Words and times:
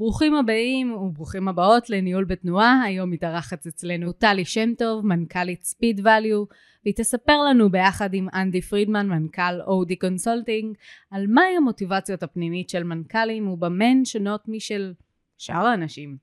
ברוכים 0.00 0.34
הבאים 0.34 0.92
וברוכים 0.92 1.48
הבאות 1.48 1.90
לניהול 1.90 2.24
בתנועה, 2.24 2.82
היום 2.84 3.10
מתארחת 3.10 3.66
אצלנו 3.66 4.12
טלי 4.12 4.44
שם 4.44 4.74
טוב, 4.78 5.06
מנכ"לית 5.06 5.64
SpeedValue, 5.64 6.44
והיא 6.84 6.94
תספר 6.96 7.42
לנו 7.42 7.70
ביחד 7.70 8.14
עם 8.14 8.28
אנדי 8.34 8.62
פרידמן, 8.62 9.08
מנכ"ל 9.08 9.60
OD 9.66 9.96
Consulting, 9.96 10.76
על 11.10 11.26
מהי 11.26 11.56
המוטיבציות 11.56 12.22
הפנימית 12.22 12.68
של 12.70 12.82
מנכ"לים 12.82 13.48
ובמה 13.48 13.84
הן 13.84 14.04
שונות 14.04 14.42
משל 14.48 14.92
שאר 15.38 15.66
האנשים. 15.66 16.16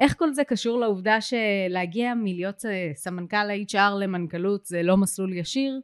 איך 0.00 0.18
כל 0.18 0.32
זה 0.32 0.44
קשור 0.44 0.80
לעובדה 0.80 1.18
שלהגיע 1.20 2.14
מלהיות 2.14 2.64
אה, 2.66 2.90
סמנכ"ל 2.94 3.36
ה- 3.36 3.65
HR 3.65 3.94
למנכ"לות 4.00 4.64
זה 4.64 4.82
לא 4.82 4.96
מסלול 4.96 5.32
ישיר, 5.32 5.80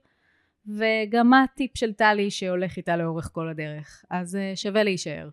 וגם 0.66 1.30
מה 1.30 1.42
הטיפ 1.42 1.70
של 1.76 1.92
טלי 1.92 2.30
שהולך 2.30 2.76
איתה 2.76 2.96
לאורך 2.96 3.30
כל 3.32 3.48
הדרך. 3.48 4.04
אז 4.10 4.36
אה, 4.36 4.52
שווה 4.54 4.82
להישאר. 4.82 5.28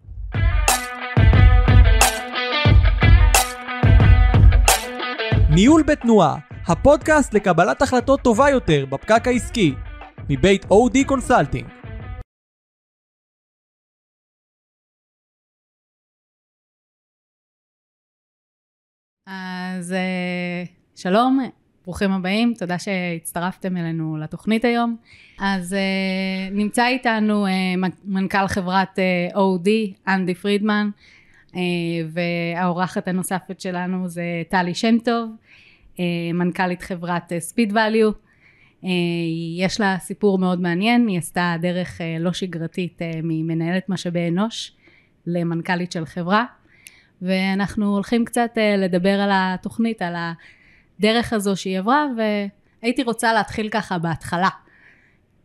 ניהול 5.57 5.83
בתנועה, 5.83 6.37
הפודקאסט 6.67 7.33
לקבלת 7.33 7.81
החלטות 7.81 8.21
טובה 8.21 8.49
יותר 8.49 8.85
בפקק 8.85 9.27
העסקי, 9.27 9.73
מבית 10.29 10.65
OD 10.71 11.03
Consulting. 11.03 11.65
אז 19.27 19.93
אה, 19.93 20.63
שלום, 20.95 21.39
ברוכים 21.83 22.11
הבאים, 22.11 22.53
תודה 22.59 22.79
שהצטרפתם 22.79 23.77
אלינו 23.77 24.17
לתוכנית 24.17 24.65
היום. 24.65 24.97
אז 25.39 25.73
אה, 25.73 26.53
נמצא 26.53 26.87
איתנו 26.87 27.45
אה, 27.47 27.49
מנכ"ל 28.03 28.47
חברת 28.47 28.99
OD, 29.33 29.69
אנדי 30.07 30.35
פרידמן, 30.35 30.89
והאורחת 32.09 33.07
הנוספת 33.07 33.59
שלנו 33.59 34.07
זה 34.07 34.23
טלי 34.49 34.75
שם 34.75 34.97
טוב, 35.05 35.29
uh, 35.95 35.99
מנכ"לית 36.33 36.81
חברת 36.81 37.33
ספיד 37.39 37.71
uh, 37.71 37.75
ואליו. 37.75 38.11
יש 39.57 39.79
לה 39.79 39.97
סיפור 39.99 40.39
מאוד 40.39 40.61
מעניין, 40.61 41.07
היא 41.07 41.17
עשתה 41.17 41.55
דרך 41.61 42.01
לא 42.19 42.33
שגרתית 42.33 43.01
ממנהלת 43.23 43.89
משאבי 43.89 44.27
אנוש 44.27 44.71
למנכ"לית 45.27 45.91
של 45.91 46.05
חברה, 46.05 46.45
ואנחנו 47.21 47.93
הולכים 47.93 48.25
קצת 48.25 48.57
לדבר 48.77 49.19
על 49.19 49.29
התוכנית, 49.33 50.01
על. 50.01 50.15
הדרך 50.99 51.33
הזו 51.33 51.55
שהיא 51.55 51.79
עברה, 51.79 52.05
והייתי 52.17 53.03
רוצה 53.03 53.33
להתחיל 53.33 53.69
ככה 53.69 53.97
בהתחלה. 53.97 54.49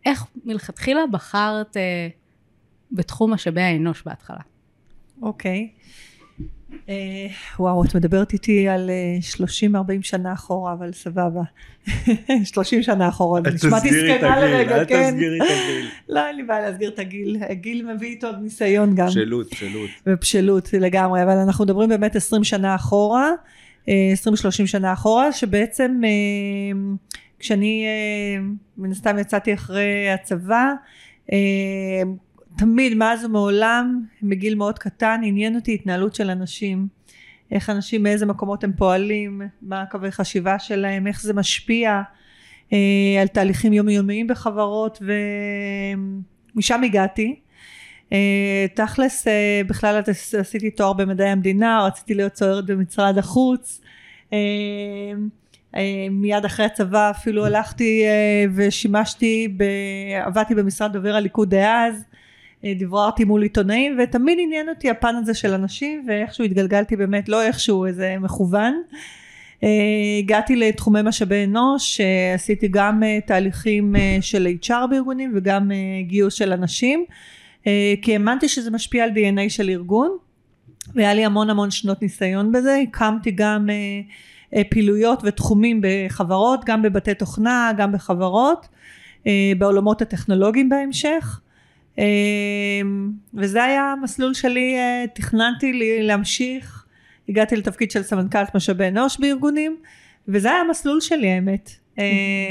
איך 0.06 0.24
מלכתחילה 0.44 1.00
בחרת 1.10 1.76
אה, 1.76 2.08
בתחום 2.92 3.32
משאבי 3.32 3.60
האנוש 3.60 4.02
בהתחלה? 4.06 4.40
אוקיי. 5.22 5.68
אה, 6.88 7.26
וואו, 7.58 7.84
את 7.84 7.94
מדברת 7.94 8.32
איתי 8.32 8.68
על 8.68 8.90
אה, 8.90 9.46
30-40 9.74 10.02
שנה 10.02 10.32
אחורה, 10.32 10.72
אבל 10.72 10.92
סבבה. 10.92 11.42
30 12.44 12.82
שנה 12.82 13.08
אחורה, 13.08 13.40
נשמעתי 13.54 13.88
זקנה 13.88 14.40
לרגע, 14.40 14.84
כן. 14.84 14.94
אל 14.94 15.10
תסגירי 15.10 15.38
את 15.38 15.42
הגיל. 15.42 15.88
לא, 16.14 16.26
אין 16.26 16.36
לי 16.36 16.42
בעיה 16.42 16.70
להסגיר 16.70 16.90
את 16.90 16.98
הגיל. 16.98 17.36
הגיל 17.48 17.92
מביא 17.94 18.08
איתו 18.08 18.28
ניסיון 18.42 18.94
גם. 18.94 19.06
בשלות, 19.06 19.50
בשלות. 19.52 19.90
ובשלות 20.06 20.72
לגמרי, 20.72 21.22
אבל 21.22 21.36
אנחנו 21.36 21.64
מדברים 21.64 21.88
באמת 21.88 22.16
20 22.16 22.44
שנה 22.44 22.74
אחורה. 22.74 23.30
20-30 23.86 23.90
שנה 24.66 24.92
אחורה, 24.92 25.32
שבעצם 25.32 26.00
אה, 26.04 26.80
כשאני 27.38 27.84
אה, 27.86 28.42
מן 28.78 28.90
הסתם 28.90 29.18
יצאתי 29.18 29.54
אחרי 29.54 30.10
הצבא, 30.10 30.72
אה, 31.32 32.02
תמיד 32.58 32.94
מאז 32.94 33.24
ומעולם, 33.24 34.04
מגיל 34.22 34.54
מאוד 34.54 34.78
קטן, 34.78 35.20
עניין 35.24 35.56
אותי 35.56 35.74
התנהלות 35.74 36.14
של 36.14 36.30
אנשים. 36.30 36.86
איך 37.50 37.70
אנשים, 37.70 38.02
מאיזה 38.02 38.26
מקומות 38.26 38.64
הם 38.64 38.72
פועלים, 38.72 39.42
מה 39.62 39.82
הקווי 39.82 40.12
חשיבה 40.12 40.58
שלהם, 40.58 41.06
איך 41.06 41.22
זה 41.22 41.34
משפיע 41.34 42.02
על 43.20 43.28
תהליכים 43.32 43.72
יומיומיים 43.72 44.26
בחברות, 44.26 45.02
ומשם 46.54 46.82
הגעתי. 46.84 47.36
אה, 48.12 48.66
תכלס 48.74 49.28
אה, 49.28 49.60
בכלל 49.66 50.02
עשיתי 50.38 50.70
תואר 50.70 50.92
במדעי 50.92 51.28
המדינה, 51.28 51.86
רציתי 51.86 52.14
להיות 52.14 52.32
צוערת 52.32 52.66
במשרד 52.66 53.18
החוץ. 53.18 53.80
אה, 54.32 54.38
מיד 56.10 56.44
אחרי 56.44 56.66
הצבא 56.66 57.10
אפילו 57.10 57.46
הלכתי 57.46 58.04
ושימשתי, 58.54 59.56
עבדתי 60.22 60.54
במשרד 60.54 60.92
דובר 60.92 61.14
הליכוד 61.14 61.50
דאז, 61.50 62.04
דבררתי 62.64 63.24
מול 63.24 63.42
עיתונאים 63.42 63.98
ותמיד 64.02 64.38
עניין 64.42 64.68
אותי 64.68 64.90
הפן 64.90 65.16
הזה 65.16 65.34
של 65.34 65.52
אנשים 65.52 66.04
ואיכשהו 66.08 66.44
התגלגלתי 66.44 66.96
באמת 66.96 67.28
לא 67.28 67.42
איכשהו 67.42 67.86
איזה 67.86 68.16
מכוון. 68.20 68.82
הגעתי 70.18 70.56
לתחומי 70.56 71.00
משאבי 71.04 71.44
אנוש, 71.44 72.00
עשיתי 72.34 72.68
גם 72.68 73.02
תהליכים 73.26 73.94
של 74.20 74.48
HR 74.62 74.86
בארגונים 74.90 75.32
וגם 75.34 75.70
גיוס 76.06 76.34
של 76.34 76.52
אנשים. 76.52 77.04
אה, 77.66 77.94
כי 78.02 78.12
האמנתי 78.12 78.48
שזה 78.48 78.70
משפיע 78.70 79.04
על 79.04 79.10
DNA 79.10 79.48
של 79.50 79.68
ארגון 79.68 80.16
והיה 80.94 81.14
לי 81.14 81.24
המון 81.24 81.50
המון 81.50 81.70
שנות 81.70 82.02
ניסיון 82.02 82.52
בזה, 82.52 82.78
הקמתי 82.88 83.30
גם 83.30 83.70
אה, 83.70 84.00
אה, 84.56 84.62
פעילויות 84.70 85.20
ותחומים 85.24 85.80
בחברות, 85.82 86.64
גם 86.64 86.82
בבתי 86.82 87.14
תוכנה, 87.14 87.72
גם 87.76 87.92
בחברות, 87.92 88.68
בעולמות 89.58 90.02
הטכנולוגיים 90.02 90.68
בהמשך. 90.68 91.40
וזה 93.34 93.64
היה 93.64 93.82
המסלול 93.82 94.34
שלי, 94.34 94.76
תכננתי 95.14 95.72
לי 95.72 96.02
להמשיך, 96.02 96.84
הגעתי 97.28 97.56
לתפקיד 97.56 97.90
של 97.90 98.02
סמנכ"לת 98.02 98.54
משאבי 98.54 98.88
אנוש 98.88 99.20
בארגונים, 99.20 99.76
וזה 100.28 100.50
היה 100.50 100.60
המסלול 100.60 101.00
שלי 101.00 101.30
האמת. 101.30 101.70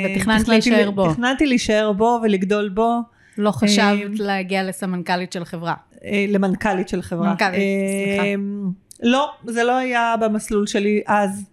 ותכננת 0.05 0.47
להישאר 0.47 0.91
בו. 0.91 1.13
תכננתי 1.13 1.45
להישאר 1.45 1.91
בו 1.91 2.19
ולגדול 2.23 2.69
בו. 2.69 3.01
לא 3.37 3.51
חשבת 3.51 3.79
אה, 3.79 4.05
להגיע 4.13 4.63
לסמנכ"לית 4.63 5.31
של 5.31 5.45
חברה. 5.45 5.73
אה, 6.05 6.25
למנכ"לית 6.29 6.89
של 6.89 7.01
חברה. 7.01 7.29
מנכ"לית, 7.29 7.53
סליחה. 7.53 8.23
אה, 8.23 8.35
לא, 9.03 9.31
זה 9.45 9.63
לא 9.63 9.77
היה 9.77 10.15
במסלול 10.21 10.67
שלי 10.67 11.01
אז. 11.07 11.45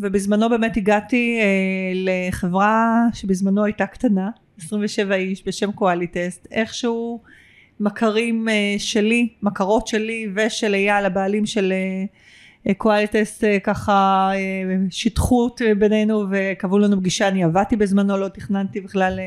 ובזמנו 0.00 0.50
באמת 0.50 0.76
הגעתי 0.76 1.38
לחברה 1.94 3.06
שבזמנו 3.12 3.64
הייתה 3.64 3.86
קטנה, 3.86 4.30
27 4.64 5.14
איש 5.14 5.42
בשם 5.46 5.72
קואליטסט, 5.72 6.46
איכשהו 6.50 7.20
מכרים 7.80 8.48
שלי, 8.78 9.28
מכרות 9.42 9.86
שלי 9.86 10.28
ושל 10.34 10.74
אייל 10.74 11.04
הבעלים 11.04 11.46
של 11.46 11.72
קואליטסט 12.76 13.44
ככה 13.64 14.30
שיטחו 14.90 15.48
בינינו 15.78 16.24
וקבעו 16.30 16.78
לנו 16.78 16.96
פגישה, 16.96 17.28
אני 17.28 17.44
עבדתי 17.44 17.76
בזמנו, 17.76 18.16
לא 18.16 18.28
תכננתי 18.28 18.80
בכלל 18.80 19.18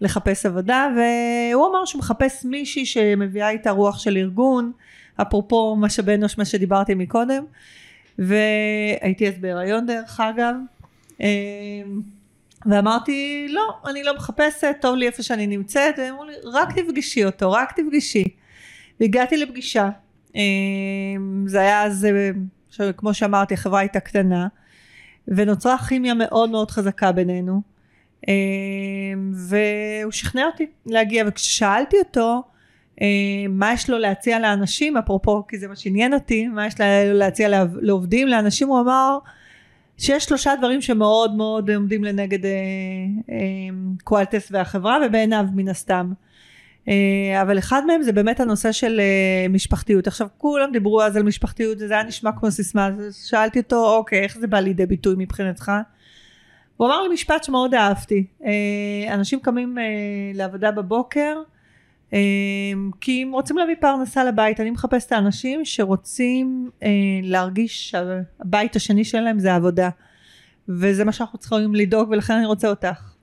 לחפש 0.00 0.46
עבודה 0.46 0.88
והוא 0.96 1.66
אמר 1.70 1.84
שהוא 1.84 1.98
מחפש 1.98 2.44
מישהי 2.44 2.86
שמביאה 2.86 3.50
איתה 3.50 3.70
רוח 3.70 3.98
של 3.98 4.16
ארגון 4.16 4.72
אפרופו 5.16 5.76
משאבי 5.76 6.14
אנוש 6.14 6.38
מה 6.38 6.44
שדיברתי 6.44 6.94
מקודם 6.94 7.44
והייתי 8.18 9.28
אז 9.28 9.34
בהיריון 9.40 9.86
דרך 9.86 10.20
אגב 10.20 10.54
ואמרתי 12.70 13.46
לא 13.50 13.78
אני 13.86 14.04
לא 14.04 14.16
מחפשת 14.16 14.76
טוב 14.80 14.96
לי 14.96 15.06
איפה 15.06 15.22
שאני 15.22 15.46
נמצאת. 15.46 15.94
והם 15.98 16.12
אמרו 16.12 16.24
לי 16.24 16.34
רק 16.44 16.78
תפגשי 16.78 17.24
אותו 17.24 17.52
רק 17.52 17.72
תפגשי. 17.72 18.24
והגעתי 19.00 19.36
לפגישה. 19.36 19.88
אמ, 20.34 21.44
זה 21.46 21.60
היה 21.60 21.82
אז 21.82 22.06
כמו 22.96 23.14
שאמרתי 23.14 23.54
החברה 23.54 23.80
הייתה 23.80 24.00
קטנה 24.00 24.48
ונוצרה 25.28 25.78
כימיה 25.78 26.14
מאוד 26.14 26.50
מאוד 26.50 26.70
חזקה 26.70 27.12
בינינו. 27.12 27.62
אמ, 28.28 29.32
והוא 29.34 30.12
שכנע 30.12 30.46
אותי 30.46 30.66
להגיע 30.86 31.24
וכששאלתי 31.26 31.96
אותו 31.98 32.42
אמ, 33.00 33.06
מה 33.50 33.72
יש 33.72 33.90
לו 33.90 33.98
להציע 33.98 34.38
לאנשים? 34.38 34.96
אפרופו 34.96 35.46
כי 35.48 35.58
זה 35.58 35.68
מה 35.68 35.76
שעניין 35.76 36.14
אותי 36.14 36.48
מה 36.48 36.66
יש 36.66 36.80
לו 36.80 36.86
להציע 37.12 37.64
לעובדים 37.80 38.28
לאנשים? 38.28 38.68
הוא 38.68 38.80
אמר 38.80 39.18
שיש 39.98 40.24
שלושה 40.24 40.52
דברים 40.58 40.80
שמאוד 40.80 41.34
מאוד 41.34 41.70
עומדים 41.70 42.04
לנגד 42.04 42.44
אה, 42.44 42.50
אמ, 43.28 43.94
קואלטס 44.04 44.48
והחברה 44.50 44.98
ובעיניו 45.06 45.44
מן 45.54 45.68
הסתם. 45.68 46.12
אה, 46.88 47.42
אבל 47.42 47.58
אחד 47.58 47.82
מהם 47.86 48.02
זה 48.02 48.12
באמת 48.12 48.40
הנושא 48.40 48.72
של 48.72 49.00
אה, 49.00 49.48
משפחתיות. 49.48 50.06
עכשיו 50.06 50.28
כולם 50.38 50.72
דיברו 50.72 51.02
אז 51.02 51.16
על 51.16 51.22
משפחתיות 51.22 51.78
וזה 51.80 51.94
היה 51.94 52.02
נשמע 52.02 52.30
כמו 52.32 52.50
סיסמה 52.50 52.86
אז 52.86 53.16
שאלתי 53.16 53.58
אותו 53.58 53.96
אוקיי 53.96 54.22
איך 54.22 54.38
זה 54.38 54.46
בא 54.46 54.60
לידי 54.60 54.86
ביטוי 54.86 55.14
מבחינתך? 55.18 55.72
הוא 56.76 56.86
אמר 56.86 57.02
לי 57.02 57.08
משפט 57.08 57.44
שמאוד 57.44 57.74
אהבתי, 57.74 58.26
אה, 58.44 59.14
אנשים 59.14 59.40
קמים 59.40 59.78
אה, 59.78 59.84
לעבודה 60.34 60.70
בבוקר 60.70 61.36
אה, 61.36 61.55
כי 63.00 63.22
הם 63.22 63.32
רוצים 63.32 63.58
להביא 63.58 63.74
פרנסה 63.80 64.24
לבית, 64.24 64.60
אני 64.60 64.70
מחפש 64.70 65.06
את 65.06 65.12
האנשים 65.12 65.64
שרוצים 65.64 66.70
להרגיש 67.22 67.90
שהבית 67.90 68.76
השני 68.76 69.04
שלהם 69.04 69.38
זה 69.38 69.54
עבודה 69.54 69.88
וזה 70.68 71.04
מה 71.04 71.12
שאנחנו 71.12 71.38
צריכים 71.38 71.74
לדאוג 71.74 72.10
ולכן 72.10 72.34
אני 72.34 72.46
רוצה 72.46 72.68
אותך. 72.68 73.14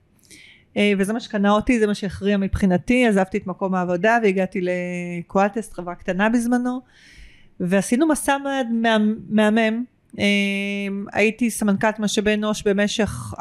וזה 0.97 1.13
מה 1.13 1.19
שקנה 1.19 1.51
אותי, 1.51 1.79
זה 1.79 1.87
מה 1.87 1.95
שהכריע 1.95 2.37
מבחינתי, 2.37 3.07
עזבתי 3.07 3.37
את 3.37 3.47
מקום 3.47 3.75
העבודה 3.75 4.17
והגעתי 4.23 4.59
לקואלטסט, 4.61 5.73
חברה 5.73 5.95
קטנה 5.95 6.29
בזמנו. 6.29 6.81
ועשינו 7.59 8.07
מסע 8.07 8.37
מהמם. 9.29 9.83
אה, 10.19 10.25
הייתי 11.13 11.49
סמנכ"לת 11.49 11.99
משאבי 11.99 12.33
אנוש 12.33 12.63
במשך 12.67 13.33
4-5 13.37 13.39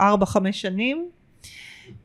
שנים, 0.52 1.08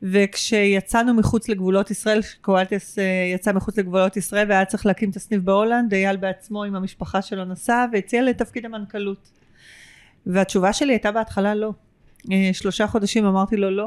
וכשיצאנו 0.02 1.14
מחוץ 1.14 1.48
לגבולות 1.48 1.90
ישראל, 1.90 2.20
קואלטס 2.40 2.98
אה, 2.98 3.04
יצא 3.34 3.52
מחוץ 3.52 3.78
לגבולות 3.78 4.16
ישראל 4.16 4.48
והיה 4.48 4.64
צריך 4.64 4.86
להקים 4.86 5.10
את 5.10 5.16
הסניף 5.16 5.42
בהולנד, 5.42 5.94
אייל 5.94 6.16
בעצמו 6.16 6.64
עם 6.64 6.74
המשפחה 6.74 7.22
שלו 7.22 7.44
נסע 7.44 7.86
והציע 7.92 8.22
לתפקיד 8.22 8.64
המנכ"לות. 8.64 9.30
והתשובה 10.26 10.72
שלי 10.72 10.92
הייתה 10.92 11.12
בהתחלה 11.12 11.54
לא. 11.54 11.72
אה, 12.32 12.50
שלושה 12.52 12.86
חודשים 12.86 13.26
אמרתי 13.26 13.56
לו 13.56 13.70
לא. 13.70 13.86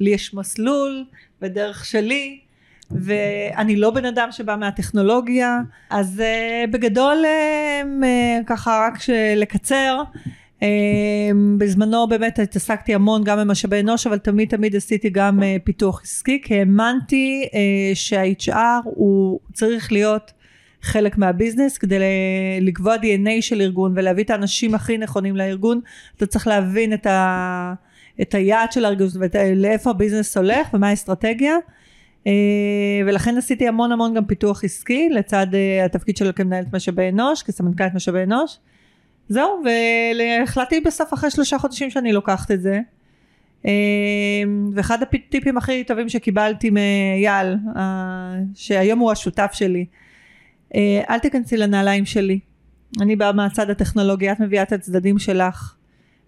לי 0.00 0.10
יש 0.10 0.34
מסלול 0.34 1.04
בדרך 1.40 1.84
שלי, 1.84 2.40
ואני 2.90 3.76
לא 3.76 3.90
בן 3.90 4.04
אדם 4.04 4.32
שבא 4.32 4.56
מהטכנולוגיה, 4.56 5.58
אז 5.90 6.22
uh, 6.22 6.70
בגדול 6.70 7.24
ככה 8.46 8.88
רק 8.88 8.98
לקצר, 9.36 10.02
בזמנו 11.58 12.06
באמת 12.08 12.38
התעסקתי 12.38 12.94
המון 12.94 13.24
גם 13.24 13.38
במשאבי 13.38 13.80
אנוש, 13.80 14.06
אבל 14.06 14.18
תמיד 14.18 14.48
תמיד 14.48 14.76
עשיתי 14.76 15.10
גם 15.10 15.40
uh, 15.40 15.42
פיתוח 15.64 16.02
עסקי, 16.02 16.40
כי 16.42 16.58
האמנתי 16.58 17.48
uh, 17.50 17.54
שה-HR 17.94 18.82
הוא 18.84 19.40
צריך 19.52 19.92
להיות 19.92 20.32
חלק 20.82 21.18
מהביזנס 21.18 21.78
כדי 21.78 21.98
לקבוע 22.60 22.96
DNA 22.96 23.30
של 23.42 23.60
ארגון 23.60 23.92
ולהביא 23.96 24.24
את 24.24 24.30
האנשים 24.30 24.74
הכי 24.74 24.98
נכונים 24.98 25.36
לארגון, 25.36 25.80
אתה 26.16 26.26
צריך 26.26 26.46
להבין 26.46 26.92
את, 26.92 27.06
ה, 27.06 27.74
את 28.20 28.34
היעד 28.34 28.72
של 28.72 28.84
הארגון 28.84 29.08
ולאיפה 29.14 29.90
הביזנס 29.90 30.36
הולך 30.36 30.68
ומה 30.74 30.88
האסטרטגיה. 30.88 31.56
אה, 32.26 32.32
ולכן 33.06 33.36
עשיתי 33.36 33.68
המון 33.68 33.92
המון 33.92 34.14
גם 34.14 34.24
פיתוח 34.24 34.64
עסקי 34.64 35.08
לצד 35.08 35.46
אה, 35.54 35.84
התפקיד 35.84 36.16
שלו 36.16 36.34
כמנהלת 36.34 36.74
משאבי 36.74 37.08
אנוש, 37.08 37.42
כסמנכ"לת 37.42 37.94
משאבי 37.94 38.22
אנוש. 38.22 38.58
זהו, 39.28 39.62
והחלטתי 40.18 40.80
בסוף 40.80 41.14
אחרי 41.14 41.30
שלושה 41.30 41.58
חודשים 41.58 41.90
שאני 41.90 42.12
לוקחת 42.12 42.50
את 42.50 42.62
זה. 42.62 42.80
אה, 43.66 43.72
ואחד 44.72 45.02
הטיפים 45.02 45.56
הכי 45.56 45.84
טובים 45.84 46.08
שקיבלתי 46.08 46.70
מאייל, 46.70 47.56
שהיום 48.54 48.98
הוא 48.98 49.12
השותף 49.12 49.50
שלי, 49.52 49.86
אל 51.10 51.18
תיכנסי 51.18 51.56
לנעליים 51.56 52.04
שלי. 52.04 52.38
אני 53.00 53.16
באה 53.16 53.32
מהצד 53.32 53.70
הטכנולוגי, 53.70 54.32
את 54.32 54.40
מביאה 54.40 54.62
את 54.62 54.72
הצדדים 54.72 55.18
שלך. 55.18 55.74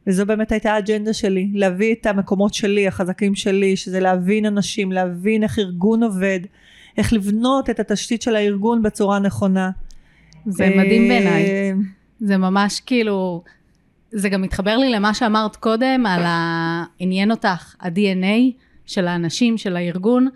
וזו 0.06 0.26
באמת 0.26 0.52
הייתה 0.52 0.72
האג'נדה 0.72 1.12
שלי, 1.12 1.50
להביא 1.54 1.94
את 1.94 2.06
המקומות 2.06 2.54
שלי, 2.54 2.88
החזקים 2.88 3.34
שלי, 3.34 3.76
שזה 3.76 4.00
להבין 4.00 4.46
אנשים, 4.46 4.92
להבין 4.92 5.42
איך 5.42 5.58
ארגון 5.58 6.02
עובד, 6.02 6.40
איך 6.98 7.12
לבנות 7.12 7.70
את 7.70 7.80
התשתית 7.80 8.22
של 8.22 8.36
הארגון 8.36 8.82
בצורה 8.82 9.18
נכונה. 9.18 9.70
זה 10.46 10.68
מדהים 10.76 11.08
בעיניי. 11.08 11.72
זה 12.20 12.36
ממש 12.36 12.80
כאילו, 12.80 13.42
זה 14.10 14.28
גם 14.28 14.42
מתחבר 14.42 14.76
לי 14.76 14.90
למה 14.90 15.14
שאמרת 15.14 15.56
קודם, 15.56 16.06
על 16.06 16.22
העניין 16.24 17.30
אותך, 17.30 17.76
ה-DNA 17.80 18.52
של 18.86 19.06
האנשים, 19.08 19.58
של 19.58 19.76
הארגון, 19.76 20.28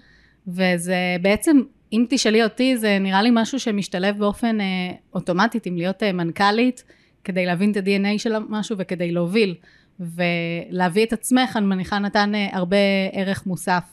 וזה 0.49 1.17
בעצם, 1.23 1.61
אם 1.93 2.07
תשאלי 2.09 2.45
אותי, 2.45 2.77
זה 2.77 2.99
נראה 3.01 3.23
לי 3.23 3.31
משהו 3.33 3.61
שמשתלב 3.61 4.19
באופן 4.19 4.61
אה, 4.61 4.67
אוטומטית 5.15 5.67
עם 5.67 5.77
להיות 5.77 6.03
אה, 6.03 6.13
מנכ"לית. 6.13 6.85
כדי 7.25 7.47
להבין 7.47 7.71
את 7.71 7.77
ה-DNA 7.77 8.19
של 8.19 8.39
משהו 8.49 8.77
וכדי 8.79 9.13
להוביל. 9.13 9.55
ולהביא 10.01 11.05
את 11.07 11.13
עצמך, 11.13 11.57
אני 11.57 11.67
מניחה 11.67 11.99
נתן 11.99 12.35
אה, 12.35 12.49
הרבה 12.53 12.77
ערך 13.13 13.47
מוסף. 13.47 13.85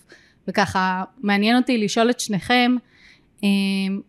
וככה, 0.47 1.03
מעניין 1.21 1.57
אותי 1.57 1.77
לשאול 1.77 2.09
את 2.09 2.19
שניכם, 2.19 2.75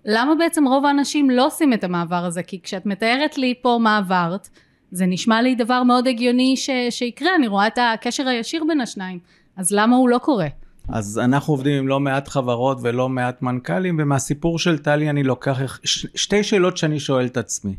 למה 0.05 0.35
בעצם 0.39 0.65
רוב 0.67 0.87
האנשים 0.87 1.31
לא 1.31 1.47
עושים 1.47 1.73
את 1.73 1.85
המעבר 1.85 2.25
הזה? 2.25 2.43
כי 2.43 2.61
כשאת 2.63 2.87
מתארת 2.87 3.39
לי 3.39 3.55
פה 3.63 3.79
מה 3.83 3.99
עברת, 3.99 4.49
זה 4.91 5.07
נשמע 5.07 5.43
לי 5.43 5.55
דבר 5.55 5.83
מאוד 5.83 6.09
הגיוני 6.09 6.57
ש, 6.57 6.71
שיקרה, 6.91 7.35
אני 7.37 7.47
רואה 7.49 7.67
את 7.67 7.79
הקשר 7.95 8.29
הישיר 8.29 8.65
בין 8.69 8.81
השניים, 8.81 9.19
אז 9.57 9.73
למה 9.73 9.97
הוא 9.97 10.09
לא 10.09 10.19
קורה? 10.19 10.47
אז 10.89 11.19
אנחנו 11.19 11.53
עובדים 11.53 11.79
עם 11.79 11.89
לא 11.89 12.01
מעט 12.01 12.29
חברות 12.29 12.79
ולא 12.83 13.09
מעט 13.09 13.43
מנכ"לים, 13.43 13.97
ומהסיפור 14.01 14.59
של 14.59 14.79
טלי 14.79 15.11
אני 15.11 15.23
לוקח 15.23 15.79
שתי 16.15 16.43
שאלות 16.43 16.77
שאני 16.77 17.01
שואל 17.01 17.27
את 17.27 17.37
עצמי. 17.37 17.75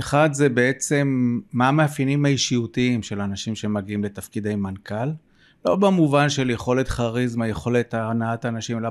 אחד 0.00 0.32
זה 0.32 0.48
בעצם 0.48 1.38
מה 1.52 1.68
המאפיינים 1.68 2.24
האישיותיים 2.24 3.02
של 3.02 3.20
אנשים 3.20 3.54
שמגיעים 3.54 4.04
לתפקידי 4.04 4.54
מנכ"ל, 4.54 5.08
לא 5.64 5.76
במובן 5.76 6.28
של 6.28 6.50
יכולת 6.50 6.88
כריזמה, 6.88 7.48
יכולת 7.48 7.94
הנעת 7.94 8.46
אנשים, 8.46 8.78
אלא 8.78 8.88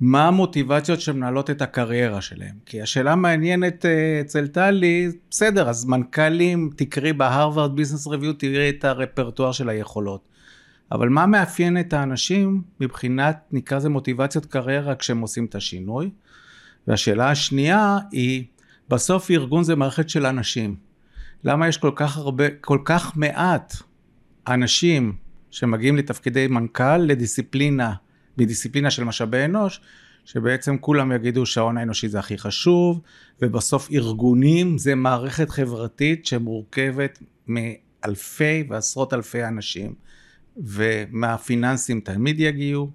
במה 0.00 0.28
המוטיבציות 0.28 1.00
שמנהלות 1.00 1.50
את 1.50 1.62
הקריירה 1.62 2.20
שלהם. 2.20 2.54
כי 2.66 2.82
השאלה 2.82 3.16
מעניינת 3.16 3.86
אה, 3.86 4.20
אצל 4.20 4.46
טלי, 4.46 5.10
בסדר, 5.30 5.68
אז 5.68 5.84
מנכ"לים, 5.84 6.70
תקראי 6.76 7.12
בהרווארד 7.12 7.76
ביזנס 7.76 8.06
ריוויו, 8.06 8.32
תראי 8.32 8.70
את 8.70 8.84
הרפרטואר 8.84 9.52
של 9.52 9.68
היכולות. 9.68 10.20
אבל 10.92 11.08
מה 11.08 11.26
מאפיין 11.26 11.80
את 11.80 11.92
האנשים 11.92 12.62
מבחינת, 12.80 13.38
נקרא 13.52 13.76
לזה 13.76 13.88
מוטיבציות 13.88 14.46
קריירה 14.46 14.94
כשהם 14.94 15.20
עושים 15.20 15.44
את 15.44 15.54
השינוי? 15.54 16.10
והשאלה 16.88 17.30
השנייה 17.30 17.98
היא, 18.12 18.44
בסוף 18.88 19.30
ארגון 19.30 19.64
זה 19.64 19.76
מערכת 19.76 20.08
של 20.08 20.26
אנשים. 20.26 20.76
למה 21.44 21.68
יש 21.68 21.78
כל 21.78 21.92
כך 21.94 22.16
הרבה, 22.16 22.44
כל 22.60 22.78
כך 22.84 23.16
מעט 23.16 23.74
אנשים 24.48 25.16
שמגיעים 25.50 25.96
לתפקידי 25.96 26.46
מנכ"ל 26.46 26.96
לדיסציפלינה, 26.96 27.94
מדיסציפלינה 28.38 28.90
של 28.90 29.04
משאבי 29.04 29.44
אנוש, 29.44 29.80
שבעצם 30.24 30.78
כולם 30.78 31.12
יגידו 31.12 31.46
שההון 31.46 31.78
האנושי 31.78 32.08
זה 32.08 32.18
הכי 32.18 32.38
חשוב, 32.38 33.00
ובסוף 33.42 33.90
ארגונים 33.92 34.78
זה 34.78 34.94
מערכת 34.94 35.50
חברתית 35.50 36.26
שמורכבת 36.26 37.18
מאלפי 37.46 38.64
ועשרות 38.68 39.14
אלפי 39.14 39.44
אנשים, 39.44 39.94
ומהפיננסים 40.56 42.00
תמיד 42.00 42.40
יגיעו, 42.40 42.90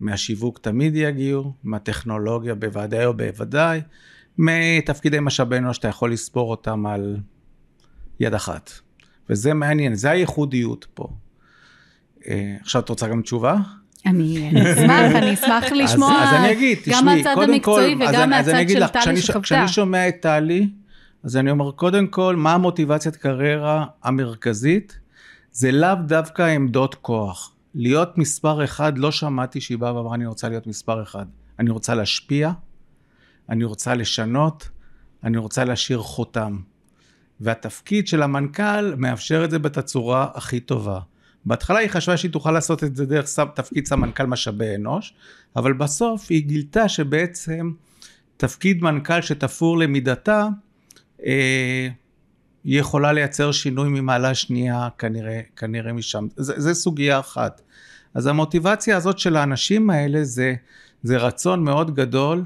מהשיווק 0.00 0.58
תמיד 0.58 0.96
יגיעו, 0.96 1.52
מהטכנולוגיה 1.64 2.54
בוודאי 2.54 3.04
או 3.04 3.14
בוודאי, 3.14 3.80
מתפקידי 4.38 5.18
משאבי 5.20 5.56
אנוש 5.56 5.78
אתה 5.78 5.88
יכול 5.88 6.12
לספור 6.12 6.50
אותם 6.50 6.86
על 6.86 7.16
יד 8.20 8.34
אחת. 8.34 8.70
וזה 9.30 9.54
מעניין, 9.54 9.94
זה 9.94 10.10
הייחודיות 10.10 10.86
פה. 10.94 11.08
אה, 12.28 12.56
עכשיו 12.60 12.82
את 12.82 12.88
רוצה 12.88 13.08
גם 13.08 13.22
תשובה? 13.22 13.56
אני 14.06 14.50
אשמח, 14.72 15.14
אני 15.14 15.34
אשמח 15.34 15.64
לשמוע 15.72 16.12
אז, 16.12 16.28
אז 16.28 16.34
אני 16.34 16.52
אגיד, 16.52 16.78
גם 16.90 17.04
מהצד 17.04 17.34
המקצועי 17.42 17.94
כל, 17.98 18.04
וגם 18.08 18.30
מהצד 18.30 18.68
של 18.68 18.86
טלי 18.86 19.20
שחוותה. 19.20 19.40
כשאני 19.40 19.68
שומע 19.68 20.08
את 20.08 20.16
טלי, 20.20 20.68
אז 21.24 21.36
אני 21.36 21.50
אומר, 21.50 21.70
קודם 21.70 22.06
כל, 22.06 22.36
מה 22.36 22.54
המוטיבציית 22.54 23.16
קריירה 23.16 23.84
המרכזית? 24.02 24.98
זה 25.52 25.72
לאו 25.72 25.94
דווקא 26.06 26.42
עמדות 26.42 26.94
כוח. 26.94 27.54
להיות 27.74 28.18
מספר 28.18 28.64
אחד, 28.64 28.98
לא 28.98 29.12
שמעתי 29.12 29.60
שהיא 29.60 29.78
באה 29.78 29.96
ואמרה, 29.96 30.14
אני 30.14 30.26
רוצה 30.26 30.48
להיות 30.48 30.66
מספר 30.66 31.02
אחד. 31.02 31.26
אני 31.58 31.70
רוצה 31.70 31.94
להשפיע, 31.94 32.50
אני 33.48 33.64
רוצה 33.64 33.94
לשנות, 33.94 34.68
אני 35.24 35.38
רוצה 35.38 35.64
להשאיר 35.64 35.98
חותם. 35.98 36.58
והתפקיד 37.40 38.08
של 38.08 38.22
המנכ"ל 38.22 38.94
מאפשר 38.96 39.44
את 39.44 39.50
זה 39.50 39.58
בתצורה 39.58 40.26
הכי 40.34 40.60
טובה. 40.60 41.00
בהתחלה 41.48 41.78
היא 41.78 41.88
חשבה 41.88 42.16
שהיא 42.16 42.30
תוכל 42.30 42.50
לעשות 42.50 42.84
את 42.84 42.96
זה 42.96 43.06
דרך 43.06 43.26
תפקיד 43.54 43.86
סמנכ"ל 43.86 44.26
משאבי 44.26 44.74
אנוש, 44.74 45.14
אבל 45.56 45.72
בסוף 45.72 46.26
היא 46.30 46.46
גילתה 46.46 46.88
שבעצם 46.88 47.72
תפקיד 48.36 48.82
מנכ"ל 48.82 49.20
שתפור 49.20 49.78
למידתה, 49.78 50.46
אה, 51.26 51.88
היא 52.64 52.80
יכולה 52.80 53.12
לייצר 53.12 53.52
שינוי 53.52 53.88
ממעלה 53.88 54.34
שנייה 54.34 54.88
כנראה, 54.98 55.40
כנראה 55.56 55.92
משם. 55.92 56.26
זה 56.36 56.74
סוגיה 56.74 57.18
אחת. 57.18 57.60
אז 58.14 58.26
המוטיבציה 58.26 58.96
הזאת 58.96 59.18
של 59.18 59.36
האנשים 59.36 59.90
האלה 59.90 60.24
זה, 60.24 60.54
זה 61.02 61.16
רצון 61.16 61.64
מאוד 61.64 61.94
גדול 61.94 62.44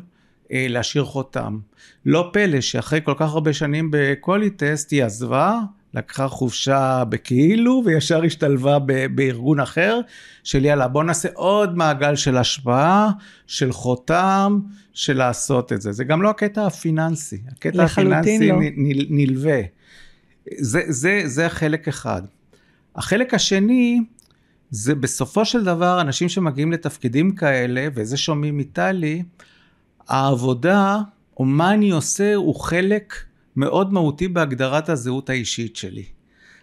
אה, 0.53 0.67
להשאיר 0.69 1.05
חותם. 1.05 1.59
לא 2.07 2.31
פלא 2.33 2.61
שאחרי 2.61 3.01
כל 3.05 3.15
כך 3.17 3.33
הרבה 3.33 3.53
שנים 3.53 3.89
בקואליטסט 3.93 4.91
היא 4.91 5.05
עזבה, 5.05 5.59
לקחה 5.95 6.29
חופשה 6.29 7.05
בכאילו 7.09 7.83
וישר 7.85 8.25
השתלבה 8.25 8.79
ב- 8.79 9.07
בארגון 9.07 9.61
אחר 9.61 10.01
של 10.45 10.65
יאללה 10.65 10.89
בוא 10.89 11.05
נעשה 11.05 11.29
עוד 11.35 11.77
מעגל 11.77 12.17
של 12.17 12.37
השפעה, 12.37 13.11
של 13.47 13.73
חותם, 13.73 14.61
של 14.95 15.17
לעשות 15.17 15.73
את 15.73 15.83
זה. 15.83 15.93
זה 15.93 16.05
גם 16.05 16.23
לא 16.23 16.31
הקטע 16.31 16.67
הפיננסי, 16.67 17.43
הקטע 17.49 17.85
הפיננסי 17.85 18.49
לא. 18.49 18.57
נ- 18.61 19.17
נלווה. 19.17 19.61
זה, 20.59 20.81
זה, 20.89 21.23
זה 21.25 21.49
חלק 21.49 21.89
אחד. 21.89 22.23
החלק 22.97 23.35
השני 23.35 24.01
זה 24.71 24.95
בסופו 24.95 25.45
של 25.45 25.65
דבר 25.65 26.01
אנשים 26.01 26.29
שמגיעים 26.29 26.73
לתפקידים 26.73 27.35
כאלה, 27.35 27.89
וזה 27.95 28.17
שומעים 28.17 28.59
מטלי, 28.59 29.23
העבודה, 30.09 30.99
או 31.37 31.45
מה 31.45 31.75
אני 31.75 31.91
עושה, 31.91 32.35
הוא 32.35 32.55
חלק 32.55 33.15
מאוד 33.57 33.93
מהותי 33.93 34.29
בהגדרת 34.29 34.89
הזהות 34.89 35.31
האישית 35.31 35.77
שלי. 35.77 36.05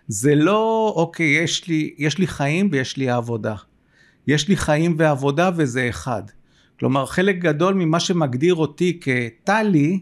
זה 0.07 0.35
לא, 0.35 0.93
אוקיי, 0.95 1.43
יש 1.43 1.67
לי, 1.67 1.93
יש 1.97 2.17
לי 2.17 2.27
חיים 2.27 2.69
ויש 2.71 2.97
לי 2.97 3.09
עבודה. 3.09 3.55
יש 4.27 4.47
לי 4.47 4.57
חיים 4.57 4.95
ועבודה 4.97 5.49
וזה 5.55 5.89
אחד. 5.89 6.23
כלומר, 6.79 7.05
חלק 7.05 7.37
גדול 7.37 7.73
ממה 7.73 7.99
שמגדיר 7.99 8.55
אותי 8.55 8.99
כטלי, 9.01 9.99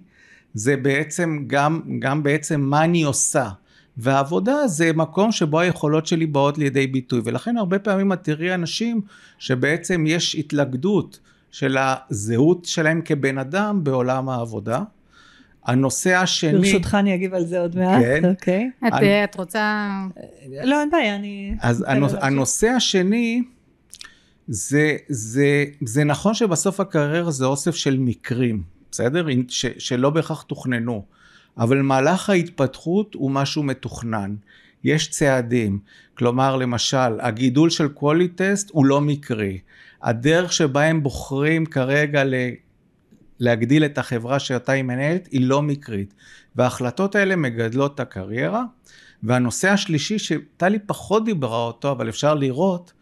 זה 0.54 0.78
בעצם 0.78 1.44
גם, 1.48 1.82
גם 2.00 2.24
בעצם 2.24 2.62
מה 2.62 2.84
אני 2.84 3.04
עושה. 3.04 3.50
והעבודה 3.98 4.68
זה 4.68 4.94
מקום 4.94 5.32
שבו 5.32 5.60
היכולות 5.60 6.08
שלי 6.08 6.26
באות 6.26 6.58
לידי 6.58 6.88
ביטוי 6.88 7.22
ולכן 7.24 7.58
הרבה 7.58 7.80
פעמים 7.80 8.14
את 8.14 8.24
תראי 8.24 8.54
אנשים 8.54 9.02
שבעצם 9.40 10.04
יש 10.08 10.36
התלכדות 10.36 11.20
של 11.52 11.78
הזהות 11.80 12.66
שלהם 12.66 13.02
כבן 13.06 13.38
אדם 13.38 13.84
בעולם 13.84 14.30
העבודה. 14.30 14.84
הנושא 15.68 16.16
השני... 16.16 16.58
ברשותך 16.60 16.98
אני 17.00 17.16
אגיב 17.16 17.34
על 17.34 17.46
זה 17.46 17.60
עוד 17.60 17.76
מעט. 17.78 18.02
כן. 18.02 18.30
אוקיי. 18.30 18.70
את, 18.88 18.94
אני- 18.94 19.24
את 19.24 19.36
רוצה... 19.36 19.88
לא, 20.64 20.82
אין 20.82 20.90
בעיה, 20.92 21.16
אני... 21.16 21.56
אז 21.62 21.82
אתן 21.82 21.92
לו 21.92 21.96
הנוש, 21.98 22.12
להמשיך. 22.12 22.28
הנושא 22.28 22.68
השני 22.68 23.44
זה, 24.48 24.96
זה, 25.10 25.66
זה 25.86 26.04
נכון 26.04 26.34
שבסוף 26.34 26.80
הקריירה 26.80 27.32
זה 27.32 27.46
אוסף 27.46 27.76
של 27.76 27.98
מקרים, 28.00 28.62
בסדר? 28.92 29.28
ש, 29.48 29.66
שלא 29.78 30.10
בהכרח 30.10 30.42
תוכננו, 30.42 31.04
אבל 31.58 31.82
מהלך 31.82 32.30
ההתפתחות 32.30 33.14
הוא 33.14 33.32
משהו 33.32 33.64
מתוכנן. 33.64 34.36
יש 34.84 35.10
צעדים, 35.10 35.80
כלומר 36.18 36.56
למשל 36.56 37.20
הגידול 37.20 37.70
של 37.70 37.88
quality 38.00 38.40
test 38.40 38.70
הוא 38.72 38.86
לא 38.86 39.02
מקרי. 39.02 39.60
הדרך 40.04 40.54
שבה 40.54 40.84
הם 40.84 41.04
בוחרים 41.04 41.66
כרגע 41.66 42.24
ל... 42.24 42.34
להגדיל 43.40 43.86
את 43.86 43.98
החברה 43.98 44.40
שאותה 44.40 44.72
היא 44.72 44.84
מנהלת 44.84 45.28
היא 45.32 45.42
לא 45.42 45.62
מקרית. 45.62 46.14
וההחלטות 46.56 47.16
האלה 47.16 47.36
מגדלות 47.36 47.96
את 47.96 48.00
הקריירה. 48.00 48.64
והנושא 49.24 49.70
השלישי 49.70 50.20
שטלי 50.20 50.80
פחות 50.86 51.26
דיברה 51.26 51.64
אותו, 51.64 51.92
אבל 51.92 52.10
אפשר 52.10 52.34
לראות, 52.34 52.94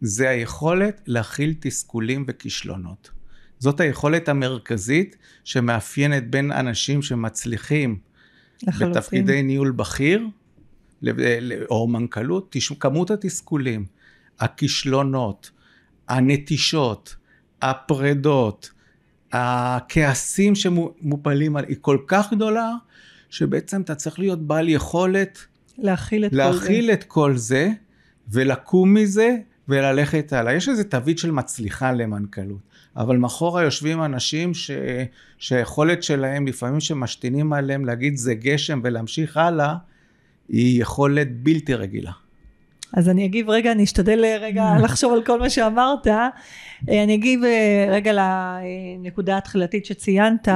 זה 0.00 0.28
היכולת 0.28 1.00
להכיל 1.06 1.54
תסכולים 1.60 2.24
וכישלונות. 2.28 3.10
זאת 3.58 3.80
היכולת 3.80 4.28
המרכזית 4.28 5.16
שמאפיינת 5.44 6.30
בין 6.30 6.52
אנשים 6.52 7.02
שמצליחים 7.02 7.98
לחלוטין. 8.62 8.92
בתפקידי 8.92 9.42
ניהול 9.42 9.70
בכיר 9.70 10.28
או 11.70 11.88
מנכ"לות, 11.88 12.56
כמות 12.80 13.10
התסכולים, 13.10 13.84
הכישלונות, 14.40 15.50
הנטישות, 16.08 17.16
הפרדות, 17.62 18.70
הכעסים 19.36 20.54
שמופלים 20.54 21.56
על- 21.56 21.64
היא 21.68 21.76
כל 21.80 21.98
כך 22.06 22.32
גדולה, 22.32 22.70
שבעצם 23.30 23.80
אתה 23.80 23.94
צריך 23.94 24.18
להיות 24.18 24.46
בעל 24.46 24.68
יכולת 24.68 25.38
להכיל 25.78 26.24
את 26.24 26.30
כל 26.30 26.36
זה. 26.36 26.42
להכיל 26.60 26.90
את 26.90 27.04
כל 27.04 27.36
זה 27.36 27.68
ולקום 28.28 28.94
מזה 28.94 29.36
וללכת 29.68 30.32
הלאה. 30.32 30.52
יש 30.54 30.68
איזה 30.68 30.84
תווית 30.84 31.18
של 31.18 31.30
מצליחה 31.30 31.92
למנכ"לות, 31.92 32.58
אבל 32.96 33.16
מאחורה 33.16 33.62
יושבים 33.62 34.04
אנשים 34.04 34.54
ש... 34.54 34.70
שהיכולת 35.38 36.02
שלהם 36.02 36.46
לפעמים 36.46 36.80
שמשתינים 36.80 37.52
עליהם 37.52 37.84
להגיד 37.84 38.16
זה 38.16 38.34
גשם 38.34 38.80
ולהמשיך 38.84 39.36
הלאה, 39.36 39.74
היא 40.48 40.82
יכולת 40.82 41.42
בלתי 41.42 41.74
רגילה. 41.74 42.12
אז 42.96 43.08
אני 43.08 43.24
אגיב 43.24 43.50
רגע, 43.50 43.72
אני 43.72 43.84
אשתדל 43.84 44.24
אה, 44.24 44.36
רגע 44.40 44.74
לחשוב 44.84 45.12
על 45.12 45.22
כל 45.22 45.40
מה 45.40 45.50
שאמרת. 45.50 46.06
אה, 46.06 46.28
אני 46.88 47.14
אגיב 47.14 47.44
אה, 47.44 47.86
רגע 47.90 48.12
לנקודה 48.12 49.36
התחילתית 49.36 49.86
שציינת, 49.86 50.48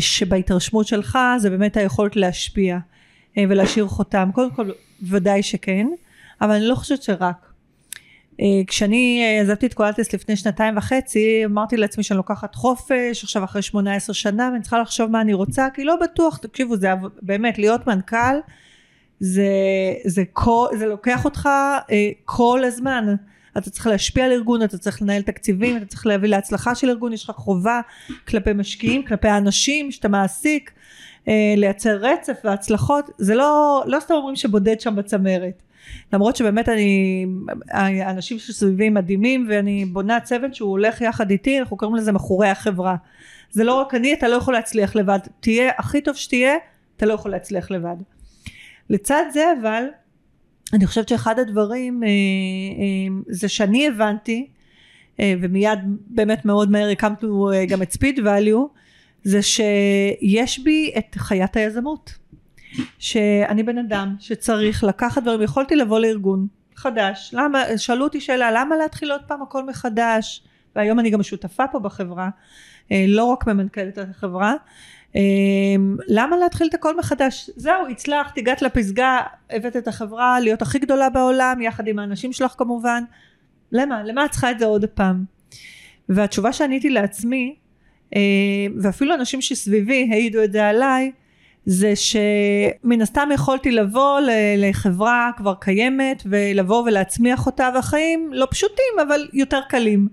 שבהתרשמות 0.00 0.86
שלך 0.86 1.18
זה 1.38 1.50
באמת 1.50 1.76
היכולת 1.76 2.16
להשפיע 2.16 2.78
ולהשאיר 3.36 3.86
חותם. 3.86 4.30
קודם 4.34 4.50
כל, 4.50 4.70
ודאי 5.02 5.42
שכן, 5.42 5.86
אבל 6.40 6.50
אני 6.50 6.64
לא 6.64 6.74
חושבת 6.74 7.02
שרק. 7.02 7.52
כשאני 8.66 9.24
עזבתי 9.42 9.66
את 9.66 9.74
קואלטס 9.74 10.12
לפני 10.12 10.36
שנתיים 10.36 10.76
וחצי, 10.76 11.42
אמרתי 11.44 11.76
לעצמי 11.76 12.04
שאני 12.04 12.16
לוקחת 12.16 12.54
חופש, 12.54 13.24
עכשיו 13.24 13.44
אחרי 13.44 13.62
18 13.62 14.14
שנה, 14.14 14.48
ואני 14.52 14.62
צריכה 14.62 14.78
לחשוב 14.78 15.10
מה 15.10 15.20
אני 15.20 15.34
רוצה, 15.34 15.68
כי 15.74 15.84
לא 15.84 15.96
בטוח, 16.02 16.36
תקשיבו, 16.36 16.76
זה 16.76 16.88
באמת, 17.22 17.58
להיות 17.58 17.86
מנכ"ל, 17.86 18.36
זה, 19.20 19.48
זה, 20.04 20.22
כל, 20.32 20.66
זה 20.78 20.86
לוקח 20.86 21.24
אותך 21.24 21.48
אה, 21.90 22.10
כל 22.24 22.64
הזמן. 22.64 23.14
אתה 23.58 23.70
צריך 23.70 23.86
להשפיע 23.86 24.24
על 24.24 24.32
ארגון, 24.32 24.62
אתה 24.62 24.78
צריך 24.78 25.02
לנהל 25.02 25.22
תקציבים, 25.22 25.76
אתה 25.76 25.86
צריך 25.86 26.06
להביא 26.06 26.28
להצלחה 26.28 26.74
של 26.74 26.90
ארגון, 26.90 27.12
יש 27.12 27.24
לך 27.24 27.36
חובה 27.36 27.80
כלפי 28.28 28.52
משקיעים, 28.52 29.02
כלפי 29.02 29.28
האנשים 29.28 29.90
שאתה 29.90 30.08
מעסיק, 30.08 30.70
אה, 31.28 31.54
לייצר 31.56 31.96
רצף 32.00 32.40
והצלחות. 32.44 33.10
זה 33.18 33.34
לא, 33.34 33.82
לא 33.86 34.00
סתם 34.00 34.14
אומרים 34.14 34.36
שבודד 34.36 34.80
שם 34.80 34.96
בצמרת. 34.96 35.62
למרות 36.12 36.36
שבאמת 36.36 36.68
אני, 36.68 37.26
האנשים 37.70 38.38
שסביבי 38.38 38.88
מדהימים 38.90 39.46
ואני 39.48 39.84
בונה 39.84 40.20
צוות 40.20 40.54
שהוא 40.54 40.70
הולך 40.70 41.00
יחד 41.00 41.30
איתי, 41.30 41.58
אנחנו 41.58 41.76
קוראים 41.76 41.96
לזה 41.96 42.12
מכורי 42.12 42.48
החברה. 42.48 42.96
זה 43.50 43.64
לא 43.64 43.74
רק 43.74 43.94
אני, 43.94 44.14
אתה 44.14 44.28
לא 44.28 44.36
יכול 44.36 44.54
להצליח 44.54 44.96
לבד. 44.96 45.18
תהיה 45.40 45.72
הכי 45.78 46.00
טוב 46.00 46.16
שתהיה, 46.16 46.54
אתה 46.96 47.06
לא 47.06 47.14
יכול 47.14 47.30
להצליח 47.30 47.70
לבד. 47.70 47.96
לצד 48.90 49.24
זה 49.32 49.44
אבל 49.60 49.84
אני 50.72 50.86
חושבת 50.86 51.08
שאחד 51.08 51.38
הדברים 51.38 52.02
אה, 52.02 52.08
אה, 52.08 53.14
זה 53.28 53.48
שאני 53.48 53.86
הבנתי 53.86 54.48
אה, 55.20 55.34
ומיד 55.40 55.78
באמת 56.06 56.44
מאוד 56.44 56.70
מהר 56.70 56.88
הקמנו 56.88 57.52
אה, 57.52 57.66
גם 57.66 57.82
את 57.82 57.92
ספיד 57.92 58.18
value 58.18 58.78
זה 59.24 59.42
שיש 59.42 60.58
בי 60.58 60.92
את 60.98 61.14
חיית 61.14 61.56
היזמות. 61.56 62.18
שאני 62.98 63.62
בן 63.62 63.78
אדם 63.78 64.14
שצריך 64.18 64.84
לקחת 64.84 65.22
דברים. 65.22 65.42
יכולתי 65.42 65.76
לבוא 65.76 65.98
לארגון 65.98 66.46
חדש. 66.74 67.30
למה 67.32 67.62
שאלו 67.76 68.04
אותי 68.04 68.20
שאלה 68.20 68.50
למה 68.50 68.76
להתחיל 68.76 69.12
עוד 69.12 69.20
פעם 69.26 69.42
הכל 69.42 69.66
מחדש? 69.66 70.42
והיום 70.76 71.00
אני 71.00 71.10
גם 71.10 71.22
שותפה 71.22 71.64
פה 71.72 71.78
בחברה 71.78 72.28
אה, 72.92 73.04
לא 73.08 73.24
רק 73.24 73.46
ממנכ"לת 73.46 73.98
החברה 73.98 74.54
למה 76.08 76.36
להתחיל 76.36 76.66
את 76.68 76.74
הכל 76.74 76.98
מחדש? 76.98 77.50
זהו, 77.56 77.86
הצלחת, 77.90 78.38
הגעת 78.38 78.62
לפסגה, 78.62 79.20
הבאת 79.50 79.76
את 79.76 79.88
החברה 79.88 80.40
להיות 80.40 80.62
הכי 80.62 80.78
גדולה 80.78 81.10
בעולם, 81.10 81.60
יחד 81.60 81.88
עם 81.88 81.98
האנשים 81.98 82.32
שלך 82.32 82.54
כמובן. 82.58 83.04
למה? 83.72 84.02
למה 84.02 84.24
את 84.24 84.30
צריכה 84.30 84.50
את 84.50 84.58
זה 84.58 84.66
עוד 84.66 84.84
פעם? 84.84 85.24
והתשובה 86.08 86.52
שעניתי 86.52 86.90
לעצמי, 86.90 87.56
אה, 88.16 88.20
ואפילו 88.82 89.14
אנשים 89.14 89.40
שסביבי 89.40 90.08
העידו 90.10 90.44
את 90.44 90.52
זה 90.52 90.68
עליי, 90.68 91.12
זה 91.66 91.92
שמן 91.96 93.00
הסתם 93.02 93.28
יכולתי 93.34 93.70
לבוא 93.70 94.20
לחברה 94.56 95.30
כבר 95.36 95.54
קיימת 95.54 96.22
ולבוא 96.26 96.82
ולהצמיח 96.82 97.46
אותה 97.46 97.68
והחיים 97.74 98.30
לא 98.32 98.46
פשוטים 98.50 98.94
אבל 99.06 99.28
יותר 99.32 99.60
קלים. 99.68 100.08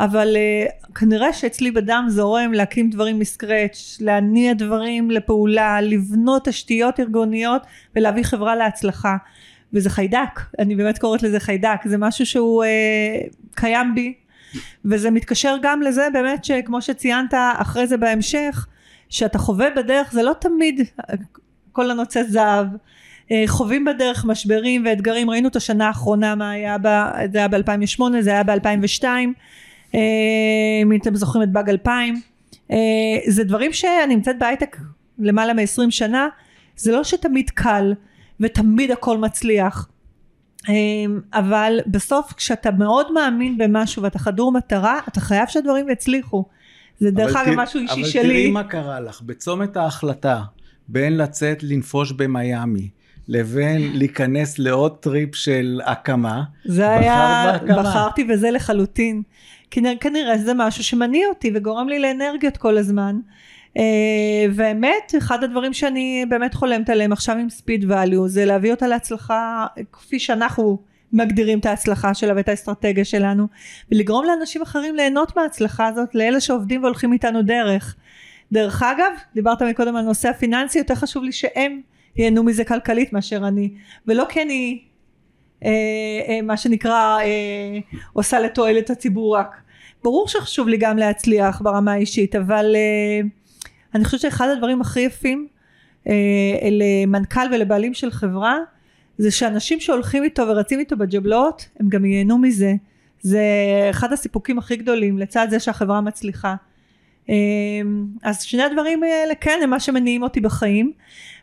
אבל 0.00 0.36
uh, 0.36 0.92
כנראה 0.94 1.32
שאצלי 1.32 1.70
בדם 1.70 2.04
זורם 2.08 2.52
להקים 2.52 2.90
דברים 2.90 3.18
מסקרץ', 3.18 3.98
להניע 4.00 4.54
דברים 4.54 5.10
לפעולה, 5.10 5.80
לבנות 5.80 6.44
תשתיות 6.44 7.00
ארגוניות 7.00 7.62
ולהביא 7.96 8.22
חברה 8.22 8.56
להצלחה. 8.56 9.16
וזה 9.72 9.90
חיידק, 9.90 10.40
אני 10.58 10.76
באמת 10.76 10.98
קוראת 10.98 11.22
לזה 11.22 11.40
חיידק, 11.40 11.80
זה 11.84 11.98
משהו 11.98 12.26
שהוא 12.26 12.64
uh, 12.64 13.34
קיים 13.54 13.94
בי, 13.94 14.14
וזה 14.84 15.10
מתקשר 15.10 15.56
גם 15.62 15.82
לזה 15.82 16.08
באמת 16.12 16.44
שכמו 16.44 16.82
שציינת 16.82 17.34
אחרי 17.56 17.86
זה 17.86 17.96
בהמשך, 17.96 18.66
שאתה 19.08 19.38
חווה 19.38 19.66
בדרך, 19.76 20.12
זה 20.12 20.22
לא 20.22 20.32
תמיד 20.40 20.80
כל 21.72 21.90
הנוצץ 21.90 22.26
זהב. 22.28 22.66
אה, 23.32 23.44
חווים 23.46 23.84
בדרך 23.84 24.24
משברים 24.24 24.84
ואתגרים, 24.86 25.30
ראינו 25.30 25.48
את 25.48 25.56
השנה 25.56 25.86
האחרונה 25.86 26.34
מה 26.34 26.50
היה 26.50 26.78
בה, 26.78 27.12
זה 27.32 27.38
היה 27.38 27.48
ב-2008, 27.48 28.02
זה 28.20 28.30
היה 28.30 28.42
ב-2002, 28.42 29.04
אה, 29.04 29.24
אם 29.94 30.92
אתם 31.02 31.14
זוכרים 31.14 31.42
את 31.42 31.52
באג 31.52 31.70
2000, 31.70 32.20
אה, 32.70 32.76
זה 33.26 33.44
דברים 33.44 33.72
שאני 33.72 34.14
נמצאת 34.14 34.38
בהייטק 34.38 34.76
למעלה 35.18 35.54
מ-20 35.54 35.90
שנה, 35.90 36.28
זה 36.76 36.92
לא 36.92 37.04
שתמיד 37.04 37.50
קל 37.50 37.94
ותמיד 38.40 38.90
הכל 38.90 39.18
מצליח, 39.18 39.88
אה, 40.68 40.74
אבל 41.32 41.80
בסוף 41.86 42.32
כשאתה 42.32 42.70
מאוד 42.70 43.12
מאמין 43.12 43.58
במשהו 43.58 44.02
ואתה 44.02 44.18
חדור 44.18 44.52
מטרה, 44.52 45.00
אתה 45.08 45.20
חייב 45.20 45.48
שהדברים 45.48 45.88
יצליחו. 45.88 46.44
זה 46.98 47.10
דרך 47.10 47.36
אבל 47.36 47.50
אגב 47.50 47.60
משהו 47.60 47.80
אישי 47.80 47.92
אבל 47.92 48.04
שלי. 48.04 48.22
תראי 48.22 48.50
מה 48.50 48.64
קרה 48.64 49.00
לך, 49.00 49.22
בצומת 49.22 49.76
ההחלטה 49.76 50.42
בין 50.88 51.16
לצאת 51.16 51.62
לנפוש 51.62 52.12
במיאמי 52.12 52.88
לבין 53.28 53.92
להיכנס 53.94 54.58
לעוד 54.58 54.96
טריפ 55.00 55.34
של 55.34 55.80
הקמה, 55.84 56.42
זה 56.64 56.90
היה, 56.90 57.44
בהקמה. 57.52 57.82
בחרתי 57.82 58.24
בזה 58.24 58.50
לחלוטין. 58.50 59.22
כנראה, 59.72 59.96
כנראה 59.96 60.38
זה 60.38 60.54
משהו 60.54 60.84
שמניע 60.84 61.28
אותי 61.28 61.50
וגורם 61.54 61.88
לי 61.88 61.98
לאנרגיות 61.98 62.56
כל 62.56 62.78
הזמן. 62.78 63.20
אה, 63.76 63.82
והאמת, 64.54 65.14
אחד 65.18 65.44
הדברים 65.44 65.72
שאני 65.72 66.24
באמת 66.28 66.54
חולמת 66.54 66.90
עליהם 66.90 67.12
עכשיו 67.12 67.36
עם 67.36 67.50
SpeedValue, 67.50 68.28
זה 68.28 68.44
להביא 68.44 68.70
אותה 68.70 68.86
להצלחה 68.86 69.66
כפי 69.92 70.18
שאנחנו 70.18 70.78
מגדירים 71.12 71.58
את 71.58 71.66
ההצלחה 71.66 72.14
שלה 72.14 72.32
ואת 72.36 72.48
האסטרטגיה 72.48 73.04
שלנו, 73.04 73.46
ולגרום 73.92 74.24
לאנשים 74.24 74.62
אחרים 74.62 74.96
ליהנות 74.96 75.36
מההצלחה 75.36 75.86
הזאת, 75.86 76.14
לאלה 76.14 76.40
שעובדים 76.40 76.82
והולכים 76.82 77.12
איתנו 77.12 77.42
דרך. 77.42 77.96
דרך 78.52 78.82
אגב, 78.82 79.12
דיברת 79.34 79.62
מקודם 79.62 79.96
על 79.96 80.04
נושא 80.04 80.28
הפיננסי, 80.28 80.78
יותר 80.78 80.94
חשוב 80.94 81.24
לי 81.24 81.32
שהם 81.32 81.80
ייהנו 82.16 82.42
מזה 82.42 82.64
כלכלית 82.64 83.12
מאשר 83.12 83.48
אני, 83.48 83.70
ולא 84.06 84.26
כי 84.28 84.42
אני 84.42 84.82
אה, 85.64 85.70
אה, 86.28 86.42
מה 86.42 86.56
שנקרא 86.56 87.18
אה, 87.20 87.78
עושה 88.12 88.40
לתועלת 88.40 88.90
הציבור 88.90 89.36
רק. 89.36 89.61
ברור 90.04 90.28
שחשוב 90.28 90.68
לי 90.68 90.76
גם 90.76 90.96
להצליח 90.96 91.60
ברמה 91.60 91.92
האישית, 91.92 92.34
אבל 92.34 92.76
אה, 92.76 93.28
אני 93.94 94.04
חושבת 94.04 94.20
שאחד 94.20 94.48
הדברים 94.48 94.80
הכי 94.80 95.00
יפים 95.00 95.46
אה, 96.08 96.12
למנכ"ל 96.70 97.46
ולבעלים 97.52 97.94
של 97.94 98.10
חברה 98.10 98.58
זה 99.18 99.30
שאנשים 99.30 99.80
שהולכים 99.80 100.24
איתו 100.24 100.42
ורצים 100.48 100.78
איתו 100.78 100.96
בג'בלאות 100.96 101.68
הם 101.80 101.88
גם 101.88 102.04
ייהנו 102.04 102.38
מזה. 102.38 102.74
זה 103.20 103.42
אחד 103.90 104.12
הסיפוקים 104.12 104.58
הכי 104.58 104.76
גדולים 104.76 105.18
לצד 105.18 105.46
זה 105.50 105.60
שהחברה 105.60 106.00
מצליחה. 106.00 106.54
אה, 107.30 107.34
אז 108.22 108.42
שני 108.42 108.62
הדברים 108.62 109.02
האלה 109.02 109.34
כן 109.34 109.60
הם 109.62 109.70
מה 109.70 109.80
שמניעים 109.80 110.22
אותי 110.22 110.40
בחיים. 110.40 110.92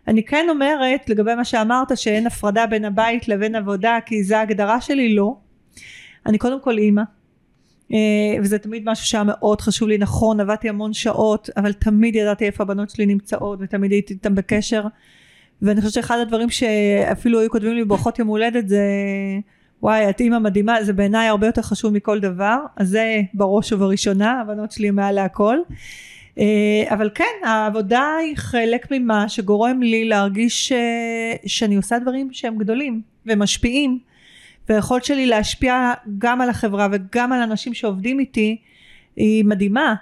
אני 0.07 0.23
כן 0.23 0.45
אומרת 0.49 1.09
לגבי 1.09 1.35
מה 1.35 1.45
שאמרת 1.45 1.97
שאין 1.97 2.27
הפרדה 2.27 2.65
בין 2.65 2.85
הבית 2.85 3.27
לבין 3.27 3.55
עבודה 3.55 3.97
כי 4.05 4.23
זה 4.23 4.39
ההגדרה 4.39 4.81
שלי 4.81 5.15
לא. 5.15 5.35
אני 6.25 6.37
קודם 6.37 6.61
כל 6.61 6.77
אימא. 6.77 7.01
אה, 7.01 7.18
וזה 8.41 8.59
תמיד 8.59 8.83
משהו 8.85 9.05
שהיה 9.05 9.23
מאוד 9.23 9.61
חשוב 9.61 9.87
לי. 9.87 9.97
נכון 9.97 10.39
עבדתי 10.39 10.69
המון 10.69 10.93
שעות 10.93 11.49
אבל 11.57 11.73
תמיד 11.73 12.15
ידעתי 12.15 12.45
איפה 12.45 12.63
הבנות 12.63 12.89
שלי 12.89 13.05
נמצאות 13.05 13.59
ותמיד 13.61 13.91
הייתי 13.91 14.13
איתן 14.13 14.35
בקשר. 14.35 14.83
ואני 15.61 15.81
חושבת 15.81 15.93
שאחד 15.93 16.19
הדברים 16.19 16.49
שאפילו 16.49 17.39
היו 17.39 17.49
כותבים 17.49 17.73
לי 17.73 17.83
ברכות 17.83 18.19
יום 18.19 18.27
הולדת 18.27 18.67
זה 18.67 18.83
וואי 19.81 20.09
את 20.09 20.19
אימא 20.19 20.39
מדהימה 20.39 20.83
זה 20.83 20.93
בעיניי 20.93 21.27
הרבה 21.27 21.47
יותר 21.47 21.61
חשוב 21.61 21.93
מכל 21.93 22.19
דבר. 22.19 22.57
אז 22.77 22.89
זה 22.89 23.21
בראש 23.33 23.73
ובראשונה 23.73 24.41
הבנות 24.41 24.71
שלי 24.71 24.91
מעל 24.91 25.15
להכל. 25.15 25.57
אה, 26.39 26.83
אבל 26.89 27.09
כן 27.15 27.33
העבודה 27.43 28.15
היא 28.21 28.37
חלק 28.37 28.87
ממה 28.91 29.29
שגורם 29.29 29.81
לי 29.81 30.05
להרגיש 30.05 30.67
ש... 30.67 30.73
שאני 31.45 31.75
עושה 31.75 31.99
דברים 31.99 32.29
שהם 32.31 32.57
גדולים 32.57 33.01
ומשפיעים 33.25 33.99
והיכולת 34.69 35.05
שלי 35.05 35.25
להשפיע 35.25 35.93
גם 36.17 36.41
על 36.41 36.49
החברה 36.49 36.87
וגם 36.91 37.33
על 37.33 37.41
אנשים 37.41 37.73
שעובדים 37.73 38.19
איתי 38.19 38.61
היא 39.15 39.45
מדהימה. 39.45 39.95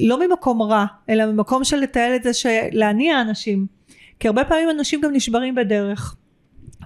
לא 0.00 0.26
ממקום 0.26 0.62
רע 0.62 0.84
אלא 1.08 1.26
ממקום 1.26 1.64
של 1.64 1.76
לתעל 1.76 2.14
את 2.16 2.22
זה 2.22 2.30
להניע 2.72 3.20
אנשים. 3.20 3.66
כי 4.20 4.28
הרבה 4.28 4.44
פעמים 4.44 4.70
אנשים 4.70 5.00
גם 5.00 5.12
נשברים 5.12 5.54
בדרך. 5.54 6.16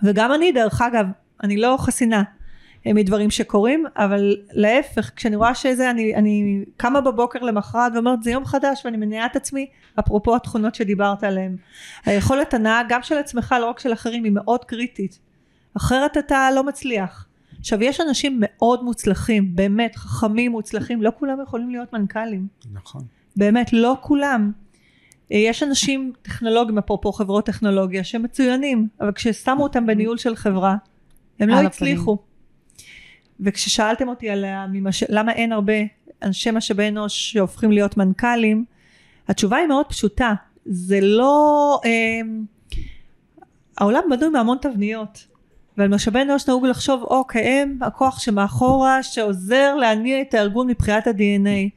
וגם 0.03 0.33
אני 0.33 0.53
דרך 0.53 0.83
אגב 0.83 1.07
אני 1.43 1.57
לא 1.57 1.77
חסינה 1.79 2.23
אה, 2.87 2.93
מדברים 2.93 3.31
שקורים 3.31 3.85
אבל 3.97 4.37
להפך 4.53 5.11
כשאני 5.17 5.37
רואה 5.37 5.55
שזה 5.55 5.91
אני, 5.91 6.15
אני 6.15 6.65
קמה 6.77 7.01
בבוקר 7.01 7.39
למחרת 7.39 7.93
ואומרת 7.95 8.23
זה 8.23 8.31
יום 8.31 8.45
חדש 8.45 8.83
ואני 8.85 8.97
מניעה 8.97 9.27
את 9.27 9.37
עצמי 9.37 9.67
אפרופו 9.99 10.37
התכונות 10.37 10.75
שדיברת 10.75 11.25
עליהן. 11.25 11.57
היכולת 12.07 12.55
הנאה 12.55 12.83
גם 12.89 13.03
של 13.03 13.19
עצמך 13.19 13.55
לא 13.61 13.67
רק 13.67 13.79
של 13.79 13.93
אחרים 13.93 14.25
היא 14.25 14.33
מאוד 14.33 14.65
קריטית 14.65 15.19
אחרת 15.77 16.17
אתה 16.17 16.49
לא 16.55 16.65
מצליח. 16.65 17.27
עכשיו 17.59 17.83
יש 17.83 18.01
אנשים 18.01 18.37
מאוד 18.41 18.85
מוצלחים 18.85 19.57
באמת 19.57 19.97
חכמים 19.97 20.53
מוצלחים 20.53 21.03
לא 21.03 21.11
כולם 21.19 21.39
יכולים 21.43 21.71
להיות 21.71 21.93
מנכ"לים. 21.93 22.47
נכון. 22.73 23.03
באמת 23.37 23.73
לא 23.73 23.97
כולם. 24.01 24.53
יש 25.31 25.63
אנשים 25.63 26.13
טכנולוגיים 26.23 26.79
אפרופו 26.79 27.13
חברות 27.13 27.47
טכנולוגיה 27.47 28.05
שהם 28.05 28.23
מצוינים 28.23 28.89
אבל 29.01 29.13
כששמו 29.13 29.63
אותם 29.63 29.87
בניהול 29.87 30.19
של 30.19 30.37
חברה 30.37 30.77
הם 31.41 31.49
לא 31.49 31.57
הצליחו. 31.57 32.19
וכששאלתם 33.41 34.09
אותי 34.09 34.31
על 34.31 34.45
הממש... 34.45 35.05
למה 35.09 35.33
אין 35.33 35.53
הרבה 35.53 35.73
אנשי 36.23 36.51
משאבי 36.51 36.89
אנוש 36.89 37.33
שהופכים 37.33 37.73
להיות 37.73 37.97
מנכ"לים 37.97 38.65
התשובה 39.29 39.57
היא 39.57 39.67
מאוד 39.67 39.87
פשוטה. 39.87 40.35
זה 40.65 41.01
לא 41.01 41.81
אה, 41.85 41.91
העולם 43.79 44.03
בנוי 44.11 44.29
מהמון 44.29 44.59
תבניות 44.61 45.27
ועל 45.79 45.89
משאבי 45.89 46.23
אנוש 46.23 46.49
נהוג 46.49 46.67
לחשוב 46.67 47.03
אוקיי 47.03 47.43
הם 47.43 47.79
הכוח 47.81 48.21
שמאחורה 48.21 49.03
שעוזר 49.03 49.75
להניע 49.75 50.21
את 50.21 50.35
הארגון 50.35 50.67
מבחינת 50.67 51.07
ה-DNA 51.07 51.71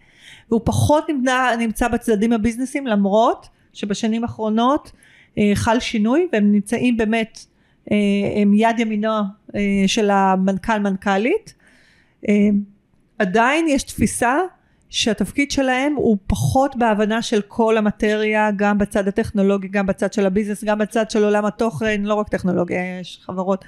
והוא 0.50 0.62
פחות 0.64 1.10
נמצא, 1.10 1.56
נמצא 1.60 1.88
בצדדים 1.88 2.34
הביזנסים 2.34 2.88
למרות 2.88 3.50
שבשנים 3.74 4.24
האחרונות 4.24 4.92
אה, 5.38 5.52
חל 5.54 5.80
שינוי 5.80 6.28
והם 6.34 6.52
נמצאים 6.52 6.98
באמת 6.98 7.40
אה, 7.92 8.42
הם 8.42 8.54
יד 8.54 8.80
ימינו 8.80 9.10
אה, 9.56 9.84
של 9.88 10.10
המנכ"ל 10.10 10.80
מנכ"לית 10.80 11.54
אה, 12.30 12.34
עדיין 13.20 13.68
יש 13.68 13.84
תפיסה 13.84 14.38
שהתפקיד 14.90 15.52
שלהם 15.52 15.94
הוא 15.96 16.18
פחות 16.28 16.76
בהבנה 16.76 17.22
של 17.22 17.42
כל 17.42 17.78
המטריה 17.78 18.52
גם 18.56 18.78
בצד 18.78 19.08
הטכנולוגי 19.08 19.68
גם 19.68 19.86
בצד 19.86 20.14
של 20.14 20.26
הביזנס 20.26 20.64
גם 20.64 20.80
בצד 20.80 21.12
של 21.12 21.24
עולם 21.24 21.46
התוכן 21.46 22.02
לא 22.04 22.14
רק 22.14 22.30
טכנולוגיה 22.30 23.00
יש 23.00 23.20
חברות 23.22 23.66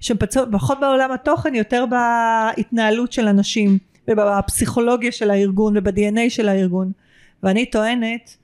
שהן 0.00 0.16
פחות 0.52 0.80
בעולם 0.80 1.12
התוכן 1.12 1.54
יותר 1.54 1.84
בהתנהלות 1.86 3.12
של 3.12 3.28
אנשים 3.28 3.78
ובפסיכולוגיה 4.08 5.12
של 5.12 5.30
הארגון 5.30 5.76
וב-DNA 5.76 6.30
של 6.30 6.48
הארגון. 6.48 6.92
ואני 7.42 7.66
טוענת 7.66 8.36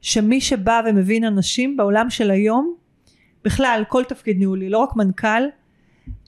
שמי 0.00 0.40
שבא 0.40 0.80
ומבין 0.86 1.24
אנשים 1.24 1.76
בעולם 1.76 2.10
של 2.10 2.30
היום 2.30 2.74
בכלל 3.44 3.82
כל 3.88 4.04
תפקיד 4.04 4.38
ניהולי 4.38 4.68
לא 4.68 4.78
רק 4.78 4.96
מנכ"ל 4.96 5.42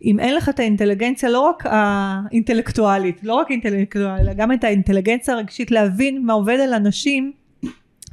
אם 0.04 0.20
אין 0.20 0.34
לך 0.34 0.48
את 0.48 0.58
האינטליגנציה 0.58 1.30
לא 1.30 1.40
רק 1.40 1.62
האינטלקטואלית 1.66 3.24
לא 3.24 3.34
רק 3.34 3.50
אינטלקטואלית 3.50 4.20
אלא 4.20 4.32
גם 4.32 4.52
את 4.52 4.64
האינטליגנציה 4.64 5.34
הרגשית 5.34 5.70
להבין 5.70 6.26
מה 6.26 6.32
עובד 6.32 6.58
על 6.60 6.74
אנשים 6.74 7.32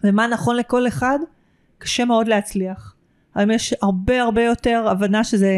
ומה 0.03 0.27
נכון 0.27 0.55
לכל 0.55 0.87
אחד 0.87 1.19
קשה 1.77 2.05
מאוד 2.05 2.27
להצליח 2.27 2.95
היום 3.35 3.51
יש 3.51 3.73
הרבה 3.81 4.21
הרבה 4.21 4.43
יותר 4.43 4.87
הבנה 4.89 5.23
שזה 5.23 5.51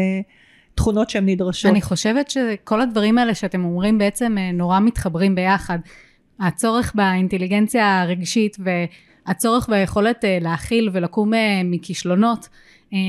תכונות 0.74 1.10
שהן 1.10 1.28
נדרשות. 1.28 1.70
אני 1.70 1.82
חושבת 1.82 2.30
שכל 2.30 2.80
הדברים 2.80 3.18
האלה 3.18 3.34
שאתם 3.34 3.64
אומרים 3.64 3.98
בעצם 3.98 4.38
אה, 4.38 4.52
נורא 4.52 4.80
מתחברים 4.80 5.34
ביחד. 5.34 5.78
הצורך 6.40 6.92
באינטליגנציה 6.94 8.02
הרגשית 8.02 8.56
והצורך 9.26 9.68
ביכולת 9.68 10.24
אה, 10.24 10.38
להכיל 10.40 10.90
ולקום 10.92 11.34
אה, 11.34 11.60
מכישלונות 11.64 12.48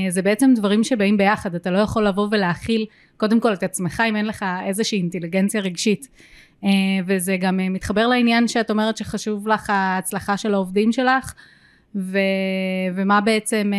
זה 0.08 0.22
בעצם 0.22 0.50
דברים 0.54 0.84
שבאים 0.84 1.16
ביחד. 1.16 1.54
אתה 1.54 1.70
לא 1.70 1.78
יכול 1.78 2.06
לבוא 2.06 2.28
ולהכיל 2.30 2.86
קודם 3.16 3.40
כל 3.40 3.52
את 3.52 3.62
עצמך 3.62 4.02
אם 4.08 4.16
אין 4.16 4.26
לך 4.26 4.44
איזושהי 4.66 4.98
אינטליגנציה 4.98 5.60
רגשית. 5.60 6.08
וזה 7.06 7.36
גם 7.36 7.56
מתחבר 7.56 8.06
לעניין 8.06 8.48
שאת 8.48 8.70
אומרת 8.70 8.96
שחשוב 8.96 9.48
לך 9.48 9.70
ההצלחה 9.70 10.36
של 10.36 10.54
העובדים 10.54 10.92
שלך 10.92 11.34
ו... 11.94 12.18
ומה 12.94 13.20
בעצם 13.20 13.72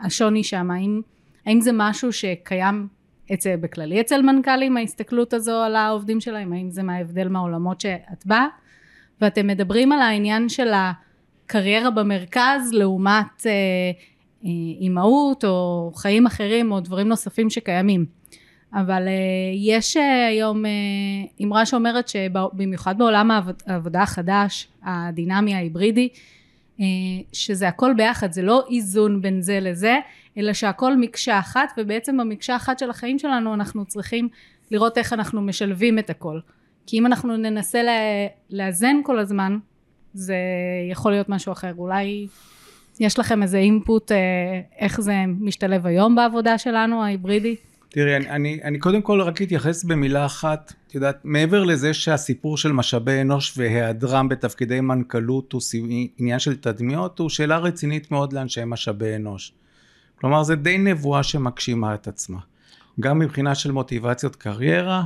השוני 0.00 0.44
שם? 0.44 0.70
האם, 0.70 1.00
האם 1.46 1.60
זה 1.60 1.70
משהו 1.74 2.12
שקיים 2.12 2.88
אצל, 3.34 3.56
בכללי 3.56 4.00
אצל 4.00 4.22
מנכ"לים 4.22 4.76
ההסתכלות 4.76 5.34
הזו 5.34 5.62
על 5.62 5.76
העובדים 5.76 6.20
שלהם? 6.20 6.52
האם 6.52 6.70
זה 6.70 6.82
מההבדל 6.82 7.28
מהעולמות 7.28 7.80
שאת 7.80 8.26
באה? 8.26 8.46
ואתם 9.20 9.46
מדברים 9.46 9.92
על 9.92 10.00
העניין 10.00 10.48
של 10.48 10.72
הקריירה 10.74 11.90
במרכז 11.90 12.72
לעומת 12.72 13.46
אה, 13.46 13.50
אה, 13.50 13.90
אימהות 14.80 15.44
או 15.44 15.92
חיים 15.94 16.26
אחרים 16.26 16.72
או 16.72 16.80
דברים 16.80 17.08
נוספים 17.08 17.50
שקיימים. 17.50 18.20
אבל 18.74 19.08
אה, 19.08 19.12
יש 19.54 19.96
אה, 19.96 20.26
היום 20.26 20.66
אה, 20.66 20.70
אמרה 21.42 21.66
שאומרת 21.66 22.08
שבמיוחד 22.08 22.98
בעולם 22.98 23.30
העבודה 23.66 24.02
החדש 24.02 24.68
הדינמי 24.82 25.54
ההיברידי 25.54 26.08
שזה 27.32 27.68
הכל 27.68 27.94
ביחד 27.96 28.32
זה 28.32 28.42
לא 28.42 28.66
איזון 28.70 29.22
בין 29.22 29.42
זה 29.42 29.60
לזה 29.60 29.96
אלא 30.38 30.52
שהכל 30.52 30.96
מקשה 30.96 31.38
אחת 31.38 31.72
ובעצם 31.76 32.16
במקשה 32.16 32.56
אחת 32.56 32.78
של 32.78 32.90
החיים 32.90 33.18
שלנו 33.18 33.54
אנחנו 33.54 33.84
צריכים 33.84 34.28
לראות 34.70 34.98
איך 34.98 35.12
אנחנו 35.12 35.42
משלבים 35.42 35.98
את 35.98 36.10
הכל. 36.10 36.40
כי 36.86 36.98
אם 36.98 37.06
אנחנו 37.06 37.36
ננסה 37.36 37.82
לאזן 38.50 38.96
כל 39.04 39.18
הזמן 39.18 39.58
זה 40.14 40.36
יכול 40.90 41.12
להיות 41.12 41.28
משהו 41.28 41.52
אחר. 41.52 41.74
אולי 41.78 42.26
יש 43.00 43.18
לכם 43.18 43.42
איזה 43.42 43.58
אינפוט 43.58 44.12
אה, 44.12 44.16
איך 44.78 45.00
זה 45.00 45.14
משתלב 45.40 45.86
היום 45.86 46.14
בעבודה 46.14 46.58
שלנו 46.58 47.04
ההיברידי? 47.04 47.56
תראי, 47.88 48.16
אני, 48.16 48.30
אני, 48.30 48.60
אני 48.64 48.78
קודם 48.78 49.02
כל 49.02 49.20
רק 49.20 49.42
אתייחס 49.42 49.84
במילה 49.84 50.26
אחת, 50.26 50.72
את 50.86 50.94
יודעת, 50.94 51.20
מעבר 51.24 51.64
לזה 51.64 51.94
שהסיפור 51.94 52.56
של 52.56 52.72
משאבי 52.72 53.20
אנוש 53.20 53.58
והיעדרם 53.58 54.28
בתפקידי 54.28 54.80
מנכ"לות 54.80 55.52
הוא 55.52 55.60
עניין 56.18 56.38
של 56.38 56.56
תדמיות, 56.56 57.18
הוא 57.18 57.28
שאלה 57.28 57.58
רצינית 57.58 58.10
מאוד 58.10 58.32
לאנשי 58.32 58.60
משאבי 58.66 59.16
אנוש. 59.16 59.52
כלומר, 60.20 60.42
זה 60.42 60.56
די 60.56 60.78
נבואה 60.78 61.22
שמגשימה 61.22 61.94
את 61.94 62.08
עצמה. 62.08 62.38
גם 63.00 63.18
מבחינה 63.18 63.54
של 63.54 63.72
מוטיבציות 63.72 64.36
קריירה, 64.36 65.04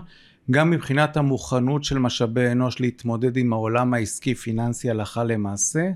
גם 0.50 0.70
מבחינת 0.70 1.16
המוכנות 1.16 1.84
של 1.84 1.98
משאבי 1.98 2.52
אנוש 2.52 2.80
להתמודד 2.80 3.36
עם 3.36 3.52
העולם 3.52 3.94
העסקי 3.94 4.34
פיננסי 4.34 4.90
הלכה 4.90 5.24
למעשה, 5.24 5.90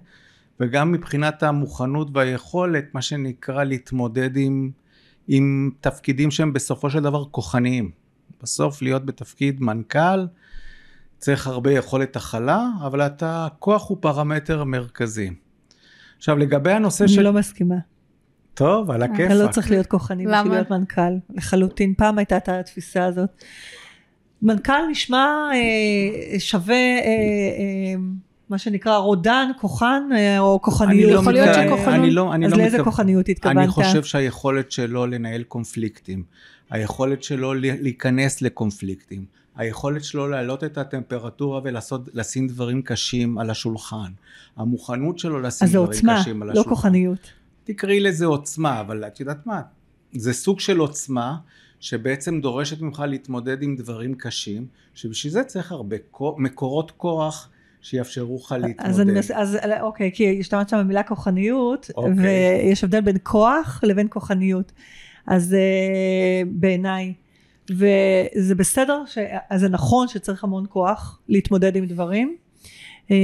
וגם 0.60 0.92
מבחינת 0.92 1.42
המוכנות 1.42 2.08
והיכולת, 2.14 2.94
מה 2.94 3.02
שנקרא, 3.02 3.64
להתמודד 3.64 4.36
עם 4.36 4.70
עם 5.28 5.70
תפקידים 5.80 6.30
שהם 6.30 6.52
בסופו 6.52 6.90
של 6.90 7.00
דבר 7.00 7.24
כוחניים. 7.24 7.90
בסוף 8.42 8.82
להיות 8.82 9.06
בתפקיד 9.06 9.60
מנכ"ל 9.60 10.26
צריך 11.18 11.46
הרבה 11.46 11.72
יכולת 11.72 12.16
הכלה, 12.16 12.68
אבל 12.86 13.02
אתה, 13.02 13.48
כוח 13.58 13.88
הוא 13.88 13.98
פרמטר 14.00 14.64
מרכזי. 14.64 15.30
עכשיו 16.18 16.38
לגבי 16.38 16.72
הנושא 16.72 17.04
אני 17.04 17.12
של... 17.12 17.20
אני 17.20 17.24
לא 17.24 17.32
מסכימה. 17.32 17.74
טוב, 18.54 18.90
על 18.90 19.02
הכיפאק. 19.02 19.26
אתה 19.26 19.34
לא 19.34 19.48
צריך 19.48 19.70
להיות 19.70 19.86
כוחני 19.86 20.26
בשביל 20.26 20.52
להיות 20.52 20.70
מנכ"ל, 20.70 21.12
לחלוטין. 21.30 21.94
פעם 21.94 22.18
הייתה 22.18 22.36
את 22.36 22.48
התפיסה 22.48 23.04
הזאת. 23.04 23.44
מנכ"ל 24.42 24.86
נשמע 24.90 25.26
אה, 25.52 26.40
שווה 26.40 26.74
אה, 26.74 27.00
אה, 27.04 27.94
מה 28.50 28.58
שנקרא 28.58 28.96
רודן, 28.96 29.50
כוחן 29.60 30.08
אה, 30.14 30.38
או 30.38 30.62
כוחניות. 30.62 31.12
לא 31.12 31.18
יכול 31.18 31.32
להיות 31.32 31.54
שכוחנות. 31.54 31.94
אני 31.94 32.10
לא, 32.10 32.34
אני 32.34 32.46
אז 32.46 32.52
לא 32.52 32.58
לאיזה 32.58 32.84
כוחניות 32.84 33.28
התכוונת? 33.28 33.58
אני 33.58 33.68
חושב 33.68 34.04
שהיכולת 34.04 34.72
שלו 34.72 35.06
לנהל 35.06 35.42
קונפליקטים, 35.42 36.22
היכולת 36.70 37.22
שלו 37.22 37.54
להיכנס 37.54 38.42
לקונפליקטים, 38.42 39.24
היכולת 39.56 40.04
שלו 40.04 40.28
להעלות 40.28 40.64
את 40.64 40.78
הטמפרטורה 40.78 41.60
ולשים 41.64 42.46
דברים 42.46 42.82
קשים 42.82 43.38
על 43.38 43.50
השולחן, 43.50 44.10
המוכנות 44.56 45.18
שלו 45.18 45.40
לשים 45.40 45.64
אז 45.64 45.72
זה 45.72 45.78
דברים 45.78 45.90
עוצמה, 45.90 46.20
קשים 46.20 46.42
על 46.42 46.48
לא 46.48 46.52
השולחן. 46.52 46.70
כוחניות. 46.70 47.30
תקראי 47.64 48.00
לזה 48.00 48.26
עוצמה, 48.26 48.80
אבל 48.80 49.04
את 49.04 49.20
יודעת 49.20 49.46
מה? 49.46 49.60
זה 50.12 50.32
סוג 50.32 50.60
של 50.60 50.78
עוצמה 50.78 51.36
שבעצם 51.80 52.40
דורשת 52.40 52.80
ממך 52.80 53.02
להתמודד 53.08 53.62
עם 53.62 53.76
דברים 53.76 54.14
קשים, 54.14 54.66
שבשביל 54.94 55.32
זה 55.32 55.44
צריך 55.44 55.72
הרבה 55.72 55.96
מקורות 56.36 56.90
כוח 56.90 57.48
שיאפשרו 57.82 58.36
לך 58.44 58.52
להתמודד. 58.52 58.90
אז 58.90 59.00
אני 59.00 59.12
מס... 59.12 59.30
אז 59.30 59.58
אוקיי, 59.80 60.10
כי 60.14 60.40
השתמשת 60.40 60.68
שם 60.68 60.78
במילה 60.78 61.02
כוחניות, 61.02 61.90
אוקיי. 61.96 62.12
ויש 62.16 62.84
הבדל 62.84 63.00
בין 63.00 63.16
כוח 63.22 63.80
לבין 63.82 64.06
כוחניות. 64.10 64.72
אז 65.26 65.54
אה, 65.54 66.42
בעיניי, 66.46 67.14
וזה 67.70 68.54
בסדר, 68.54 69.02
ש... 69.06 69.18
אז 69.50 69.60
זה 69.60 69.68
נכון 69.68 70.08
שצריך 70.08 70.44
המון 70.44 70.64
כוח 70.68 71.20
להתמודד 71.28 71.76
עם 71.76 71.86
דברים. 71.86 72.36
אה, 73.10 73.16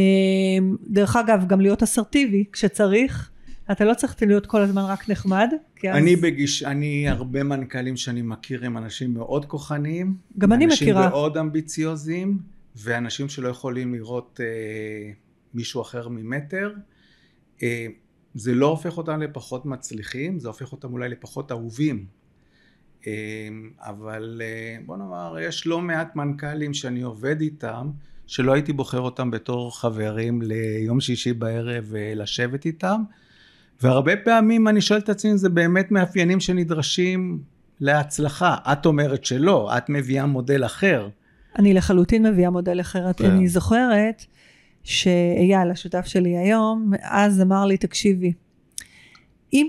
דרך 0.88 1.16
אגב, 1.16 1.46
גם 1.46 1.60
להיות 1.60 1.82
אסרטיבי 1.82 2.44
כשצריך. 2.52 3.30
אתה 3.72 3.84
לא 3.84 3.94
צריך 3.94 4.22
להיות 4.22 4.46
כל 4.46 4.60
הזמן 4.60 4.82
רק 4.82 5.08
נחמד. 5.10 5.48
כי 5.76 5.90
אז... 5.90 5.96
אני 5.96 6.16
בגיש... 6.16 6.62
אני 6.62 7.08
הרבה 7.08 7.42
מנכ"לים 7.42 7.96
שאני 7.96 8.22
מכיר 8.22 8.64
הם 8.64 8.78
אנשים 8.78 9.14
מאוד 9.14 9.44
כוחניים. 9.44 10.14
גם 10.38 10.52
אני 10.52 10.66
מכירה. 10.66 11.00
אנשים 11.00 11.12
מאוד 11.12 11.38
אמביציוזיים, 11.38 12.38
ואנשים 12.76 13.28
שלא 13.28 13.48
יכולים 13.48 13.94
לראות 13.94 14.40
אה, 14.42 15.12
מישהו 15.54 15.82
אחר 15.82 16.08
ממטר. 16.08 16.72
אה, 17.62 17.86
זה 18.34 18.54
לא 18.54 18.66
הופך 18.66 18.98
אותם 18.98 19.22
לפחות 19.22 19.66
מצליחים, 19.66 20.38
זה 20.38 20.48
הופך 20.48 20.72
אותם 20.72 20.92
אולי 20.92 21.08
לפחות 21.08 21.52
אהובים. 21.52 22.06
אה, 23.06 23.12
אבל 23.78 24.42
אה, 24.44 24.76
בוא 24.86 24.96
נאמר, 24.96 25.36
יש 25.40 25.66
לא 25.66 25.80
מעט 25.80 26.16
מנכ"לים 26.16 26.74
שאני 26.74 27.02
עובד 27.02 27.40
איתם, 27.40 27.90
שלא 28.26 28.52
הייתי 28.52 28.72
בוחר 28.72 29.00
אותם 29.00 29.30
בתור 29.30 29.80
חברים 29.80 30.42
ליום 30.42 31.00
שישי 31.00 31.32
בערב 31.32 31.94
אה, 31.94 32.12
לשבת 32.16 32.66
איתם. 32.66 33.02
והרבה 33.82 34.16
פעמים 34.16 34.68
אני 34.68 34.80
שואל 34.80 34.98
את 34.98 35.08
עצמי 35.08 35.30
אם 35.30 35.36
זה 35.36 35.48
באמת 35.48 35.90
מאפיינים 35.90 36.40
שנדרשים 36.40 37.42
להצלחה. 37.80 38.56
את 38.72 38.86
אומרת 38.86 39.24
שלא, 39.24 39.76
את 39.76 39.88
מביאה 39.88 40.26
מודל 40.26 40.64
אחר. 40.64 41.08
אני 41.58 41.74
לחלוטין 41.74 42.26
מביאה 42.26 42.50
מודל 42.50 42.80
אחרת. 42.80 43.18
כן. 43.18 43.30
אני 43.30 43.48
זוכרת 43.48 44.24
שאייל, 44.82 45.70
השותף 45.70 46.06
שלי 46.06 46.36
היום, 46.36 46.92
אז 47.02 47.40
אמר 47.42 47.64
לי, 47.64 47.76
תקשיבי, 47.76 48.32
אם, 49.52 49.66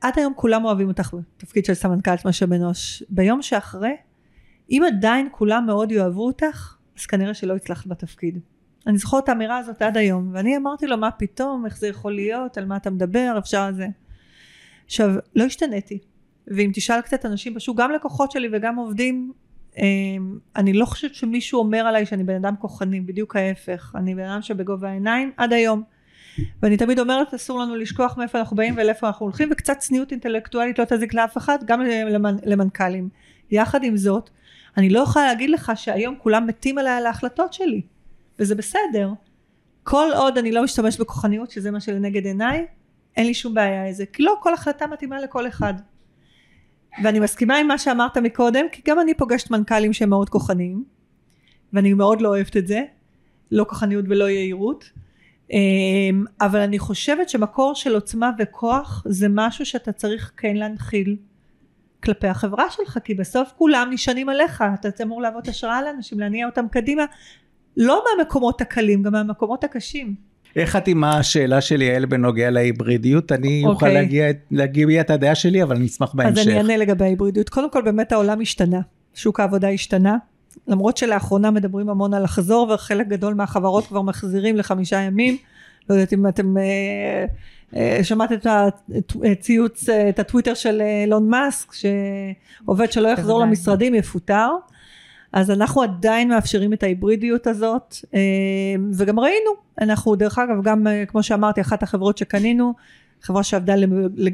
עד 0.00 0.12
היום 0.16 0.32
כולם 0.36 0.64
אוהבים 0.64 0.88
אותך 0.88 1.14
בתפקיד 1.36 1.64
של 1.64 1.74
סמנכ"לת 1.74 2.26
משאב 2.26 2.52
אנוש, 2.52 3.02
ביום 3.08 3.42
שאחרי, 3.42 3.96
אם 4.70 4.82
עדיין 4.86 5.28
כולם 5.32 5.66
מאוד 5.66 5.92
יאהבו 5.92 6.26
אותך, 6.26 6.76
אז 6.98 7.06
כנראה 7.06 7.34
שלא 7.34 7.56
הצלחת 7.56 7.86
בתפקיד. 7.86 8.38
אני 8.86 8.98
זוכרת 8.98 9.24
את 9.24 9.28
האמירה 9.28 9.58
הזאת 9.58 9.82
עד 9.82 9.96
היום, 9.96 10.30
ואני 10.32 10.56
אמרתי 10.56 10.86
לו, 10.86 10.96
מה 10.96 11.10
פתאום, 11.10 11.66
איך 11.66 11.78
זה 11.78 11.88
יכול 11.88 12.14
להיות, 12.14 12.58
על 12.58 12.64
מה 12.64 12.76
אתה 12.76 12.90
מדבר, 12.90 13.34
אפשר 13.38 13.72
זה. 13.72 13.86
עכשיו, 14.86 15.14
לא 15.34 15.44
השתניתי, 15.44 15.98
ואם 16.48 16.70
תשאל 16.74 17.00
קצת 17.00 17.26
אנשים 17.26 17.54
בשוק, 17.54 17.78
גם 17.78 17.90
לקוחות 17.90 18.30
שלי 18.30 18.48
וגם 18.52 18.76
עובדים, 18.76 19.32
אני 20.56 20.72
לא 20.72 20.84
חושבת 20.84 21.14
שמישהו 21.14 21.58
אומר 21.58 21.78
עליי 21.78 22.06
שאני 22.06 22.24
בן 22.24 22.34
אדם 22.34 22.54
כוחני, 22.56 23.00
בדיוק 23.00 23.36
ההפך. 23.36 23.92
אני 23.94 24.14
בן 24.14 24.28
אדם 24.28 24.42
שבגובה 24.42 24.88
העיניים 24.88 25.32
עד 25.36 25.52
היום. 25.52 25.82
ואני 26.62 26.76
תמיד 26.76 26.98
אומרת, 26.98 27.34
אסור 27.34 27.60
לנו 27.60 27.76
לשכוח 27.76 28.18
מאיפה 28.18 28.38
אנחנו 28.38 28.56
באים 28.56 28.74
ולאיפה 28.76 29.06
אנחנו 29.06 29.26
הולכים, 29.26 29.48
וקצת 29.52 29.78
צניעות 29.78 30.12
אינטלקטואלית 30.12 30.78
לא 30.78 30.84
תזיק 30.84 31.14
לאף 31.14 31.36
אחד, 31.36 31.58
גם 31.64 31.80
למנ... 31.80 32.36
למנכ"לים. 32.44 33.08
יחד 33.50 33.84
עם 33.84 33.96
זאת, 33.96 34.30
אני 34.76 34.90
לא 34.90 35.00
יכולה 35.00 35.26
להגיד 35.26 35.50
לך 35.50 35.72
שהיום 35.74 36.14
כולם 36.18 36.46
מתים 36.46 36.78
עליי 36.78 36.92
על 36.92 37.06
ההחלטות 37.06 37.52
שלי, 37.52 37.82
וזה 38.38 38.54
בסדר. 38.54 39.12
כל 39.82 40.08
עוד 40.14 40.38
אני 40.38 40.52
לא 40.52 40.64
משתמש 40.64 41.00
בכוחניות, 41.00 41.50
שזה 41.50 41.70
מה 41.70 41.80
שלנגד 41.80 42.26
עיניי, 42.26 42.66
אין 43.16 43.26
לי 43.26 43.34
שום 43.34 43.54
בעיה 43.54 43.86
עם 43.86 43.92
זה. 43.92 44.06
כי 44.06 44.22
לא 44.22 44.36
כל 44.40 44.54
החלטה 44.54 44.86
מתאימה 44.86 45.20
לכל 45.20 45.48
אחד. 45.48 45.74
ואני 47.02 47.20
מסכימה 47.20 47.56
עם 47.56 47.68
מה 47.68 47.78
שאמרת 47.78 48.16
מקודם, 48.16 48.66
כי 48.72 48.82
גם 48.88 49.00
אני 49.00 49.14
פוגשת 49.14 49.50
מנכ"לים 49.50 49.92
שהם 49.92 50.10
מאוד 50.10 50.28
כוחניים, 50.28 50.84
ואני 51.72 51.94
מאוד 51.94 52.20
לא 52.20 52.28
אוהבת 52.28 52.56
את 52.56 52.66
זה, 52.66 52.82
לא 53.50 53.64
כוחניות 53.68 54.04
ולא 54.08 54.28
יהירות, 54.28 54.90
אמ, 55.50 56.24
אבל 56.40 56.60
אני 56.60 56.78
חושבת 56.78 57.28
שמקור 57.28 57.74
של 57.74 57.94
עוצמה 57.94 58.30
וכוח 58.38 59.02
זה 59.08 59.26
משהו 59.30 59.66
שאתה 59.66 59.92
צריך 59.92 60.32
כן 60.36 60.56
להנחיל 60.56 61.16
כלפי 62.04 62.28
החברה 62.28 62.70
שלך, 62.70 62.98
כי 63.04 63.14
בסוף 63.14 63.52
כולם 63.56 63.88
נשענים 63.92 64.28
עליך, 64.28 64.64
אתה 64.74 65.04
אמור 65.04 65.22
להוות 65.22 65.48
השראה 65.48 65.82
לאנשים, 65.82 66.20
להניע 66.20 66.46
אותם 66.46 66.68
קדימה, 66.68 67.04
לא 67.76 68.04
מהמקומות 68.04 68.60
הקלים, 68.60 69.02
גם 69.02 69.12
מהמקומות 69.12 69.64
הקשים. 69.64 70.14
איך 70.56 70.76
את 70.76 70.88
עם 70.88 71.04
השאלה 71.04 71.60
של 71.60 71.82
יעל 71.82 72.06
בנוגע 72.06 72.50
להיברידיות? 72.50 73.32
אני 73.32 73.62
אוכל 73.66 73.86
אוקיי. 73.86 73.94
להגיע, 73.94 74.26
להגיע 74.50 75.00
את 75.00 75.10
הדעה 75.10 75.34
שלי, 75.34 75.62
אבל 75.62 75.76
אני 75.76 75.86
אשמח 75.86 76.14
בהמשך. 76.14 76.40
אז 76.40 76.48
אני 76.48 76.58
אענה 76.58 76.76
לגבי 76.76 77.04
ההיברידיות. 77.04 77.48
קודם 77.48 77.70
כל 77.70 77.82
באמת 77.82 78.12
העולם 78.12 78.40
השתנה, 78.40 78.80
שוק 79.14 79.40
העבודה 79.40 79.68
השתנה, 79.68 80.16
למרות 80.68 80.96
שלאחרונה 80.96 81.50
מדברים 81.50 81.88
המון 81.88 82.14
על 82.14 82.22
לחזור 82.22 82.70
וחלק 82.74 83.08
גדול 83.08 83.34
מהחברות 83.34 83.86
כבר 83.86 84.02
מחזירים 84.02 84.56
לחמישה 84.56 85.00
ימים. 85.00 85.36
לא 85.90 85.94
יודעת 85.94 86.12
אם 86.12 86.28
אתם 86.28 86.58
אה, 86.58 87.24
אה, 87.76 88.04
שמעתם 88.04 88.34
את 88.34 88.46
הציוץ, 89.24 89.88
אה, 89.88 90.08
את 90.08 90.18
הטוויטר 90.18 90.54
של 90.54 90.80
אה, 90.80 91.02
אילון 91.02 91.28
מאסק, 91.28 91.72
שעובד 91.72 92.92
שלא 92.92 93.08
יחזור. 93.08 93.40
למשרדים 93.40 93.94
יפוטר. 93.94 94.48
אז 95.34 95.50
אנחנו 95.50 95.82
עדיין 95.82 96.28
מאפשרים 96.28 96.72
את 96.72 96.82
ההיברידיות 96.82 97.46
הזאת 97.46 97.94
אה, 98.14 98.20
וגם 98.92 99.20
ראינו 99.20 99.50
אנחנו 99.80 100.16
דרך 100.16 100.38
אגב 100.38 100.62
גם 100.62 100.86
אה, 100.86 101.06
כמו 101.06 101.22
שאמרתי 101.22 101.60
אחת 101.60 101.82
החברות 101.82 102.18
שקנינו 102.18 102.74
חברה 103.22 103.42
שעבדה 103.42 103.74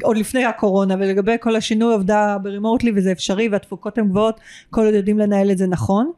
עוד 0.03 0.17
לפני 0.17 0.45
הקורונה 0.45 0.95
ולגבי 0.99 1.37
כל 1.41 1.57
השינוי 1.57 1.95
עבדה 1.95 2.37
ברימוטלי 2.43 2.93
וזה 2.95 3.13
אפשרי 3.13 3.49
והתפוקות 3.49 3.99
הן 3.99 4.09
גבוהות 4.09 4.41
כל 4.71 4.85
עוד 4.85 4.95
יודעים 4.95 5.19
לנהל 5.19 5.51
את 5.51 5.59
זה 5.59 5.67
נכון. 5.67 6.13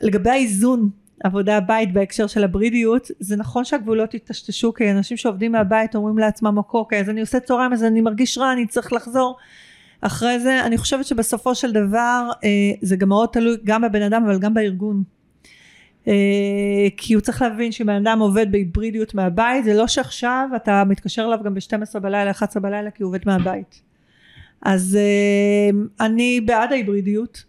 לגבי 0.00 0.30
האיזון 0.30 0.90
עבודה 1.24 1.60
בית 1.60 1.92
בהקשר 1.92 2.26
של 2.26 2.44
הברידיות 2.44 3.10
זה 3.20 3.36
נכון 3.36 3.64
שהגבולות 3.64 4.14
יטשטשו 4.14 4.74
כי 4.74 4.90
אנשים 4.90 5.16
שעובדים 5.16 5.52
מהבית 5.52 5.94
אומרים 5.94 6.18
לעצמם 6.18 6.58
אוקיי 6.72 7.00
אז 7.00 7.10
אני 7.10 7.20
עושה 7.20 7.40
צהריים 7.40 7.72
אז 7.72 7.84
אני 7.84 8.00
מרגיש 8.00 8.38
רע 8.38 8.52
אני 8.52 8.66
צריך 8.66 8.92
לחזור 8.92 9.36
אחרי 10.00 10.40
זה 10.40 10.64
אני 10.64 10.78
חושבת 10.78 11.04
שבסופו 11.06 11.54
של 11.54 11.72
דבר 11.72 12.30
אה, 12.44 12.48
זה 12.82 12.96
גם 12.96 13.08
מאוד 13.08 13.28
תלוי 13.28 13.56
גם 13.64 13.82
בבן 13.82 14.02
אדם 14.02 14.24
אבל 14.24 14.38
גם 14.38 14.54
בארגון. 14.54 15.02
אה, 16.08 16.88
כי 16.96 17.14
הוא 17.14 17.20
צריך 17.20 17.42
להבין 17.42 17.72
שאם 17.72 17.86
בן 17.86 18.06
אדם 18.06 18.18
עובד 18.18 18.52
בהיברידיות 18.52 19.14
מהבית 19.14 19.64
זה 19.64 19.74
לא 19.74 19.86
שעכשיו 19.86 20.48
אתה 20.56 20.84
מתקשר 20.84 21.24
אליו 21.24 21.38
גם 21.44 21.54
ב-12 21.54 21.98
בלילה 21.98 22.30
11 22.30 22.62
בלילה 22.62 22.90
כי 22.90 23.02
הוא 23.02 23.08
עובד 23.08 23.20
מהבית. 23.26 23.82
אז 24.62 24.98
אה, 25.00 26.06
אני 26.06 26.40
בעד 26.40 26.72
ההיברידיות. 26.72 27.44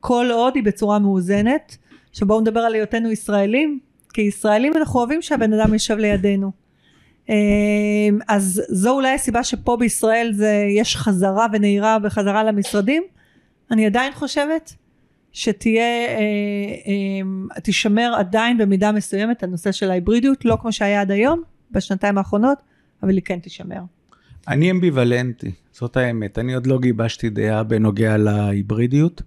כל 0.00 0.26
עוד 0.32 0.54
היא 0.54 0.64
בצורה 0.64 0.98
מאוזנת 0.98 1.76
עכשיו 2.10 2.28
בואו 2.28 2.40
נדבר 2.40 2.60
על 2.60 2.74
היותנו 2.74 3.10
ישראלים 3.10 3.78
כישראלים 4.12 4.72
אנחנו 4.76 5.00
אוהבים 5.00 5.22
שהבן 5.22 5.52
אדם 5.52 5.72
יושב 5.72 5.96
לידינו 5.96 6.52
אז 8.28 8.62
זו 8.68 8.90
אולי 8.90 9.14
הסיבה 9.14 9.44
שפה 9.44 9.76
בישראל 9.76 10.32
זה 10.34 10.66
יש 10.70 10.96
חזרה 10.96 11.46
ונהירה 11.52 11.98
בחזרה 11.98 12.44
למשרדים 12.44 13.02
אני 13.70 13.86
עדיין 13.86 14.12
חושבת 14.12 14.74
שתהיה 15.32 16.06
אה, 16.08 16.18
אה, 16.86 17.60
תישמר 17.60 18.14
עדיין 18.16 18.58
במידה 18.58 18.92
מסוימת 18.92 19.42
הנושא 19.42 19.72
של 19.72 19.90
ההיברידיות 19.90 20.44
לא 20.44 20.56
כמו 20.60 20.72
שהיה 20.72 21.00
עד 21.00 21.10
היום 21.10 21.42
בשנתיים 21.70 22.18
האחרונות 22.18 22.58
אבל 23.02 23.10
היא 23.10 23.22
כן 23.24 23.38
תישמר 23.38 23.80
אני 24.48 24.70
אמביוולנטי, 24.70 25.50
זאת 25.72 25.96
האמת. 25.96 26.38
אני 26.38 26.54
עוד 26.54 26.66
לא 26.66 26.78
גיבשתי 26.78 27.30
דעה 27.30 27.62
בנוגע 27.62 28.16
להיברידיות, 28.16 29.22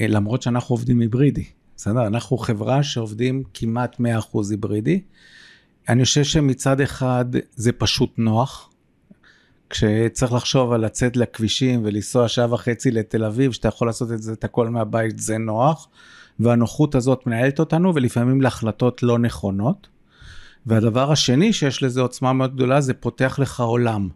אה, 0.00 0.06
למרות 0.08 0.42
שאנחנו 0.42 0.72
עובדים 0.72 1.00
היברידי. 1.00 1.44
בסדר? 1.76 2.06
אנחנו 2.06 2.38
חברה 2.38 2.82
שעובדים 2.82 3.42
כמעט 3.54 4.00
100% 4.00 4.50
היברידי. 4.50 5.00
אני 5.88 6.04
חושב 6.04 6.24
שמצד 6.24 6.80
אחד 6.80 7.24
זה 7.50 7.72
פשוט 7.72 8.10
נוח. 8.18 8.70
כשצריך 9.70 10.32
לחשוב 10.32 10.72
על 10.72 10.84
לצאת 10.84 11.16
לכבישים 11.16 11.80
ולנסוע 11.84 12.28
שעה 12.28 12.52
וחצי 12.54 12.90
לתל 12.90 13.24
אביב, 13.24 13.52
שאתה 13.52 13.68
יכול 13.68 13.88
לעשות 13.88 14.12
את 14.12 14.22
זה, 14.22 14.32
את 14.32 14.44
הכל 14.44 14.68
מהבית, 14.68 15.18
זה 15.18 15.38
נוח. 15.38 15.88
והנוחות 16.40 16.94
הזאת 16.94 17.26
מנהלת 17.26 17.60
אותנו, 17.60 17.94
ולפעמים 17.94 18.40
להחלטות 18.40 19.02
לא 19.02 19.18
נכונות. 19.18 19.88
והדבר 20.66 21.12
השני 21.12 21.52
שיש 21.52 21.82
לזה 21.82 22.00
עוצמה 22.00 22.32
מאוד 22.32 22.54
גדולה, 22.54 22.80
זה 22.80 22.94
פותח 22.94 23.38
לך 23.38 23.60
עולם. 23.60 24.08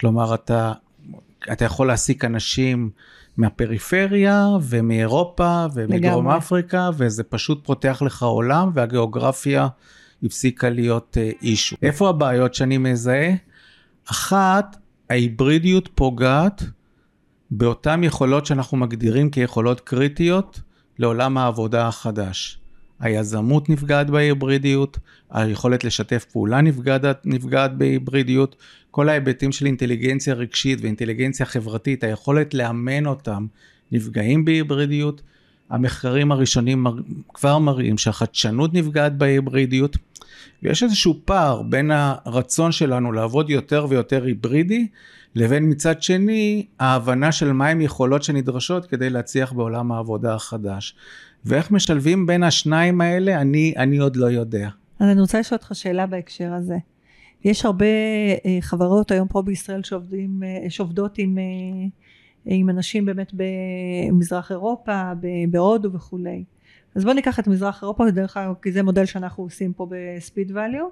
כלומר, 0.00 0.34
אתה, 0.34 0.72
אתה 1.52 1.64
יכול 1.64 1.86
להעסיק 1.86 2.24
אנשים 2.24 2.90
מהפריפריה 3.36 4.48
ומאירופה 4.62 5.66
ומדרום 5.74 6.24
לגמרי. 6.24 6.38
אפריקה, 6.38 6.90
וזה 6.96 7.22
פשוט 7.22 7.66
פותח 7.66 8.02
לך 8.06 8.22
עולם, 8.22 8.70
והגיאוגרפיה 8.74 9.68
הפסיקה 10.22 10.70
להיות 10.70 11.16
אישו. 11.42 11.76
איפה 11.82 12.08
הבעיות 12.08 12.54
שאני 12.54 12.78
מזהה? 12.78 13.30
אחת, 14.10 14.76
ההיברידיות 15.10 15.88
פוגעת 15.94 16.62
באותן 17.50 18.04
יכולות 18.04 18.46
שאנחנו 18.46 18.76
מגדירים 18.76 19.30
כיכולות 19.30 19.80
קריטיות 19.80 20.60
לעולם 20.98 21.38
העבודה 21.38 21.88
החדש. 21.88 22.58
היזמות 23.00 23.68
נפגעת 23.68 24.10
בהיברידיות, 24.10 24.98
היכולת 25.30 25.84
לשתף 25.84 26.24
פעולה 26.24 26.60
נפגעת, 26.60 27.26
נפגעת 27.26 27.76
בהיברידיות, 27.76 28.56
כל 28.90 29.08
ההיבטים 29.08 29.52
של 29.52 29.66
אינטליגנציה 29.66 30.34
רגשית 30.34 30.78
ואינטליגנציה 30.82 31.46
חברתית, 31.46 32.04
היכולת 32.04 32.54
לאמן 32.54 33.06
אותם 33.06 33.46
נפגעים 33.92 34.44
בהיברידיות. 34.44 35.22
המחקרים 35.70 36.32
הראשונים 36.32 36.86
כבר 37.34 37.58
מראים 37.58 37.98
שהחדשנות 37.98 38.74
נפגעת 38.74 39.16
בהיברידיות, 39.18 39.96
ויש 40.62 40.82
איזשהו 40.82 41.20
פער 41.24 41.62
בין 41.62 41.90
הרצון 41.90 42.72
שלנו 42.72 43.12
לעבוד 43.12 43.50
יותר 43.50 43.86
ויותר 43.88 44.24
היברידי, 44.24 44.86
לבין 45.34 45.70
מצד 45.70 46.02
שני 46.02 46.66
ההבנה 46.80 47.32
של 47.32 47.52
מהם 47.52 47.80
יכולות 47.80 48.22
שנדרשות 48.22 48.86
כדי 48.86 49.10
להצליח 49.10 49.52
בעולם 49.52 49.92
העבודה 49.92 50.34
החדש. 50.34 50.94
ואיך 51.44 51.70
משלבים 51.70 52.26
בין 52.26 52.42
השניים 52.42 53.00
האלה, 53.00 53.40
אני, 53.40 53.74
אני 53.76 53.98
עוד 53.98 54.16
לא 54.16 54.26
יודע. 54.26 54.68
אז 55.00 55.08
אני 55.08 55.20
רוצה 55.20 55.40
לשאול 55.40 55.58
אותך 55.58 55.74
שאלה 55.74 56.06
בהקשר 56.06 56.52
הזה. 56.52 56.76
יש 57.44 57.64
הרבה 57.64 57.86
אה, 58.46 58.58
חברות 58.60 59.10
היום 59.10 59.28
פה 59.28 59.42
בישראל 59.42 59.82
שעובדים, 59.82 60.42
אה, 60.42 60.70
שעובדות 60.70 61.18
עם, 61.18 61.38
אה, 61.38 61.88
עם 62.50 62.70
אנשים 62.70 63.04
באמת 63.04 63.32
במזרח 63.34 64.50
אירופה, 64.50 65.12
בהודו 65.50 65.92
וכולי. 65.92 66.44
אז 66.94 67.04
בואו 67.04 67.14
ניקח 67.14 67.38
את 67.38 67.48
מזרח 67.48 67.82
אירופה, 67.82 68.10
דרך 68.10 68.36
אגב, 68.36 68.54
כי 68.62 68.72
זה 68.72 68.82
מודל 68.82 69.04
שאנחנו 69.04 69.44
עושים 69.44 69.72
פה 69.72 69.86
בספיד 69.90 70.52
ואליו. 70.54 70.86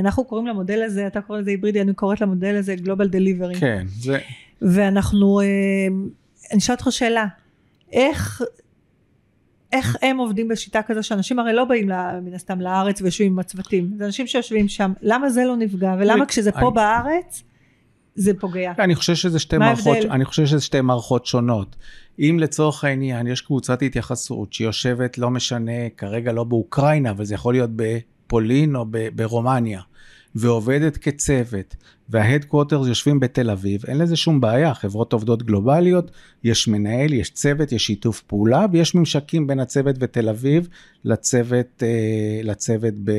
אנחנו 0.00 0.24
קוראים 0.24 0.46
למודל 0.46 0.82
הזה, 0.82 1.06
אתה 1.06 1.20
קורא 1.20 1.38
לזה 1.38 1.50
היברידי, 1.50 1.80
אני 1.80 1.94
קוראת 1.94 2.20
למודל 2.20 2.56
הזה 2.56 2.74
גלובל 2.74 3.08
דליברי. 3.08 3.54
כן, 3.54 3.84
זה... 3.88 4.18
ואנחנו, 4.62 5.40
אני 6.52 6.58
אשאל 6.58 6.74
אותך 6.74 6.86
שאלה, 6.90 7.26
איך 7.92 8.42
איך 9.72 9.96
הם 10.02 10.18
עובדים 10.18 10.48
בשיטה 10.48 10.82
כזו 10.82 11.02
שאנשים 11.02 11.38
הרי 11.38 11.52
לא 11.52 11.64
באים 11.64 11.90
מן 12.22 12.34
הסתם 12.34 12.60
לארץ 12.60 13.02
ויושבים 13.02 13.32
עם 13.32 13.38
הצוותים 13.38 13.90
זה 13.96 14.06
אנשים 14.06 14.26
שיושבים 14.26 14.68
שם 14.68 14.92
למה 15.02 15.30
זה 15.30 15.44
לא 15.44 15.56
נפגע 15.56 15.94
ולמה 15.98 16.26
כשזה 16.26 16.52
פה 16.52 16.70
בארץ 16.70 17.42
זה 18.14 18.32
פוגע. 18.40 18.72
אני 18.78 18.94
חושב 18.94 19.14
שזה 19.14 19.38
שתי 19.38 19.58
מערכות, 19.58 19.96
אני 20.10 20.24
חושב 20.24 20.46
שזה 20.46 20.60
שתי 20.60 20.80
מערכות 20.80 21.26
שונות. 21.26 21.76
אם 22.18 22.36
לצורך 22.40 22.84
העניין 22.84 23.26
יש 23.26 23.40
קבוצת 23.40 23.82
התייחסות 23.82 24.52
שיושבת 24.52 25.18
לא 25.18 25.30
משנה 25.30 25.88
כרגע 25.96 26.32
לא 26.32 26.44
באוקראינה 26.44 27.10
אבל 27.10 27.24
זה 27.24 27.34
יכול 27.34 27.54
להיות 27.54 27.70
בפולין 27.76 28.76
או 28.76 28.86
ברומניה 29.14 29.80
ועובדת 30.34 30.96
כצוות 30.96 31.76
וההדקווטרס 32.08 32.86
יושבים 32.86 33.20
בתל 33.20 33.50
אביב, 33.50 33.84
אין 33.86 33.98
לזה 33.98 34.16
שום 34.16 34.40
בעיה, 34.40 34.74
חברות 34.74 35.12
עובדות 35.12 35.42
גלובליות, 35.42 36.10
יש 36.44 36.68
מנהל, 36.68 37.12
יש 37.12 37.30
צוות, 37.30 37.72
יש 37.72 37.86
שיתוף 37.86 38.20
פעולה 38.20 38.66
ויש 38.72 38.94
ממשקים 38.94 39.46
בין 39.46 39.60
הצוות 39.60 39.98
בתל 39.98 40.28
אביב 40.28 40.68
לצוות, 41.04 41.82
אה, 41.82 42.40
לצוות 42.42 42.94
ב... 43.04 43.12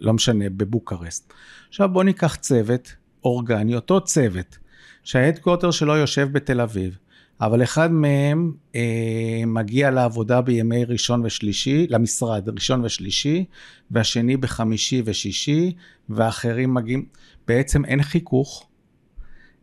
לא 0.00 0.12
משנה, 0.12 0.44
בבוקרסט. 0.50 1.32
עכשיו 1.68 1.88
בוא 1.88 2.04
ניקח 2.04 2.36
צוות 2.36 2.92
אורגני, 3.24 3.74
אותו 3.74 4.00
צוות, 4.00 4.58
שההדקווטר 5.04 5.70
שלו 5.70 5.96
יושב 5.96 6.28
בתל 6.32 6.60
אביב, 6.60 6.98
אבל 7.40 7.62
אחד 7.62 7.92
מהם 7.92 8.52
אה, 8.74 9.42
מגיע 9.46 9.90
לעבודה 9.90 10.40
בימי 10.40 10.84
ראשון 10.84 11.24
ושלישי, 11.24 11.86
למשרד 11.90 12.48
ראשון 12.48 12.84
ושלישי, 12.84 13.44
והשני 13.90 14.36
בחמישי 14.36 15.02
ושישי, 15.04 15.72
ואחרים 16.08 16.74
מגיעים, 16.74 17.04
בעצם 17.48 17.84
אין 17.84 18.02
חיכוך, 18.02 18.68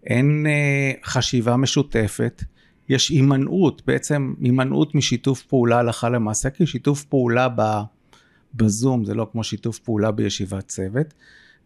אין 0.06 0.46
אה, 0.50 0.92
חשיבה 1.04 1.58
משותפת, 1.58 2.44
יש 2.90 3.10
הימנעות, 3.10 3.82
בעצם 3.88 4.34
הימנעות 4.42 4.96
משיתוף 4.96 5.44
פעולה 5.44 5.80
הלכה 5.80 6.10
למעשה, 6.10 6.50
כי 6.50 6.66
שיתוף 6.66 7.04
פעולה 7.04 7.48
בזום 8.54 9.06
זה 9.06 9.14
לא 9.14 9.28
כמו 9.32 9.44
שיתוף 9.44 9.80
פעולה 9.80 10.12
בישיבת 10.12 10.68
צוות, 10.68 11.14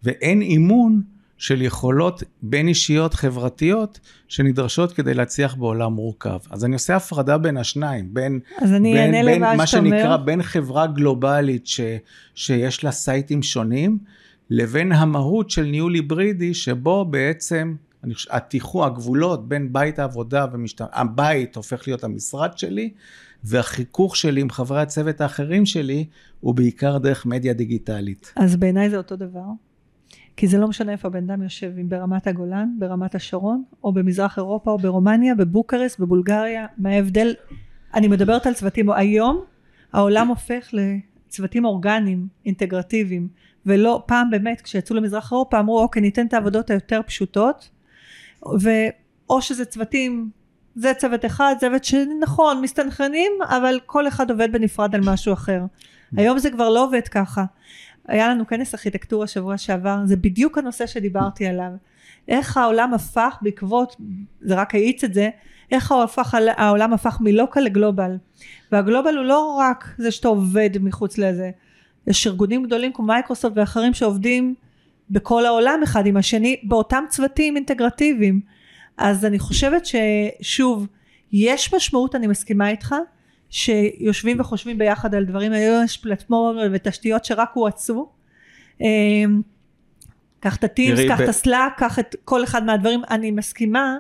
ואין 0.04 0.42
אימון 0.42 1.02
של 1.44 1.62
יכולות 1.62 2.24
בין 2.42 2.68
אישיות 2.68 3.14
חברתיות 3.14 4.00
שנדרשות 4.28 4.92
כדי 4.92 5.14
להצליח 5.14 5.56
בעולם 5.56 5.94
מורכב. 5.94 6.38
אז 6.50 6.66
אני 6.66 6.74
עושה 6.74 6.96
הפרדה 6.96 7.38
בין 7.38 7.58
השניים, 7.58 8.14
בין, 8.14 8.40
בין, 8.62 9.26
בין 9.26 9.42
מה 9.42 9.68
שנקרא, 9.68 10.18
בין 10.18 10.44
חברה 10.44 10.88
גלובלית 10.88 11.68
ש, 11.68 11.82
שיש 12.36 12.84
לה 12.84 12.92
סייטים 12.92 13.44
שונים, 13.44 13.98
לבין 14.50 14.92
המהות 14.92 15.50
של 15.50 15.64
ניהול 15.64 15.94
היברידי 15.94 16.54
שבו 16.54 17.06
בעצם 17.06 17.76
אני 18.04 18.14
חושב, 18.14 18.32
התיחו, 18.32 18.86
הגבולות 18.86 19.48
בין 19.48 19.74
בית 19.74 20.00
העבודה 20.00 20.46
ומשת... 20.54 20.82
הבית 20.94 21.56
הופך 21.56 21.88
להיות 21.88 22.04
המשרד 22.04 22.58
שלי, 22.58 22.90
והחיכוך 23.44 24.16
שלי 24.16 24.42
עם 24.42 24.50
חברי 24.50 24.82
הצוות 24.82 25.22
האחרים 25.22 25.66
שלי 25.66 26.06
הוא 26.40 26.56
בעיקר 26.56 26.98
דרך 26.98 27.26
מדיה 27.26 27.54
דיגיטלית. 27.54 28.34
אז 28.36 28.56
בעיניי 28.56 28.90
זה 28.90 28.98
אותו 28.98 29.16
דבר. 29.16 29.46
כי 30.36 30.48
זה 30.48 30.58
לא 30.58 30.68
משנה 30.68 30.92
איפה 30.92 31.08
הבן 31.08 31.30
אדם 31.30 31.42
יושב, 31.44 31.72
אם 31.82 31.90
ברמת 31.90 32.28
הגולן, 32.28 32.70
ברמת 32.80 33.16
השרון, 33.16 33.64
או 33.84 33.94
במזרח 33.94 34.38
אירופה, 34.38 34.72
או 34.72 34.78
ברומניה, 34.78 35.36
בבוקרסט, 35.36 36.00
בבולגריה, 36.00 36.66
מה 36.78 36.90
ההבדל? 36.90 37.34
אני 37.94 38.08
מדברת 38.08 38.46
על 38.46 38.54
צוותים, 38.54 38.92
היום 38.92 39.44
העולם 39.94 40.28
הופך 40.28 40.70
לצוותים 40.74 41.66
אורגניים, 41.66 42.28
אינטגרטיביים, 42.46 43.28
ולא, 43.66 44.04
פעם 44.06 44.30
באמת, 44.30 44.62
כשיצאו 44.62 44.96
למזרח 44.96 45.32
אירופה, 45.32 45.60
אמרו, 45.60 45.82
אוקיי, 45.82 46.02
ניתן 46.02 46.26
את 46.26 46.34
העבודות 46.34 46.70
היותר 46.70 47.02
פשוטות, 47.06 47.70
ואו 48.60 49.42
שזה 49.42 49.66
צוותים, 49.66 50.30
זה 50.76 50.94
צוות 50.94 51.26
אחד, 51.26 51.56
צוות 51.60 51.84
שני, 51.84 52.14
נכון, 52.22 52.62
מסתנכרנים, 52.62 53.32
אבל 53.50 53.80
כל 53.86 54.08
אחד 54.08 54.32
עובד 54.32 54.52
בנפרד 54.52 54.96
על 54.96 55.02
משהו 55.06 55.34
אחר. 55.34 55.62
היום 56.18 56.40
זה 56.40 56.52
כבר 56.52 56.70
לא 56.70 56.86
עובד 56.86 57.08
ככה. 57.08 57.46
היה 58.08 58.30
לנו 58.30 58.48
כנס 58.48 58.74
ארכיטקטורה 58.74 59.28
שבוע 59.28 59.58
שעבר, 59.58 59.98
זה 60.06 60.16
בדיוק 60.16 60.58
הנושא 60.58 60.86
שדיברתי 60.86 61.46
עליו. 61.46 61.72
איך 62.28 62.58
העולם 62.58 62.94
הפך 62.94 63.38
בעקבות, 63.42 63.96
זה 64.42 64.56
רק 64.56 64.76
האיץ 64.76 65.04
את 65.04 65.14
זה, 65.14 65.30
איך 65.72 65.92
הפך, 65.92 66.36
העולם 66.58 66.94
הפך 66.94 67.18
מלוקל 67.22 67.60
לגלובל. 67.60 68.18
והגלובל 68.72 69.18
הוא 69.18 69.26
לא 69.26 69.58
רק 69.60 69.96
זה 69.98 70.12
שאתה 70.12 70.28
עובד 70.28 70.70
מחוץ 70.82 71.18
לזה. 71.18 71.52
יש 72.08 72.28
ארגונים 72.28 72.64
גדולים 72.64 72.94
כמו 72.94 73.06
מייקרוסופט 73.06 73.58
ואחרים 73.58 73.94
שעובדים 73.94 74.56
בכל 75.10 75.46
העולם 75.46 75.80
אחד 75.84 76.06
עם 76.06 76.18
השני 76.18 76.60
באותם 76.64 77.04
צוותים 77.10 77.56
אינטגרטיביים. 77.56 78.42
אז 78.98 79.26
אני 79.26 79.40
חושבת 79.40 79.84
ששוב, 79.86 80.88
יש 81.32 81.74
משמעות, 81.74 82.16
אני 82.16 82.28
מסכימה 82.28 82.70
איתך, 82.70 82.96
שיושבים 83.54 84.40
וחושבים 84.40 84.78
ביחד 84.78 85.16
על 85.16 85.26
דברים, 85.26 85.52
היום 85.52 85.84
יש 85.84 85.98
פלטפורמות 85.98 86.56
ותשתיות 86.74 87.26
שרק 87.26 87.50
הואצו. 87.54 88.10
אמ, 88.82 89.42
קח 90.40 90.56
את 90.56 90.64
ה 90.64 90.69
Teams, 90.69 91.00
קח 91.10 91.20
ב... 91.20 91.22
את 91.22 91.30
ה 91.30 91.36
Slack, 91.36 91.74
קח 91.78 92.00
את 92.00 92.16
כל 92.26 92.44
אחד 92.44 92.66
מהדברים, 92.66 93.02
אני 93.10 93.32
מסכימה 93.32 93.98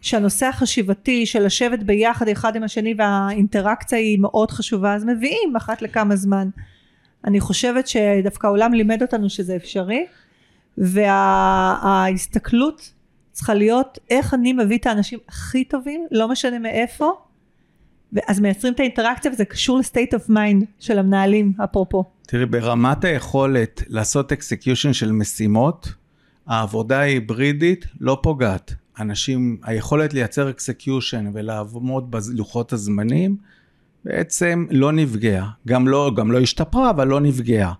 שהנושא 0.00 0.46
החשיבתי 0.46 1.26
של 1.26 1.46
לשבת 1.46 1.82
ביחד 1.82 2.28
אחד 2.28 2.56
עם 2.56 2.62
השני 2.62 2.94
והאינטראקציה 2.98 3.98
היא 3.98 4.18
מאוד 4.18 4.50
חשובה, 4.50 4.94
אז 4.94 5.04
מביאים 5.04 5.56
אחת 5.56 5.82
לכמה 5.82 6.16
זמן. 6.16 6.48
אני 7.24 7.40
חושבת 7.40 7.88
שדווקא 7.88 8.46
העולם 8.46 8.74
לימד 8.74 9.02
אותנו 9.02 9.30
שזה 9.30 9.56
אפשרי, 9.56 10.06
וההסתכלות 10.78 12.80
וה, 12.80 12.86
צריכה 13.32 13.54
להיות 13.54 13.98
איך 14.10 14.34
אני 14.34 14.52
מביא 14.52 14.78
את 14.78 14.86
האנשים 14.86 15.18
הכי 15.28 15.64
טובים, 15.64 16.06
לא 16.10 16.28
משנה 16.28 16.58
מאיפה, 16.58 17.12
ואז 18.12 18.40
מייצרים 18.40 18.72
את 18.72 18.80
האינטראקציה 18.80 19.32
וזה 19.32 19.44
קשור 19.44 19.78
ל 19.78 19.84
state 19.84 20.14
of 20.14 20.28
mind 20.28 20.64
של 20.78 20.98
המנהלים 20.98 21.52
אפרופו. 21.64 22.04
תראי 22.26 22.46
ברמת 22.46 23.04
היכולת 23.04 23.82
לעשות 23.88 24.32
execution 24.32 24.92
של 24.92 25.12
משימות 25.12 25.92
העבודה 26.46 27.00
ההיברידית 27.00 27.86
לא 28.00 28.18
פוגעת. 28.22 28.74
אנשים 29.00 29.56
היכולת 29.62 30.14
לייצר 30.14 30.50
execution 30.50 31.30
ולעמוד 31.34 32.10
בלוחות 32.10 32.72
הזמנים 32.72 33.36
בעצם 34.04 34.66
לא 34.70 34.92
נפגעה. 34.92 35.50
גם 35.68 35.88
לא, 35.88 36.10
גם 36.16 36.32
לא 36.32 36.40
השתפרה 36.40 36.90
אבל 36.90 37.08
לא 37.08 37.20
נפגעה. 37.20 37.72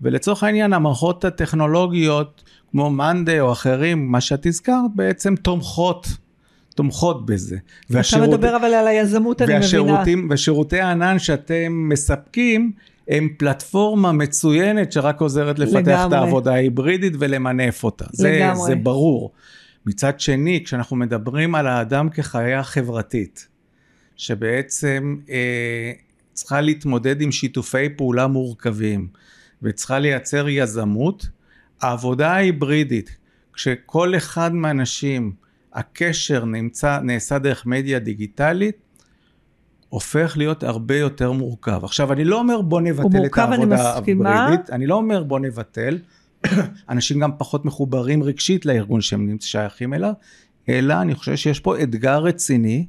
ולצורך 0.00 0.42
העניין 0.42 0.72
המערכות 0.72 1.24
הטכנולוגיות 1.24 2.44
כמו 2.70 2.90
Monday 2.90 3.40
או 3.40 3.52
אחרים 3.52 4.12
מה 4.12 4.20
שאת 4.20 4.46
הזכרת 4.46 4.94
בעצם 4.94 5.36
תומכות 5.36 6.06
תומכות 6.76 7.26
בזה. 7.26 7.56
והשירות... 7.90 8.28
אתה 8.28 8.36
מדבר 8.36 8.56
אבל 8.56 8.74
על 8.74 8.86
היזמות 8.86 9.42
אני 9.42 9.54
מבינה. 9.58 10.02
ושירותי 10.30 10.80
הענן 10.80 11.18
שאתם 11.18 11.88
מספקים 11.88 12.72
הם 13.08 13.28
פלטפורמה 13.36 14.12
מצוינת 14.12 14.92
שרק 14.92 15.20
עוזרת 15.20 15.58
לפתח 15.58 15.76
לגמרי. 15.76 16.06
את 16.06 16.12
העבודה 16.12 16.52
ההיברידית 16.52 17.12
ולמנף 17.18 17.84
אותה. 17.84 18.04
זה, 18.12 18.50
זה 18.66 18.74
ברור. 18.74 19.32
מצד 19.86 20.20
שני, 20.20 20.62
כשאנחנו 20.64 20.96
מדברים 20.96 21.54
על 21.54 21.66
האדם 21.66 22.08
כחיה 22.10 22.62
חברתית, 22.62 23.48
שבעצם 24.16 25.16
אה, 25.30 25.92
צריכה 26.32 26.60
להתמודד 26.60 27.20
עם 27.20 27.32
שיתופי 27.32 27.88
פעולה 27.88 28.26
מורכבים, 28.26 29.08
וצריכה 29.62 29.98
לייצר 29.98 30.48
יזמות, 30.48 31.26
העבודה 31.80 32.32
ההיברידית, 32.32 33.16
כשכל 33.52 34.16
אחד 34.16 34.54
מהאנשים 34.54 35.32
הקשר 35.76 36.44
נמצא, 36.44 36.98
נעשה 37.02 37.38
דרך 37.38 37.66
מדיה 37.66 37.98
דיגיטלית, 37.98 38.76
הופך 39.88 40.34
להיות 40.36 40.62
הרבה 40.62 40.96
יותר 40.96 41.32
מורכב. 41.32 41.84
עכשיו, 41.84 42.12
אני 42.12 42.24
לא 42.24 42.38
אומר 42.38 42.60
בוא 42.60 42.80
נבטל 42.80 43.26
את 43.26 43.38
העבודה 43.38 43.92
ההיברידית, 43.92 44.70
אני 44.70 44.86
לא 44.86 44.94
אומר 44.94 45.22
בוא 45.22 45.38
נבטל, 45.38 45.98
אנשים 46.90 47.20
גם 47.20 47.30
פחות 47.38 47.64
מחוברים 47.64 48.22
רגשית 48.22 48.66
לארגון 48.66 49.00
שהם 49.00 49.36
שייכים 49.40 49.94
אליו, 49.94 50.12
אלא 50.68 50.94
אני 51.00 51.14
חושב 51.14 51.36
שיש 51.36 51.60
פה 51.60 51.82
אתגר 51.82 52.18
רציני, 52.18 52.86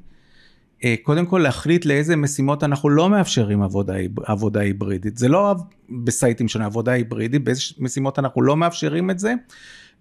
אה, 0.84 0.96
קודם 1.04 1.26
כל 1.26 1.38
להחליט 1.38 1.86
לאיזה 1.86 2.16
משימות 2.16 2.64
אנחנו 2.64 2.90
לא 2.90 3.10
מאפשרים 3.10 3.62
עבודה, 3.62 3.94
עבודה 4.26 4.60
היברידית. 4.60 5.18
זה 5.18 5.28
לא 5.28 5.56
בסייטים 6.04 6.48
שלנו 6.48 6.66
עבודה 6.66 6.92
היברידית, 6.92 7.44
באיזה 7.44 7.62
משימות 7.80 8.20
אנחנו 8.20 8.42
לא 8.42 8.58
מאפשרים 8.58 9.10
את 9.10 9.20
זה, 9.20 9.34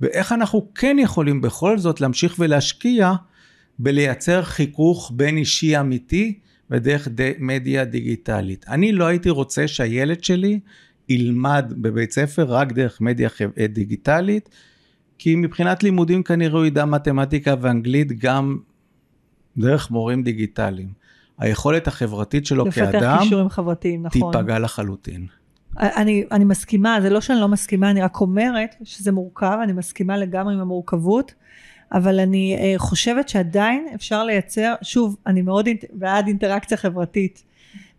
ואיך 0.00 0.32
אנחנו 0.32 0.68
כן 0.74 0.96
יכולים 1.00 1.40
בכל 1.40 1.78
זאת 1.78 2.00
להמשיך 2.00 2.36
ולהשקיע 2.38 3.12
בלייצר 3.78 4.42
חיכוך 4.42 5.12
בין 5.14 5.36
אישי 5.36 5.80
אמיתי 5.80 6.38
ודרך 6.70 7.08
ד... 7.14 7.32
מדיה 7.38 7.84
דיגיטלית. 7.84 8.64
אני 8.68 8.92
לא 8.92 9.04
הייתי 9.04 9.30
רוצה 9.30 9.68
שהילד 9.68 10.24
שלי 10.24 10.60
ילמד 11.08 11.72
בבית 11.76 12.12
ספר 12.12 12.44
רק 12.44 12.72
דרך 12.72 13.00
מדיה 13.00 13.28
דיגיטלית, 13.68 14.48
כי 15.18 15.36
מבחינת 15.36 15.82
לימודים 15.82 16.22
כנראה 16.22 16.58
הוא 16.58 16.66
ידע 16.66 16.84
מתמטיקה 16.84 17.54
ואנגלית 17.60 18.18
גם 18.18 18.58
דרך 19.56 19.90
מורים 19.90 20.22
דיגיטליים. 20.22 20.92
היכולת 21.38 21.88
החברתית 21.88 22.46
שלו 22.46 22.70
כאדם, 22.70 22.94
לפתח 22.94 23.18
כישורים 23.22 23.48
חברתיים, 23.48 24.06
נכון. 24.06 24.32
תיפגע 24.32 24.58
לחלוטין. 24.58 25.26
אני, 25.78 26.24
אני 26.32 26.44
מסכימה, 26.44 26.98
זה 27.02 27.10
לא 27.10 27.20
שאני 27.20 27.40
לא 27.40 27.48
מסכימה, 27.48 27.90
אני 27.90 28.02
רק 28.02 28.20
אומרת 28.20 28.76
שזה 28.84 29.12
מורכב, 29.12 29.58
אני 29.62 29.72
מסכימה 29.72 30.16
לגמרי 30.16 30.54
עם 30.54 30.60
המורכבות, 30.60 31.34
אבל 31.92 32.20
אני 32.20 32.56
uh, 32.58 32.78
חושבת 32.78 33.28
שעדיין 33.28 33.86
אפשר 33.94 34.24
לייצר, 34.24 34.74
שוב, 34.82 35.16
אני 35.26 35.42
מאוד 35.42 35.66
אינט, 35.66 35.84
בעד 35.92 36.26
אינטראקציה 36.26 36.76
חברתית 36.76 37.44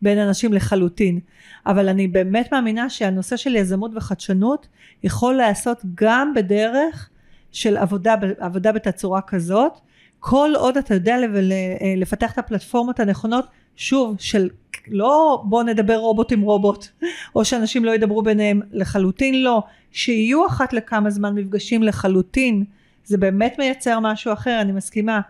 בין 0.02 0.18
אנשים 0.18 0.54
לחלוטין, 0.54 1.20
אבל 1.66 1.90
אני 1.90 2.08
באמת 2.08 2.52
מאמינה 2.52 2.90
שהנושא 2.90 3.38
של 3.38 3.56
יזמות 3.56 3.92
וחדשנות 3.96 4.68
יכול 5.04 5.36
להיעשות 5.36 5.82
גם 5.96 6.34
בדרך 6.36 7.10
של 7.52 7.78
עבודה, 7.78 8.16
עבודה 8.40 8.72
בתצורה 8.72 9.22
כזאת, 9.22 9.80
כל 10.20 10.52
עוד 10.56 10.78
אתה 10.78 10.94
יודע 10.94 11.16
אה, 11.18 11.94
לפתח 11.98 12.32
את 12.34 12.38
הפלטפורמות 12.38 13.00
הנכונות, 13.00 13.46
שוב, 13.78 14.16
של 14.20 14.50
לא 14.88 15.42
בוא 15.46 15.64
נדבר 15.64 15.98
רובוט 15.98 16.32
עם 16.32 16.42
רובוט, 16.42 16.88
או 17.36 17.46
שאנשים 17.46 17.86
לא 17.86 17.96
ידברו 17.96 18.22
ביניהם, 18.22 18.62
לחלוטין 18.72 19.44
לא, 19.44 19.64
שיהיו 19.92 20.48
אחת 20.48 20.74
לכמה 20.74 21.10
זמן 21.10 21.36
מפגשים 21.36 21.84
לחלוטין, 21.84 22.64
זה 23.06 23.18
באמת 23.18 23.56
מייצר 23.60 24.00
משהו 24.00 24.34
אחר, 24.34 24.62
אני 24.62 24.72
מסכימה, 24.72 25.22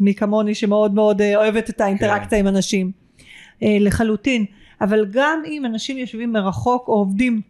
מי 0.00 0.14
כמוני 0.14 0.54
שמאוד 0.54 0.94
מאוד 0.94 1.20
אה, 1.20 1.36
אוהבת 1.36 1.70
את 1.70 1.80
האינטראקציה 1.80 2.28
כן. 2.28 2.36
עם 2.36 2.48
אנשים, 2.48 2.92
אה, 3.62 3.76
לחלוטין, 3.80 4.44
אבל 4.80 5.06
גם 5.10 5.42
אם 5.46 5.64
אנשים 5.64 5.98
יושבים 5.98 6.32
מרחוק 6.32 6.88
או 6.88 6.94
עובדים 6.94 7.40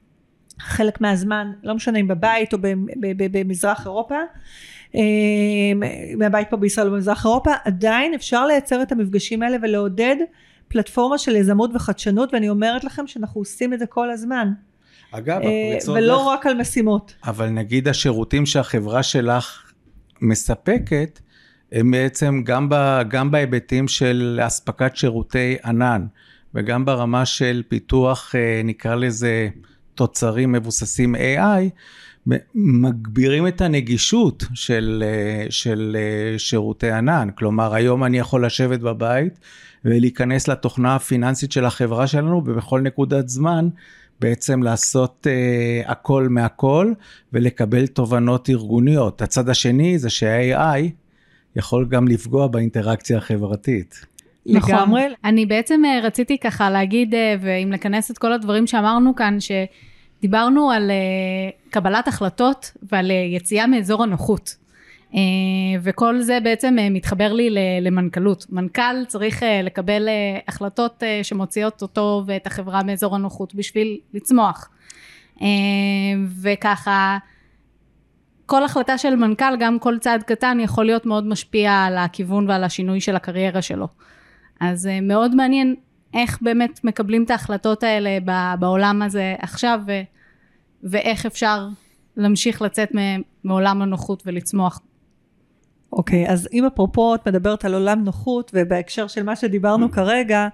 חלק 0.61 1.01
מהזמן, 1.01 1.53
לא 1.63 1.75
משנה 1.75 1.99
אם 1.99 2.09
בבית 2.09 2.53
או 2.53 2.59
במזרח 3.33 3.87
אירופה, 3.87 4.19
מהבית 6.17 6.51
פה 6.51 6.57
בישראל 6.57 6.87
או 6.87 6.93
במזרח 6.93 7.25
אירופה, 7.25 7.51
עדיין 7.65 8.15
אפשר 8.15 8.47
לייצר 8.47 8.83
את 8.83 8.93
המפגשים 8.93 9.43
האלה 9.43 9.57
ולעודד 9.63 10.17
פלטפורמה 10.69 11.19
של 11.19 11.37
יזמות 11.37 11.71
וחדשנות, 11.75 12.35
ואני 12.35 12.49
אומרת 12.49 12.85
לכם 12.85 13.07
שאנחנו 13.07 13.41
עושים 13.41 13.75
את 13.75 13.79
זה 13.79 13.87
כל 13.87 14.11
הזמן. 14.11 14.53
אגב, 15.11 15.41
אה, 15.43 15.69
הפריצות... 15.69 15.97
ולא 15.97 16.17
דרך... 16.17 16.27
רק 16.27 16.47
על 16.47 16.55
משימות. 16.55 17.15
אבל 17.25 17.49
נגיד 17.49 17.89
השירותים 17.89 18.47
שהחברה 18.47 19.03
שלך 19.03 19.73
מספקת, 20.21 21.21
הם 21.73 21.91
בעצם 21.91 22.43
גם, 22.45 22.69
ב, 22.69 23.03
גם 23.09 23.31
בהיבטים 23.31 23.89
של 23.89 24.41
אספקת 24.43 24.97
שירותי 24.97 25.57
ענן, 25.65 26.07
וגם 26.55 26.85
ברמה 26.85 27.27
של 27.27 27.63
פיתוח, 27.69 28.35
אה, 28.35 28.61
נקרא 28.65 28.95
לזה, 28.95 29.49
תוצרים 29.99 30.53
מבוססים 30.53 31.15
AI, 31.15 31.71
מגבירים 32.55 33.47
את 33.47 33.61
הנגישות 33.61 34.45
של, 34.55 35.05
אה, 35.07 35.47
של 35.51 35.97
שירותי 36.39 36.91
ענן. 36.91 37.29
כלומר, 37.39 37.75
היום 37.75 38.05
אני 38.05 38.19
יכול 38.19 38.47
לשבת 38.47 38.81
בבית 38.81 39.39
ולהיכנס 39.85 40.49
לתוכנה 40.49 40.95
הפיננסית 40.95 41.53
של 41.53 41.65
החברה 41.65 42.07
שלנו, 42.07 42.43
ובכל 42.47 42.81
נקודת 42.81 43.29
זמן 43.29 43.69
בעצם 44.21 44.63
לעשות 44.63 45.27
uh, 45.27 45.91
הכל 45.91 46.29
מהכל 46.29 46.93
ולקבל 47.33 47.87
תובנות 47.87 48.51
ארגוניות. 48.51 49.23
הצד 49.23 49.49
השני 49.49 49.99
זה 49.99 50.11
שה-AI 50.11 50.91
יכול 51.57 51.87
גם 51.89 52.09
לפגוע 52.09 52.47
באינטראקציה 52.47 53.19
החברתית. 53.19 54.05
נכון. 54.49 54.75
לגמרי. 54.75 55.03
אני 55.25 55.47
בעצם 55.47 55.83
uh, 55.85 56.07
רציתי 56.07 56.39
ככה 56.39 56.71
להגיד, 56.71 57.15
uh, 57.15 57.17
ואם 57.41 57.73
לכנס 57.73 58.11
את 58.11 58.19
כל 58.19 58.33
הדברים 58.33 58.67
שאמרנו 58.67 59.15
כאן, 59.17 59.37
שדיברנו 59.41 60.71
על 60.71 60.91
uh, 60.91 61.71
קבלת 61.71 62.09
החלטות 62.09 62.73
ועל 62.93 63.11
uh, 63.11 63.37
יציאה 63.37 63.67
מאזור 63.67 64.03
הנוחות. 64.03 64.57
אה, 65.15 65.21
וכל 65.83 66.21
זה 66.21 66.39
בעצם 66.41 66.77
אה, 66.79 66.91
מתחבר 66.91 67.33
לי 67.33 67.51
למנכ"לות. 67.81 68.47
מנכ"ל 68.51 69.05
צריך 69.07 69.43
אה, 69.43 69.63
לקבל 69.63 70.09
החלטות 70.49 71.03
שמוציאות 71.23 71.83
אותו 71.83 72.23
ואת 72.27 72.47
החברה 72.47 72.83
מאזור 72.83 73.15
הנוחות 73.15 73.55
בשביל 73.55 73.99
לצמוח. 74.15 74.69
וככה, 76.43 77.19
כל 78.47 78.65
החלטה 78.65 78.99
של 78.99 79.17
מנכ"ל, 79.17 79.57
גם 79.61 79.79
כל 79.79 79.99
צעד 79.99 80.23
קטן, 80.23 80.59
יכול 80.61 80.85
להיות 80.85 81.07
מאוד 81.07 81.27
משפיע 81.27 81.73
על 81.73 81.99
הכיוון 81.99 82.51
ועל 82.51 82.65
השינוי 82.65 83.01
של 83.01 83.17
הקריירה 83.17 83.63
שלו. 83.63 83.89
אז 84.61 84.89
מאוד 85.03 85.35
מעניין 85.35 85.75
איך 86.15 86.39
באמת 86.43 86.85
מקבלים 86.85 87.25
את 87.25 87.31
ההחלטות 87.31 87.83
האלה 87.83 88.19
בעולם 88.59 89.03
הזה 89.03 89.35
עכשיו, 89.39 89.81
ו- 89.87 90.03
ואיך 90.83 91.27
אפשר 91.27 91.69
להמשיך 92.17 92.63
לצאת 92.63 92.89
מעולם 93.45 93.83
הנוחות 93.83 94.23
ולצמוח. 94.27 94.81
אוקיי, 95.93 96.27
okay, 96.27 96.31
אז 96.31 96.49
אם 96.53 96.65
אפרופו 96.65 97.15
את 97.15 97.29
מדברת 97.29 97.65
על 97.65 97.75
עולם 97.75 98.05
נוחות, 98.05 98.51
ובהקשר 98.55 99.07
של 99.07 99.23
מה 99.23 99.37
שדיברנו 99.37 99.91
כרגע, 99.91 100.49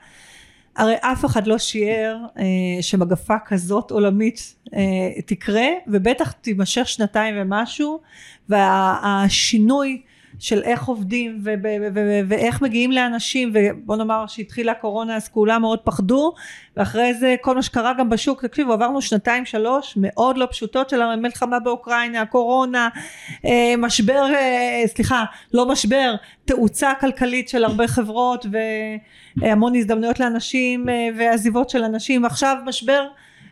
הרי 0.76 0.94
אף 1.00 1.24
אחד 1.24 1.46
לא 1.46 1.58
שיער 1.58 2.18
אה, 2.38 2.44
שמגפה 2.80 3.34
כזאת 3.46 3.90
עולמית 3.90 4.54
אה, 4.74 5.20
תקרה, 5.26 5.66
ובטח 5.86 6.32
תימשך 6.32 6.88
שנתיים 6.88 7.34
ומשהו, 7.38 8.00
והשינוי 8.48 10.02
וה, 10.04 10.13
של 10.38 10.62
איך 10.62 10.84
עובדים 10.84 11.40
ואיך 12.28 12.62
מגיעים 12.62 12.92
לאנשים 12.92 13.52
ובוא 13.54 13.96
נאמר 13.96 14.26
שהתחילה 14.26 14.72
הקורונה 14.72 15.16
אז 15.16 15.28
כולם 15.28 15.60
מאוד 15.60 15.78
פחדו 15.78 16.32
ואחרי 16.76 17.14
זה 17.14 17.34
כל 17.40 17.54
מה 17.54 17.62
שקרה 17.62 17.92
גם 17.98 18.10
בשוק 18.10 18.44
תקשיבו 18.44 18.72
עברנו 18.72 19.02
שנתיים 19.02 19.44
שלוש 19.44 19.94
מאוד 19.96 20.38
לא 20.38 20.46
פשוטות 20.50 20.90
של 20.90 21.02
המלחמה 21.02 21.60
באוקראינה 21.60 22.20
הקורונה 22.20 22.88
אה, 23.44 23.74
משבר 23.78 24.34
אה, 24.34 24.82
סליחה 24.86 25.24
לא 25.52 25.68
משבר 25.68 26.14
תאוצה 26.44 26.92
כלכלית 27.00 27.48
של 27.48 27.64
הרבה 27.64 27.88
חברות 27.88 28.46
והמון 29.36 29.74
הזדמנויות 29.74 30.20
לאנשים 30.20 30.88
אה, 30.88 31.08
ועזיבות 31.16 31.70
של 31.70 31.84
אנשים. 31.84 32.24
עכשיו 32.24 32.56
משבר 32.66 33.06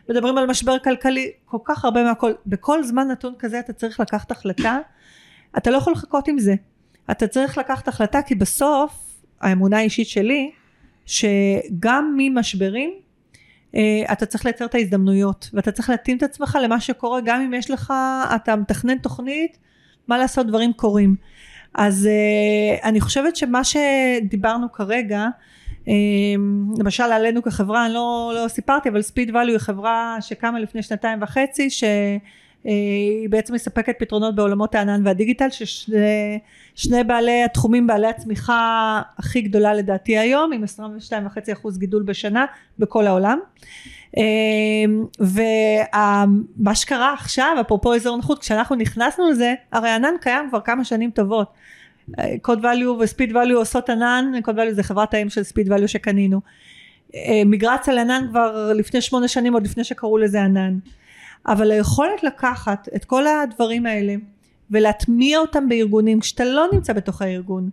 מדברים 0.09 0.37
על 0.37 0.47
משבר 0.47 0.79
כלכלי 0.79 1.31
כל 1.45 1.57
כך 1.65 1.85
הרבה 1.85 2.03
מהכל. 2.03 2.31
בכל 2.45 2.83
זמן 2.83 3.07
נתון 3.07 3.33
כזה 3.39 3.59
אתה 3.59 3.73
צריך 3.73 3.99
לקחת 3.99 4.31
החלטה 4.31 4.77
אתה 5.57 5.71
לא 5.71 5.77
יכול 5.77 5.93
לחכות 5.93 6.27
עם 6.27 6.39
זה 6.39 6.55
אתה 7.11 7.27
צריך 7.27 7.57
לקחת 7.57 7.87
החלטה 7.87 8.21
כי 8.21 8.35
בסוף 8.35 9.21
האמונה 9.41 9.77
האישית 9.77 10.07
שלי 10.07 10.51
שגם 11.05 12.15
ממשברים 12.17 12.93
אה, 13.75 14.13
אתה 14.13 14.25
צריך 14.25 14.45
לייצר 14.45 14.65
את 14.65 14.75
ההזדמנויות 14.75 15.49
ואתה 15.53 15.71
צריך 15.71 15.89
להתאים 15.89 16.17
את 16.17 16.23
עצמך 16.23 16.57
למה 16.61 16.79
שקורה 16.79 17.21
גם 17.21 17.41
אם 17.41 17.53
יש 17.53 17.71
לך 17.71 17.93
אתה 18.35 18.55
מתכנן 18.55 18.97
תוכנית 18.97 19.57
מה 20.07 20.17
לעשות 20.17 20.47
דברים 20.47 20.73
קורים. 20.73 21.15
אז 21.75 22.07
אה, 22.07 22.89
אני 22.89 23.01
חושבת 23.01 23.35
שמה 23.35 23.61
שדיברנו 23.63 24.71
כרגע 24.71 25.27
אה, 25.87 25.93
למשל 26.79 27.03
עלינו 27.03 27.43
כחברה 27.43 27.85
אני 27.85 27.93
לא, 27.93 28.31
לא 28.35 28.47
סיפרתי 28.47 28.89
אבל 28.89 29.01
ספיד 29.01 29.35
ואליו 29.35 29.53
היא 29.53 29.59
חברה 29.59 30.17
שקמה 30.21 30.59
לפני 30.59 30.83
שנתיים 30.83 31.21
וחצי 31.21 31.69
ש 31.69 31.83
היא 32.63 33.29
בעצם 33.29 33.53
מספקת 33.53 33.95
פתרונות 33.99 34.35
בעולמות 34.35 34.75
הענן 34.75 35.07
והדיגיטל 35.07 35.47
ששני 35.49 37.03
בעלי 37.03 37.43
התחומים 37.43 37.87
בעלי 37.87 38.07
הצמיחה 38.07 39.01
הכי 39.17 39.41
גדולה 39.41 39.73
לדעתי 39.73 40.17
היום 40.17 40.53
עם 40.53 40.63
22.5% 40.63 41.77
גידול 41.77 42.03
בשנה 42.03 42.45
בכל 42.79 43.07
העולם. 43.07 43.39
אה, 44.17 44.23
ומה 45.19 46.75
שקרה 46.75 47.13
עכשיו 47.13 47.57
אפרופו 47.61 47.95
אזור 47.95 48.17
נוחות 48.17 48.39
כשאנחנו 48.39 48.75
נכנסנו 48.75 49.29
לזה 49.29 49.53
הרי 49.71 49.89
ענן 49.89 50.13
קיים 50.21 50.49
כבר 50.49 50.61
כמה 50.61 50.83
שנים 50.83 51.11
טובות. 51.11 51.53
קוד 52.41 52.65
value 52.65 53.01
וספיד 53.03 53.31
value 53.31 53.55
עושות 53.55 53.89
ענן 53.89 54.31
קוד 54.43 54.59
value 54.59 54.73
זה 54.73 54.83
חברת 54.83 55.13
האם 55.13 55.29
של 55.29 55.43
ספיד 55.43 55.71
value 55.71 55.87
שקנינו. 55.87 56.41
מיגרציה 57.45 57.93
לענן 57.93 58.25
כבר 58.29 58.71
לפני 58.75 59.01
שמונה 59.01 59.27
שנים 59.27 59.53
עוד 59.53 59.63
לפני 59.63 59.83
שקראו 59.83 60.17
לזה 60.17 60.43
ענן 60.43 60.77
אבל 61.47 61.71
היכולת 61.71 62.23
לקחת 62.23 62.89
את 62.95 63.05
כל 63.05 63.27
הדברים 63.27 63.85
האלה 63.85 64.15
ולהטמיע 64.71 65.39
אותם 65.39 65.69
בארגונים 65.69 66.19
כשאתה 66.19 66.45
לא 66.45 66.67
נמצא 66.73 66.93
בתוך 66.93 67.21
הארגון 67.21 67.69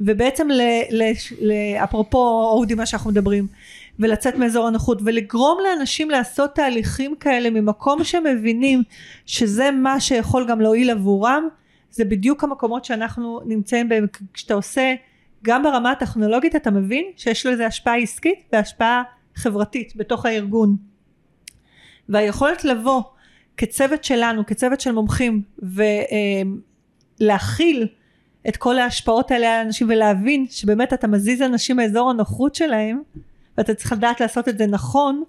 ובעצם 0.00 0.48
אפרופו 1.84 2.50
אודי 2.52 2.74
מה 2.74 2.86
שאנחנו 2.86 3.10
מדברים 3.10 3.46
ולצאת 3.98 4.34
מאזור 4.34 4.66
הנוחות 4.66 4.98
ולגרום 5.04 5.58
לאנשים 5.64 6.10
לעשות 6.10 6.54
תהליכים 6.54 7.14
כאלה 7.20 7.50
ממקום 7.50 8.04
שהם 8.04 8.24
מבינים 8.24 8.82
שזה 9.26 9.70
מה 9.70 10.00
שיכול 10.00 10.48
גם 10.48 10.60
להועיל 10.60 10.90
עבורם 10.90 11.48
זה 11.90 12.04
בדיוק 12.04 12.44
המקומות 12.44 12.84
שאנחנו 12.84 13.40
נמצאים 13.46 13.88
בהם. 13.88 14.06
כשאתה 14.32 14.54
עושה 14.54 14.94
גם 15.44 15.62
ברמה 15.62 15.90
הטכנולוגית 15.90 16.56
אתה 16.56 16.70
מבין 16.70 17.04
שיש 17.16 17.46
לזה 17.46 17.66
השפעה 17.66 17.96
עסקית 17.96 18.38
והשפעה 18.52 19.02
חברתית 19.34 19.92
בתוך 19.96 20.26
הארגון 20.26 20.76
והיכולת 22.08 22.64
לבוא 22.64 23.02
כצוות 23.56 24.04
שלנו 24.04 24.46
כצוות 24.46 24.80
של 24.80 24.92
מומחים 24.92 25.42
ולהכיל 27.20 27.88
את 28.48 28.56
כל 28.56 28.78
ההשפעות 28.78 29.30
האלה 29.30 29.60
על 29.60 29.66
אנשים 29.66 29.88
ולהבין 29.90 30.46
שבאמת 30.50 30.92
אתה 30.92 31.06
מזיז 31.06 31.42
אנשים 31.42 31.76
מאזור 31.76 32.10
הנוחות 32.10 32.54
שלהם 32.54 33.02
ואתה 33.58 33.74
צריך 33.74 33.92
לדעת 33.92 34.20
לעשות 34.20 34.48
את 34.48 34.58
זה 34.58 34.66
נכון 34.66 35.22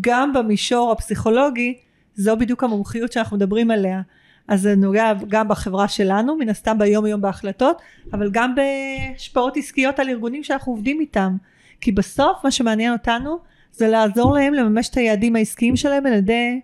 גם 0.00 0.32
במישור 0.32 0.92
הפסיכולוגי 0.92 1.78
זו 2.14 2.36
בדיוק 2.36 2.64
המומחיות 2.64 3.12
שאנחנו 3.12 3.36
מדברים 3.36 3.70
עליה. 3.70 4.00
אז 4.48 4.60
זה 4.62 4.74
נוגע 4.74 5.12
גם 5.28 5.48
בחברה 5.48 5.88
שלנו 5.88 6.36
מן 6.36 6.48
הסתם 6.48 6.78
ביום 6.78 7.06
יום 7.06 7.20
בהחלטות 7.20 7.82
אבל 8.12 8.30
גם 8.30 8.54
בהשפעות 8.54 9.56
עסקיות 9.56 9.98
על 9.98 10.08
ארגונים 10.08 10.44
שאנחנו 10.44 10.72
עובדים 10.72 11.00
איתם. 11.00 11.36
כי 11.80 11.92
בסוף 11.92 12.44
מה 12.44 12.50
שמעניין 12.50 12.92
אותנו 12.92 13.38
זה 13.76 13.88
לעזור 13.88 14.34
להם 14.34 14.54
לממש 14.54 14.88
את 14.88 14.96
היעדים 14.96 15.36
העסקיים 15.36 15.76
שלהם 15.76 16.06
על 16.06 16.12
ידי 16.12 16.60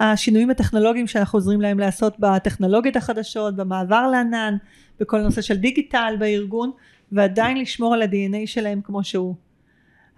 השינויים 0.00 0.50
הטכנולוגיים 0.50 1.06
שאנחנו 1.06 1.36
עוזרים 1.36 1.60
להם 1.60 1.78
לעשות 1.78 2.16
בטכנולוגיות 2.18 2.96
החדשות 2.96 3.56
במעבר 3.56 4.06
לענן 4.06 4.56
בכל 5.00 5.20
נושא 5.20 5.42
של 5.42 5.56
דיגיטל 5.56 6.14
בארגון 6.18 6.70
ועדיין 7.12 7.56
לשמור 7.56 7.94
על 7.94 8.02
ה-DNA 8.02 8.46
שלהם 8.46 8.80
כמו 8.84 9.04
שהוא 9.04 9.34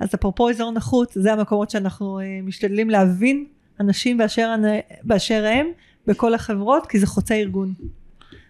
אז 0.01 0.09
אפרופו 0.15 0.51
אזור 0.51 0.73
נחות 0.73 1.13
זה 1.15 1.33
המקומות 1.33 1.71
שאנחנו 1.71 2.21
uh, 2.21 2.47
משתדלים 2.47 2.91
להבין 2.91 3.47
אנשים 3.81 4.19
באשר, 4.19 4.55
באשר 5.03 5.45
הם 5.47 5.67
בכל 6.07 6.35
החברות 6.35 6.87
כי 6.87 6.99
זה 6.99 7.07
חוצה 7.07 7.35
ארגון. 7.35 7.75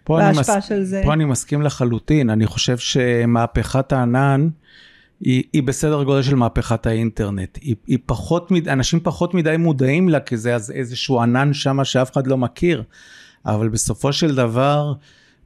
פה 0.05 0.21
אני, 0.21 0.39
מס... 0.39 0.51
של 0.61 0.83
זה. 0.85 1.01
פה 1.05 1.13
אני 1.13 1.25
מסכים 1.25 1.63
לחלוטין 1.63 2.31
אני 2.31 2.47
חושב 2.47 2.79
שמהפכת 2.79 3.93
הענן 3.93 4.49
היא, 5.21 5.43
היא 5.53 5.63
בסדר 5.63 6.03
גודל 6.03 6.23
של 6.23 6.35
מהפכת 6.35 6.87
האינטרנט 6.87 7.59
היא, 7.61 7.77
היא 7.87 7.99
פחות 8.07 8.53
אנשים 8.69 9.01
פחות 9.01 9.35
מדי 9.35 9.57
מודעים 9.59 10.09
לה 10.09 10.21
כי 10.21 10.37
זה 10.37 10.57
איזשהו 10.73 11.21
ענן 11.21 11.53
שם 11.53 11.85
שאף 11.85 12.13
אחד 12.13 12.27
לא 12.27 12.37
מכיר 12.37 12.83
אבל 13.47 13.69
בסופו 13.69 14.13
של 14.13 14.35
דבר 14.35 14.93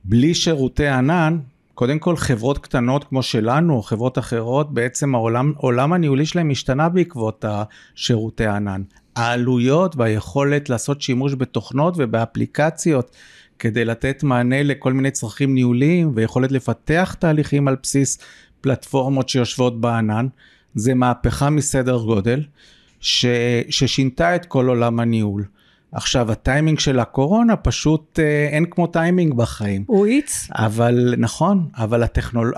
בלי 0.05 0.35
שירותי 0.35 0.87
ענן 0.87 1.39
קודם 1.75 1.99
כל 1.99 2.16
חברות 2.16 2.59
קטנות 2.59 3.05
כמו 3.05 3.22
שלנו 3.22 3.83
חברות 3.83 4.18
אחרות 4.18 4.75
בעצם 4.75 5.14
העולם 5.14 5.53
העולם 5.57 5.93
הניהולי 5.93 6.27
שלהם 6.27 6.51
השתנה 6.51 6.89
בעקבות 6.89 7.45
השירותי 7.49 8.47
ענן. 8.47 8.83
העלויות 9.16 9.97
והיכולת 9.97 10.68
לעשות 10.68 11.03
שימוש 11.03 11.35
בתוכנות 11.35 11.95
ובאפליקציות 11.97 13.16
כדי 13.59 13.85
לתת 13.85 14.22
מענה 14.22 14.62
לכל 14.62 14.93
מיני 14.93 15.11
צרכים 15.11 15.55
ניהוליים 15.55 16.12
ויכולת 16.14 16.53
לפתח 16.53 17.16
תהליכים 17.18 17.68
על 17.68 17.77
בסיס 17.83 18.18
פלטפורמות 18.65 19.29
שיושבות 19.29 19.81
בענן 19.81 20.27
זה 20.75 20.95
מהפכה 20.95 21.51
מסדר 21.51 21.97
גודל 21.97 22.43
ש, 23.01 23.27
ששינתה 23.71 24.37
את 24.37 24.47
כל 24.47 24.69
עולם 24.69 25.01
הניהול. 25.01 25.45
עכשיו 25.93 26.33
הטיימינג 26.33 26.79
של 26.79 27.01
הקורונה 27.01 27.57
פשוט 27.57 28.19
אה, 28.23 28.49
אין 28.51 28.65
כמו 28.71 28.87
טיימינג 28.87 29.35
בחיים. 29.35 29.85
הוא 29.87 30.07
האיץ. 30.07 30.49
אבל 30.53 31.15
נכון, 31.19 31.69
אבל 31.77 32.03
הטכנול... 32.03 32.53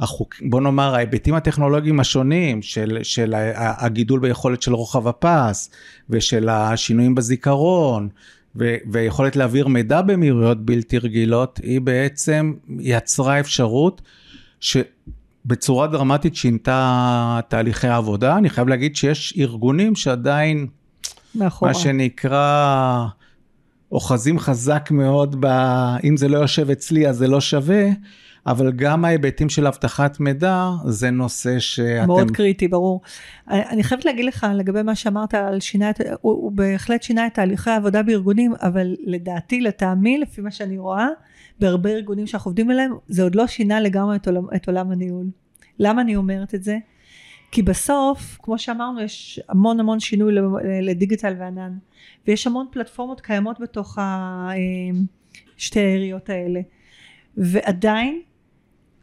החוק, 0.00 0.34
בוא 0.42 0.60
נאמר 0.60 0.94
ההיבטים 0.94 1.34
הטכנולוגיים 1.34 2.00
השונים 2.00 2.62
של, 2.62 2.98
של 3.02 3.34
הגידול 3.56 4.20
ביכולת 4.20 4.62
של 4.62 4.74
רוחב 4.74 5.08
הפס 5.08 5.70
ושל 6.10 6.48
השינויים 6.48 7.14
בזיכרון 7.14 8.08
ו, 8.56 8.76
ויכולת 8.90 9.36
להעביר 9.36 9.68
מידע 9.68 10.02
במהירויות 10.02 10.64
בלתי 10.64 10.98
רגילות 10.98 11.60
היא 11.62 11.80
בעצם 11.80 12.54
יצרה 12.78 13.40
אפשרות 13.40 14.02
שבצורה 14.60 15.86
דרמטית 15.86 16.36
שינתה 16.36 17.40
תהליכי 17.48 17.88
העבודה. 17.88 18.36
אני 18.36 18.50
חייב 18.50 18.68
להגיד 18.68 18.96
שיש 18.96 19.34
ארגונים 19.38 19.96
שעדיין 19.96 20.66
מאחורה. 21.34 21.70
מה 21.70 21.78
שנקרא, 21.78 23.06
אוחזים 23.92 24.38
חזק 24.38 24.88
מאוד 24.90 25.36
ב... 25.40 25.46
אם 26.04 26.16
זה 26.16 26.28
לא 26.28 26.38
יושב 26.38 26.70
אצלי 26.70 27.08
אז 27.08 27.16
זה 27.16 27.28
לא 27.28 27.40
שווה, 27.40 27.88
אבל 28.46 28.72
גם 28.72 29.04
ההיבטים 29.04 29.48
של 29.48 29.66
אבטחת 29.66 30.20
מידע 30.20 30.70
זה 30.84 31.10
נושא 31.10 31.58
שאתם... 31.58 32.06
מאוד 32.06 32.30
קריטי, 32.30 32.68
ברור. 32.68 33.00
אני 33.48 33.82
חייבת 33.82 34.04
להגיד 34.04 34.24
לך 34.24 34.46
לגבי 34.54 34.82
מה 34.82 34.94
שאמרת 34.94 35.34
על 35.34 35.60
שינה, 35.60 35.90
את... 35.90 36.00
הוא, 36.00 36.32
הוא 36.32 36.52
בהחלט 36.52 37.02
שינה 37.02 37.26
את 37.26 37.34
תהליכי 37.34 37.70
העבודה 37.70 38.02
בארגונים, 38.02 38.54
אבל 38.62 38.94
לדעתי, 39.04 39.60
לטעמי, 39.60 40.18
לפי 40.18 40.40
מה 40.40 40.50
שאני 40.50 40.78
רואה, 40.78 41.08
בהרבה 41.60 41.90
ארגונים 41.90 42.26
שאנחנו 42.26 42.48
עובדים 42.48 42.70
עליהם, 42.70 42.92
זה 43.08 43.22
עוד 43.22 43.34
לא 43.34 43.46
שינה 43.46 43.80
לגמרי 43.80 44.16
את 44.16 44.26
עולם, 44.28 44.44
את 44.56 44.68
עולם 44.68 44.92
הניהול. 44.92 45.26
למה 45.78 46.02
אני 46.02 46.16
אומרת 46.16 46.54
את 46.54 46.62
זה? 46.62 46.78
כי 47.50 47.62
בסוף, 47.62 48.38
כמו 48.42 48.58
שאמרנו, 48.58 49.00
יש 49.00 49.40
המון 49.48 49.80
המון 49.80 50.00
שינוי 50.00 50.34
לדיגיטל 50.82 51.34
וענן, 51.38 51.78
ויש 52.26 52.46
המון 52.46 52.66
פלטפורמות 52.70 53.20
קיימות 53.20 53.60
בתוך 53.60 53.98
אה, 53.98 54.50
שתי 55.56 55.80
העיריות 55.80 56.28
האלה, 56.28 56.60
ועדיין 57.36 58.20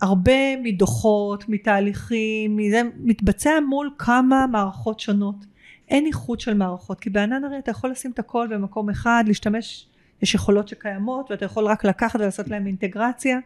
הרבה 0.02 0.58
מדוחות, 0.64 1.50
מתהליכים, 1.50 2.58
מזה 2.58 2.82
מתבצע 2.98 3.52
מול 3.70 3.92
כמה 3.98 4.46
מערכות 4.52 5.00
שונות. 5.00 5.46
אין 5.90 6.06
איחוד 6.06 6.40
של 6.40 6.54
מערכות, 6.54 7.00
כי 7.00 7.10
בענן 7.10 7.44
הרי 7.44 7.60
אתה 7.60 7.72
יכול 7.72 7.90
לשים 7.90 8.12
את 8.12 8.20
הכל 8.20 8.48
במקום 8.52 8.90
אחד, 8.90 9.24
להשתמש, 9.28 9.88
יש 10.22 10.36
יכולות 10.36 10.68
שקיימות, 10.68 11.32
ואתה 11.32 11.46
יכול 11.46 11.66
רק 11.66 11.86
לקחת 11.86 12.20
ולעשות 12.20 12.48
להם 12.48 12.68
אינטגרציה. 12.68 13.40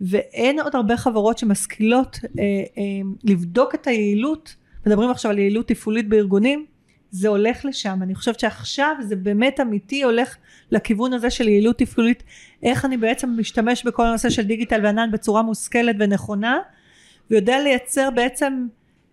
ואין 0.00 0.60
עוד 0.60 0.76
הרבה 0.76 0.96
חברות 0.96 1.38
שמשכילות 1.38 2.18
אה, 2.38 2.44
אה, 2.78 2.82
לבדוק 3.24 3.74
את 3.74 3.86
היעילות, 3.86 4.54
מדברים 4.86 5.10
עכשיו 5.10 5.30
על 5.30 5.38
יעילות 5.38 5.68
תפעולית 5.68 6.08
בארגונים, 6.08 6.66
זה 7.10 7.28
הולך 7.28 7.64
לשם, 7.64 7.98
אני 8.02 8.14
חושבת 8.14 8.40
שעכשיו 8.40 8.96
זה 9.00 9.16
באמת 9.16 9.60
אמיתי 9.60 10.02
הולך 10.02 10.36
לכיוון 10.70 11.12
הזה 11.12 11.30
של 11.30 11.48
יעילות 11.48 11.78
תפעולית, 11.78 12.22
איך 12.62 12.84
אני 12.84 12.96
בעצם 12.96 13.36
משתמש 13.38 13.84
בכל 13.84 14.06
הנושא 14.06 14.30
של 14.30 14.42
דיגיטל 14.42 14.80
וענן 14.84 15.10
בצורה 15.12 15.42
מושכלת 15.42 15.96
ונכונה, 15.98 16.58
ויודע 17.30 17.58
לייצר 17.58 18.10
בעצם 18.10 18.66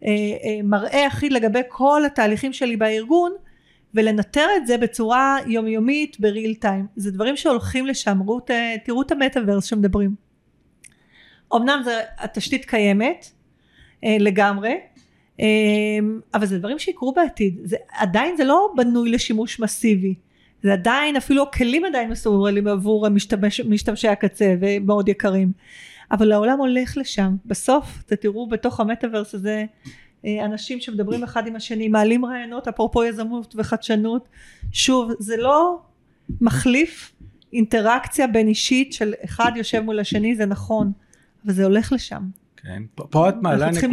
אה, 0.03 0.09
אה, 0.09 0.59
מראה 0.63 1.07
אחיד 1.07 1.33
לגבי 1.33 1.61
כל 1.69 2.01
התהליכים 2.05 2.53
שלי 2.53 2.77
בארגון, 2.77 3.31
ולנטר 3.95 4.47
את 4.57 4.67
זה 4.67 4.77
בצורה 4.77 5.37
יומיומית 5.47 6.19
בריל 6.19 6.53
טיים, 6.53 6.85
זה 6.95 7.11
דברים 7.11 7.37
שהולכים 7.37 7.85
לשם, 7.85 8.19
ראו, 8.27 8.39
תראו 8.85 9.01
את 9.01 9.11
המטאוורס 9.11 9.65
שמדברים. 9.65 10.15
אמנם 11.55 11.81
זה, 11.85 12.01
התשתית 12.17 12.65
קיימת 12.65 13.31
אה, 14.03 14.17
לגמרי, 14.19 14.77
אה, 15.39 15.45
אבל 16.33 16.45
זה 16.45 16.59
דברים 16.59 16.79
שיקרו 16.79 17.13
בעתיד, 17.13 17.59
זה, 17.63 17.77
עדיין 17.91 18.37
זה 18.37 18.43
לא 18.43 18.73
בנוי 18.75 19.11
לשימוש 19.11 19.59
מסיבי, 19.59 20.15
זה 20.63 20.73
עדיין, 20.73 21.15
אפילו 21.15 21.43
הכלים 21.43 21.85
עדיין 21.85 22.09
מסורלים 22.09 22.67
עבור 22.67 23.05
המשתמש, 23.05 23.61
משתמשי 23.61 24.07
הקצה 24.07 24.55
ומאוד 24.61 25.09
יקרים, 25.09 25.51
אבל 26.11 26.31
העולם 26.31 26.59
הולך 26.59 26.97
לשם, 26.97 27.35
בסוף 27.45 28.03
אתם 28.05 28.15
תראו 28.15 28.47
בתוך 28.47 28.79
המטאוורס 28.79 29.35
הזה 29.35 29.65
אה, 29.85 29.91
אנשים 30.45 30.79
שמדברים 30.79 31.23
אחד 31.23 31.47
עם 31.47 31.55
השני, 31.55 31.87
מעלים 31.87 32.25
רעיונות, 32.25 32.67
אפרופו 32.67 33.03
יזמות 33.03 33.55
וחדשנות, 33.57 34.27
שוב, 34.71 35.11
זה 35.19 35.37
לא 35.37 35.79
מחליף 36.41 37.11
אינטראקציה 37.53 38.27
בין 38.27 38.47
אישית 38.47 38.93
של 38.93 39.13
אחד 39.25 39.51
יושב 39.55 39.79
מול 39.79 39.99
השני, 39.99 40.35
זה 40.35 40.45
נכון, 40.45 40.91
וזה 41.45 41.63
הולך 41.63 41.91
לשם. 41.91 42.21
כן, 42.57 42.83
פה, 42.95 43.07
פה 43.09 43.29
את 43.29 43.35
מעלה 43.41 43.55
נקודה, 43.55 43.65
אנחנו 43.65 43.71
צריכים 43.71 43.91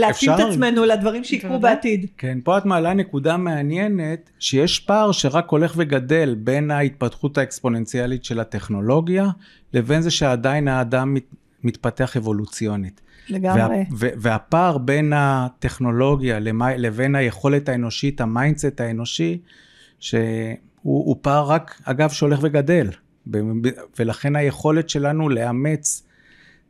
להתאים 0.00 0.32
את 0.32 0.40
עצמנו 0.52 0.84
לדברים 0.84 1.24
שיקרו 1.24 1.58
בעתיד. 1.58 2.06
כן, 2.18 2.38
פה 2.44 2.58
את 2.58 2.64
מעלה 2.64 2.94
נקודה 2.94 3.36
מעניינת, 3.36 4.30
שיש 4.38 4.78
פער 4.78 5.12
שרק 5.12 5.48
הולך 5.48 5.74
וגדל 5.76 6.34
בין 6.38 6.70
ההתפתחות 6.70 7.38
האקספוננציאלית 7.38 8.24
של 8.24 8.40
הטכנולוגיה, 8.40 9.28
לבין 9.72 10.02
זה 10.02 10.10
שעדיין 10.10 10.68
האדם 10.68 11.14
מת, 11.14 11.24
מתפתח 11.64 12.16
אבולוציונית. 12.16 13.00
לגמרי. 13.28 13.84
וה, 13.90 14.08
והפער 14.16 14.78
בין 14.78 15.12
הטכנולוגיה 15.16 16.38
לבין 16.76 17.14
היכולת 17.14 17.68
האנושית, 17.68 18.20
ה 18.20 18.28
mindset 18.28 18.80
האנושי, 18.80 19.40
שהוא 20.00 21.16
פער 21.22 21.46
רק, 21.46 21.80
אגב, 21.84 22.10
שהולך 22.10 22.38
וגדל. 22.42 22.90
ולכן 23.98 24.36
היכולת 24.36 24.88
שלנו 24.88 25.28
לאמץ 25.28 26.06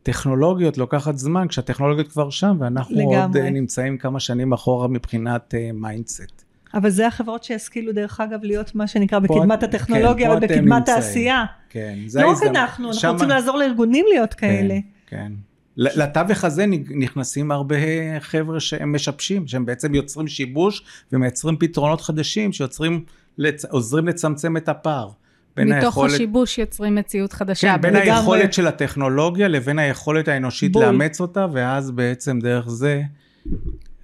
טכנולוגיות 0.02 0.78
לוקחת 0.78 1.18
זמן, 1.18 1.48
כשהטכנולוגיות 1.48 2.09
כבר 2.09 2.30
שם, 2.30 2.57
ואנחנו 2.61 2.96
לגמרי. 2.96 3.20
עוד 3.22 3.36
אה, 3.36 3.40
נמצאים 3.40 3.98
כמה 3.98 4.20
שנים 4.20 4.52
אחורה 4.52 4.88
מבחינת 4.88 5.55
mindset. 5.74 6.40
אה, 6.40 6.78
אבל 6.78 6.90
זה 6.90 7.07
החברות 7.07 7.44
שישכילו 7.44 7.92
דרך 7.92 8.20
אגב 8.20 8.38
להיות 8.42 8.74
מה 8.74 8.86
שנקרא 8.86 9.18
בקדמת 9.18 9.62
הטכנולוגיה 9.62 10.30
כן, 10.30 10.36
ובקדמת 10.36 10.88
העשייה. 10.88 11.44
כן, 11.68 11.98
זה 12.07 12.22
לא 12.22 12.30
רק 12.30 12.42
אנחנו, 12.42 12.90
אנחנו 12.90 13.12
רוצים 13.12 13.28
לעזור 13.28 13.57
לארגונים 13.59 14.07
להיות 14.09 14.34
כן, 14.34 14.46
כאלה. 14.46 14.78
כן, 15.07 15.16
כן. 15.16 15.32
לתווך 15.77 16.45
הזה 16.45 16.66
נכנסים 16.97 17.51
הרבה 17.51 17.77
חבר'ה 18.20 18.61
שהם 18.61 18.95
משבשים, 18.95 19.47
שהם 19.47 19.66
בעצם 19.66 19.95
יוצרים 19.95 20.29
שיבוש 20.29 20.85
ומייצרים 21.12 21.57
פתרונות 21.57 22.01
חדשים 22.01 22.53
שעוזרים 22.53 24.09
לצמצם 24.09 24.57
את 24.57 24.68
הפער. 24.68 25.11
בין 25.57 25.68
מתוך 25.68 25.85
היכולת... 25.85 26.12
השיבוש 26.12 26.59
יוצרים 26.59 26.95
מציאות 26.95 27.33
חדשה. 27.33 27.75
כן, 27.75 27.81
בין 27.81 27.97
היכולת 27.97 28.53
של 28.53 28.66
הטכנולוגיה 28.66 29.49
לבין 29.49 29.79
היכולת 29.79 30.29
האנושית 30.29 30.72
בול. 30.72 30.85
לאמץ 30.85 31.20
אותה, 31.20 31.47
ואז 31.53 31.91
בעצם 31.91 32.39
דרך 32.39 32.68
זה... 32.68 33.03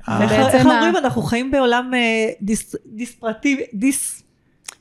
איך 0.08 0.66
אומרים, 0.66 0.96
אנחנו 0.96 1.22
חיים 1.22 1.50
בעולם 1.50 1.90
אה, 1.94 2.30
דיסרפטיבי, 2.86 3.62
דיס... 3.74 4.22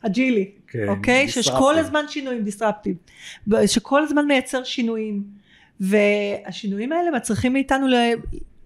אג'ילי, 0.01 0.51
כן, 0.67 0.85
אוקיי? 0.87 1.27
שיש 1.27 1.49
כל 1.49 1.77
הזמן 1.77 2.05
שינויים, 2.07 2.43
disruptive, 2.43 2.95
שכל 3.65 4.03
הזמן 4.03 4.25
מייצר 4.27 4.63
שינויים, 4.63 5.23
והשינויים 5.79 6.91
האלה 6.91 7.11
מצריכים 7.11 7.53
מאיתנו, 7.53 7.87
ל... 7.87 7.93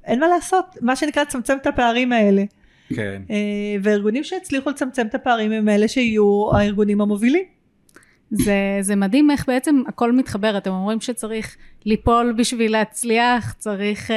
אין 0.05 0.19
מה 0.19 0.27
לעשות, 0.27 0.65
מה 0.81 0.95
שנקרא 0.95 1.23
לצמצם 1.23 1.57
את 1.61 1.67
הפערים 1.67 2.11
האלה. 2.11 2.43
כן. 2.95 3.21
אה, 3.29 3.35
וארגונים 3.83 4.23
שהצליחו 4.23 4.69
לצמצם 4.69 5.07
את 5.07 5.15
הפערים 5.15 5.51
הם 5.51 5.69
אלה 5.69 5.87
שיהיו 5.87 6.49
הארגונים 6.53 7.01
המובילים. 7.01 7.43
זה, 8.31 8.77
זה 8.81 8.95
מדהים 8.95 9.31
איך 9.31 9.47
בעצם 9.47 9.81
הכל 9.87 10.11
מתחבר, 10.11 10.57
אתם 10.57 10.71
אומרים 10.71 11.01
שצריך 11.01 11.57
ליפול 11.85 12.33
בשביל 12.37 12.71
להצליח, 12.71 13.53
צריך 13.57 14.09
uh, 14.09 14.13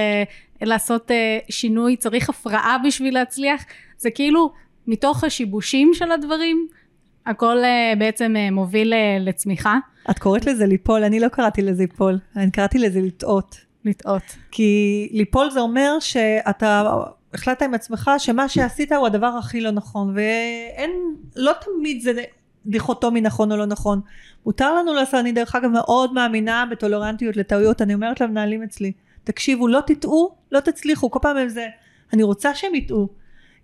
לעשות 0.60 1.10
uh, 1.10 1.14
שינוי, 1.50 1.96
צריך 1.96 2.28
הפרעה 2.28 2.76
בשביל 2.86 3.14
להצליח, 3.14 3.64
זה 3.98 4.10
כאילו 4.10 4.52
מתוך 4.86 5.24
השיבושים 5.24 5.90
של 5.94 6.12
הדברים, 6.12 6.68
הכל 7.26 7.56
uh, 7.62 7.98
בעצם 7.98 8.34
uh, 8.36 8.54
מוביל 8.54 8.92
uh, 8.92 8.96
לצמיחה. 9.20 9.78
את 10.10 10.18
קוראת 10.18 10.46
לזה 10.46 10.66
ליפול, 10.66 11.04
אני 11.04 11.20
לא 11.20 11.28
קראתי 11.28 11.62
לזה 11.62 11.82
ליפול, 11.82 12.18
אני 12.36 12.50
קראתי 12.50 12.78
לזה 12.78 13.00
לטעות. 13.00 13.56
לטעות. 13.84 14.22
כי 14.50 15.08
ליפול 15.12 15.50
זה 15.50 15.60
אומר 15.60 15.96
שאתה 16.00 16.82
החלטת 17.34 17.62
עם 17.62 17.74
עצמך 17.74 18.10
שמה 18.18 18.48
שעשית 18.48 18.92
הוא 18.92 19.06
הדבר 19.06 19.26
הכי 19.26 19.60
לא 19.60 19.70
נכון, 19.70 20.14
ואין, 20.14 20.90
לא 21.36 21.52
תמיד 21.60 22.00
זה 22.00 22.12
דיכוטומי 22.66 23.20
נכון 23.20 23.52
או 23.52 23.56
לא 23.56 23.66
נכון. 23.66 24.00
מותר 24.46 24.74
לנו 24.74 24.94
לעשות, 24.94 25.14
אני 25.14 25.32
דרך 25.32 25.54
אגב 25.54 25.70
מאוד 25.70 26.12
מאמינה 26.12 26.64
בטולרנטיות 26.70 27.36
לטעויות, 27.36 27.82
אני 27.82 27.94
אומרת 27.94 28.20
למנהלים 28.20 28.62
אצלי, 28.62 28.92
תקשיבו, 29.24 29.68
לא 29.68 29.80
תטעו, 29.86 30.34
לא 30.52 30.60
תצליחו, 30.60 31.10
כל 31.10 31.18
פעם 31.22 31.36
הם 31.36 31.48
זה, 31.48 31.66
אני 32.12 32.22
רוצה 32.22 32.54
שהם 32.54 32.74
יטעו, 32.74 33.08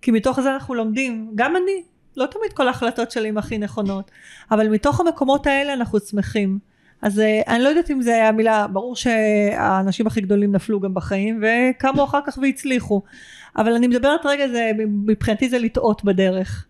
כי 0.01 0.11
מתוך 0.11 0.41
זה 0.41 0.53
אנחנו 0.53 0.75
לומדים, 0.75 1.31
גם 1.35 1.55
אני, 1.55 1.83
לא 2.17 2.25
תמיד 2.25 2.53
כל 2.53 2.67
ההחלטות 2.67 3.11
שלי 3.11 3.29
הן 3.29 3.37
הכי 3.37 3.57
נכונות, 3.57 4.11
אבל 4.51 4.69
מתוך 4.69 4.99
המקומות 4.99 5.47
האלה 5.47 5.73
אנחנו 5.73 5.99
שמחים. 5.99 6.59
אז 7.01 7.19
אה, 7.19 7.41
אני 7.47 7.63
לא 7.63 7.69
יודעת 7.69 7.91
אם 7.91 8.01
זה 8.01 8.13
היה 8.13 8.31
מילה, 8.31 8.67
ברור 8.67 8.95
שהאנשים 8.95 10.07
הכי 10.07 10.21
גדולים 10.21 10.51
נפלו 10.51 10.79
גם 10.79 10.93
בחיים 10.93 11.43
וקמו 11.43 12.03
אחר 12.03 12.19
כך 12.25 12.37
והצליחו, 12.41 13.01
אבל 13.57 13.73
אני 13.73 13.87
מדברת 13.87 14.25
רגע, 14.25 14.47
זה, 14.47 14.71
מבחינתי 15.05 15.49
זה 15.49 15.59
לטעות 15.59 16.03
בדרך. 16.03 16.65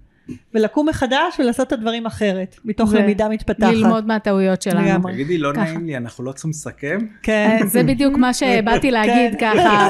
ולקום 0.54 0.89
מחדש 0.89 1.39
ולעשות 1.39 1.68
את 1.68 1.74
הדברים 1.74 2.06
אחרת, 2.06 2.56
מתוך 2.66 2.94
למידה 2.94 3.30
מתפתחת. 3.30 3.74
ללמוד 3.74 4.08
מהטעויות 4.08 4.62
שלנו. 4.62 5.10
תגידי, 5.12 5.38
לא 5.38 5.54
נעים 5.54 5.86
לי, 5.86 5.98
אנחנו 5.98 6.24
לא 6.24 6.32
צריכים 6.32 6.52
לסכם? 6.52 6.98
כן. 7.24 7.58
אה, 7.62 7.68
זה 7.68 7.84
בדיוק 7.84 8.18
מה 8.18 8.34
שבאתי 8.34 8.88
כן. 8.88 8.94
להגיד 8.94 9.39
ככה, 9.39 9.89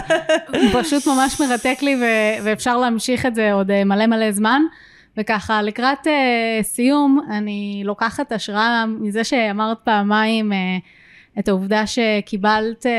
פשוט 0.79 1.07
ממש 1.07 1.41
מרתק 1.41 1.77
לי 1.81 1.97
ואפשר 2.43 2.77
להמשיך 2.77 3.25
את 3.25 3.35
זה 3.35 3.53
עוד 3.53 3.71
אה, 3.71 3.83
מלא 3.83 4.07
מלא 4.07 4.31
זמן. 4.31 4.61
וככה 5.17 5.61
לקראת 5.61 6.07
uh, 6.07 6.09
סיום 6.63 7.19
אני 7.31 7.81
לוקחת 7.85 8.31
השראה 8.31 8.85
מזה 8.85 9.23
שאמרת 9.23 9.77
פעמיים 9.83 10.51
uh, 10.51 10.55
את 11.39 11.47
העובדה 11.47 11.83
שקיבלת 11.87 12.85
uh, 12.85 12.89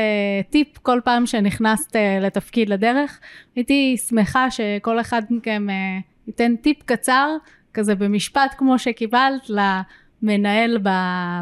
טיפ 0.49 0.77
כל 0.77 0.99
פעם 1.03 1.25
שנכנסת 1.25 1.95
uh, 1.95 1.99
לתפקיד 2.21 2.69
לדרך. 2.69 3.19
הייתי 3.55 3.97
שמחה 3.97 4.51
שכל 4.51 4.99
אחד 4.99 5.21
מכם 5.29 5.67
uh, 5.69 6.03
ייתן 6.27 6.55
טיפ 6.55 6.83
קצר, 6.85 7.35
כזה 7.73 7.95
במשפט 7.95 8.55
כמו 8.57 8.79
שקיבלת, 8.79 9.49
למנהל 9.49 10.77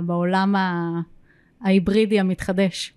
בעולם 0.05 0.55
ההיברידי 1.61 2.19
המתחדש. 2.19 2.93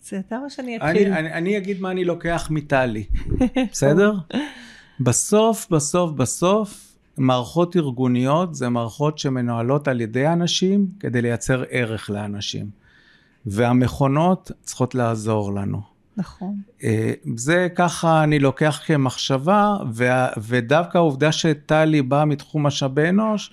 זה 0.00 0.18
אתה 0.18 0.38
או 0.44 0.50
שאני 0.50 0.76
אתחיל? 0.76 1.12
אני, 1.12 1.18
אני, 1.18 1.32
אני 1.32 1.56
אגיד 1.56 1.80
מה 1.80 1.90
אני 1.90 2.04
לוקח 2.04 2.48
מטלי, 2.50 3.04
בסדר? 3.72 4.12
בסוף, 5.00 5.66
בסוף, 5.70 6.12
בסוף, 6.12 6.96
מערכות 7.18 7.76
ארגוניות 7.76 8.54
זה 8.54 8.68
מערכות 8.68 9.18
שמנוהלות 9.18 9.88
על 9.88 10.00
ידי 10.00 10.28
אנשים 10.28 10.86
כדי 11.00 11.22
לייצר 11.22 11.64
ערך 11.70 12.10
לאנשים. 12.10 12.66
והמכונות 13.46 14.50
צריכות 14.62 14.94
לעזור 14.94 15.54
לנו. 15.54 15.80
נכון. 16.16 16.56
אה, 16.84 17.12
זה 17.36 17.68
ככה 17.74 18.24
אני 18.24 18.38
לוקח 18.38 18.80
כמחשבה, 18.86 19.76
ודווקא 20.42 20.98
העובדה 20.98 21.32
שטלי 21.32 22.02
באה 22.02 22.24
מתחום 22.24 22.66
משאבי 22.66 23.08
אנוש, 23.08 23.50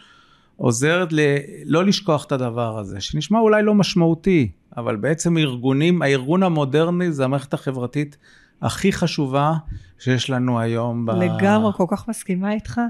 עוזרת 0.58 1.14
ל... 1.14 1.20
לא 1.66 1.86
לשכוח 1.86 2.26
את 2.26 2.32
הדבר 2.32 2.80
הזה, 2.80 3.02
שנשמע 3.02 3.40
אולי 3.40 3.64
לא 3.64 3.74
משמעותי, 3.74 4.52
אבל 4.78 4.96
בעצם 4.96 5.38
ארגונים, 5.38 6.02
הארגון 6.02 6.44
המודרני 6.44 7.12
זה 7.12 7.26
המערכת 7.26 7.54
החברתית 7.54 8.18
הכי 8.62 8.92
חשובה 8.92 9.54
שיש 10.00 10.30
לנו 10.30 10.60
היום. 10.60 11.06
ב... 11.06 11.12
לגמרי, 11.12 11.74
כל 11.76 11.86
כך 11.90 12.08
מסכימה 12.08 12.54
איתך. 12.54 12.82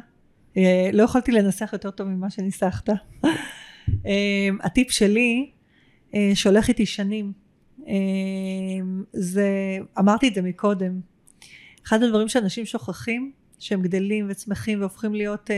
אה, 0.57 0.89
לא 0.93 1.03
יכולתי 1.03 1.31
לנסח 1.31 1.69
יותר 1.73 1.91
טוב 1.91 2.07
ממה 2.07 2.29
שניסחת. 2.29 2.89
אה, 4.05 4.49
הטיפ 4.63 4.91
שלי, 4.91 5.51
שהולך 6.33 6.69
איתי 6.69 6.85
שנים, 6.85 7.31
זה, 9.13 9.77
אמרתי 9.99 10.27
את 10.27 10.33
זה 10.33 10.41
מקודם, 10.41 10.99
אחד 11.85 12.03
הדברים 12.03 12.27
שאנשים 12.27 12.65
שוכחים, 12.65 13.31
שהם 13.59 13.81
גדלים 13.81 14.27
וצמחים 14.29 14.79
והופכים 14.79 15.13
להיות 15.13 15.51
אה, 15.51 15.55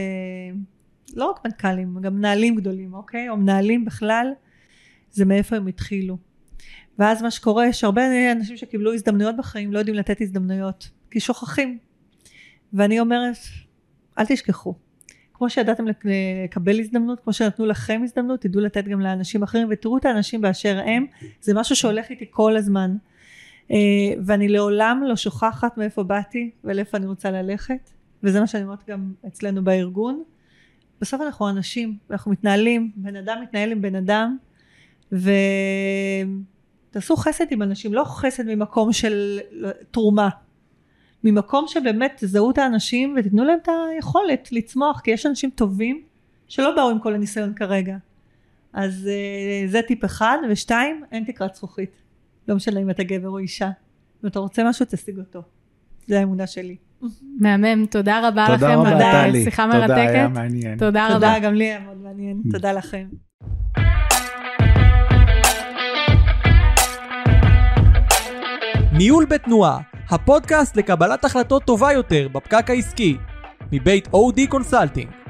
לא 1.16 1.26
רק 1.32 1.46
מנכ"לים, 1.46 2.02
גם 2.02 2.16
מנהלים 2.16 2.56
גדולים, 2.56 2.94
אוקיי? 2.94 3.30
או 3.30 3.38
מנהלים 3.38 3.86
בכלל, 3.86 4.28
זה 5.12 5.26
מאיפה 5.26 5.56
הם 5.56 5.68
התחילו. 5.68 6.18
ואז 7.00 7.22
מה 7.22 7.32
שקורה, 7.32 7.68
יש 7.68 7.84
הרבה 7.84 8.32
אנשים 8.32 8.58
שקיבלו 8.58 8.94
הזדמנויות 8.94 9.38
בחיים, 9.38 9.74
לא 9.74 9.80
יודעים 9.80 9.96
לתת 9.98 10.22
הזדמנויות, 10.22 10.90
כי 11.12 11.20
שוכחים. 11.20 11.78
ואני 12.74 13.00
אומרת, 13.00 13.38
אל 14.20 14.26
תשכחו. 14.26 14.74
כמו 15.34 15.50
שידעתם 15.50 15.86
לקבל 15.88 16.80
הזדמנות, 16.80 17.20
כמו 17.20 17.34
שנתנו 17.34 17.66
לכם 17.66 18.02
הזדמנות, 18.04 18.42
תדעו 18.42 18.62
לתת 18.62 18.86
גם 18.86 19.02
לאנשים 19.02 19.44
אחרים, 19.44 19.68
ותראו 19.72 19.98
את 19.98 20.06
האנשים 20.06 20.42
באשר 20.42 20.82
הם, 20.86 21.06
זה 21.42 21.54
משהו 21.54 21.76
שהולך 21.76 22.10
איתי 22.10 22.26
כל 22.30 22.58
הזמן. 22.58 22.96
אה, 23.72 23.78
ואני 24.26 24.48
לעולם 24.48 25.04
לא 25.08 25.16
שוכחת 25.16 25.78
מאיפה 25.78 26.04
באתי 26.04 26.52
ולאיפה 26.64 26.98
אני 26.98 27.06
רוצה 27.06 27.32
ללכת, 27.32 27.90
וזה 28.24 28.40
מה 28.40 28.48
שאני 28.48 28.64
אומרת 28.64 28.90
גם 28.90 29.14
אצלנו 29.28 29.64
בארגון. 29.64 30.24
בסוף 31.02 31.22
אנחנו 31.22 31.50
אנשים, 31.50 31.98
אנחנו 32.12 32.32
מתנהלים, 32.32 32.92
בן 32.96 33.16
אדם 33.16 33.38
מתנהל 33.44 33.72
עם 33.72 33.82
בן 33.82 33.96
אדם, 33.96 34.38
ותעשו 36.94 37.16
חסד 37.16 37.46
עם 37.52 37.62
אנשים, 37.62 37.94
לא 37.94 38.04
חסד 38.04 38.44
ממקום 38.48 38.94
של 38.94 39.40
תרומה, 39.92 40.30
ממקום 41.24 41.66
שבאמת 41.68 42.14
תזהו 42.18 42.52
את 42.52 42.58
האנשים 42.58 43.16
ותיתנו 43.18 43.44
להם 43.44 43.58
את 43.64 43.70
היכולת 43.94 44.52
לצמוח, 44.52 45.02
כי 45.02 45.12
יש 45.12 45.26
אנשים 45.26 45.50
טובים 45.50 46.04
שלא 46.48 46.76
באו 46.76 46.90
עם 46.90 47.00
כל 47.00 47.14
הניסיון 47.14 47.54
כרגע. 47.54 47.98
אז 48.74 49.10
אה, 49.10 49.72
זה 49.72 49.82
טיפ 49.88 50.06
אחד, 50.06 50.38
ושתיים, 50.50 51.04
אין 51.12 51.24
תקרת 51.24 51.56
זכוכית. 51.56 51.92
לא 52.48 52.56
משנה 52.56 52.80
אם 52.80 52.90
אתה 52.90 53.04
גבר 53.04 53.30
או 53.30 53.38
אישה. 53.38 53.70
אם 54.24 54.30
אתה 54.30 54.40
רוצה 54.40 54.64
משהו, 54.64 54.86
תשיג 54.90 55.20
אותו. 55.20 55.42
זו 56.08 56.16
האמונה 56.16 56.48
שלי. 56.48 56.76
מהמם, 57.40 57.86
תודה 57.86 58.28
רבה 58.28 58.46
תודה 58.48 58.76
לכם 58.76 58.80
רבה, 58.80 59.22
על 59.24 59.44
שיחה 59.44 59.68
מרתקת. 59.68 59.88
תודה, 59.88 59.96
היה 59.96 60.28
מעניין. 60.28 60.78
תודה 60.78 61.06
רבה. 61.08 61.14
תודה, 61.14 61.40
גם 61.40 61.54
לי 61.54 61.66
היה 61.66 61.80
מאוד 61.80 61.98
מעניין. 61.98 62.42
תודה 62.52 62.74
לכם. 62.74 63.08
ניהול 68.98 69.26
בתנועה 69.26 69.80
הפודקאסט 70.10 70.78
לקבלת 70.78 71.26
החלטות 71.26 71.64
טובה 71.64 71.94
יותר 71.94 72.28
בפקק 72.32 72.70
העסקי, 72.70 73.18
מבית 73.72 74.08
OD 74.14 74.48
Consulting. 74.48 75.23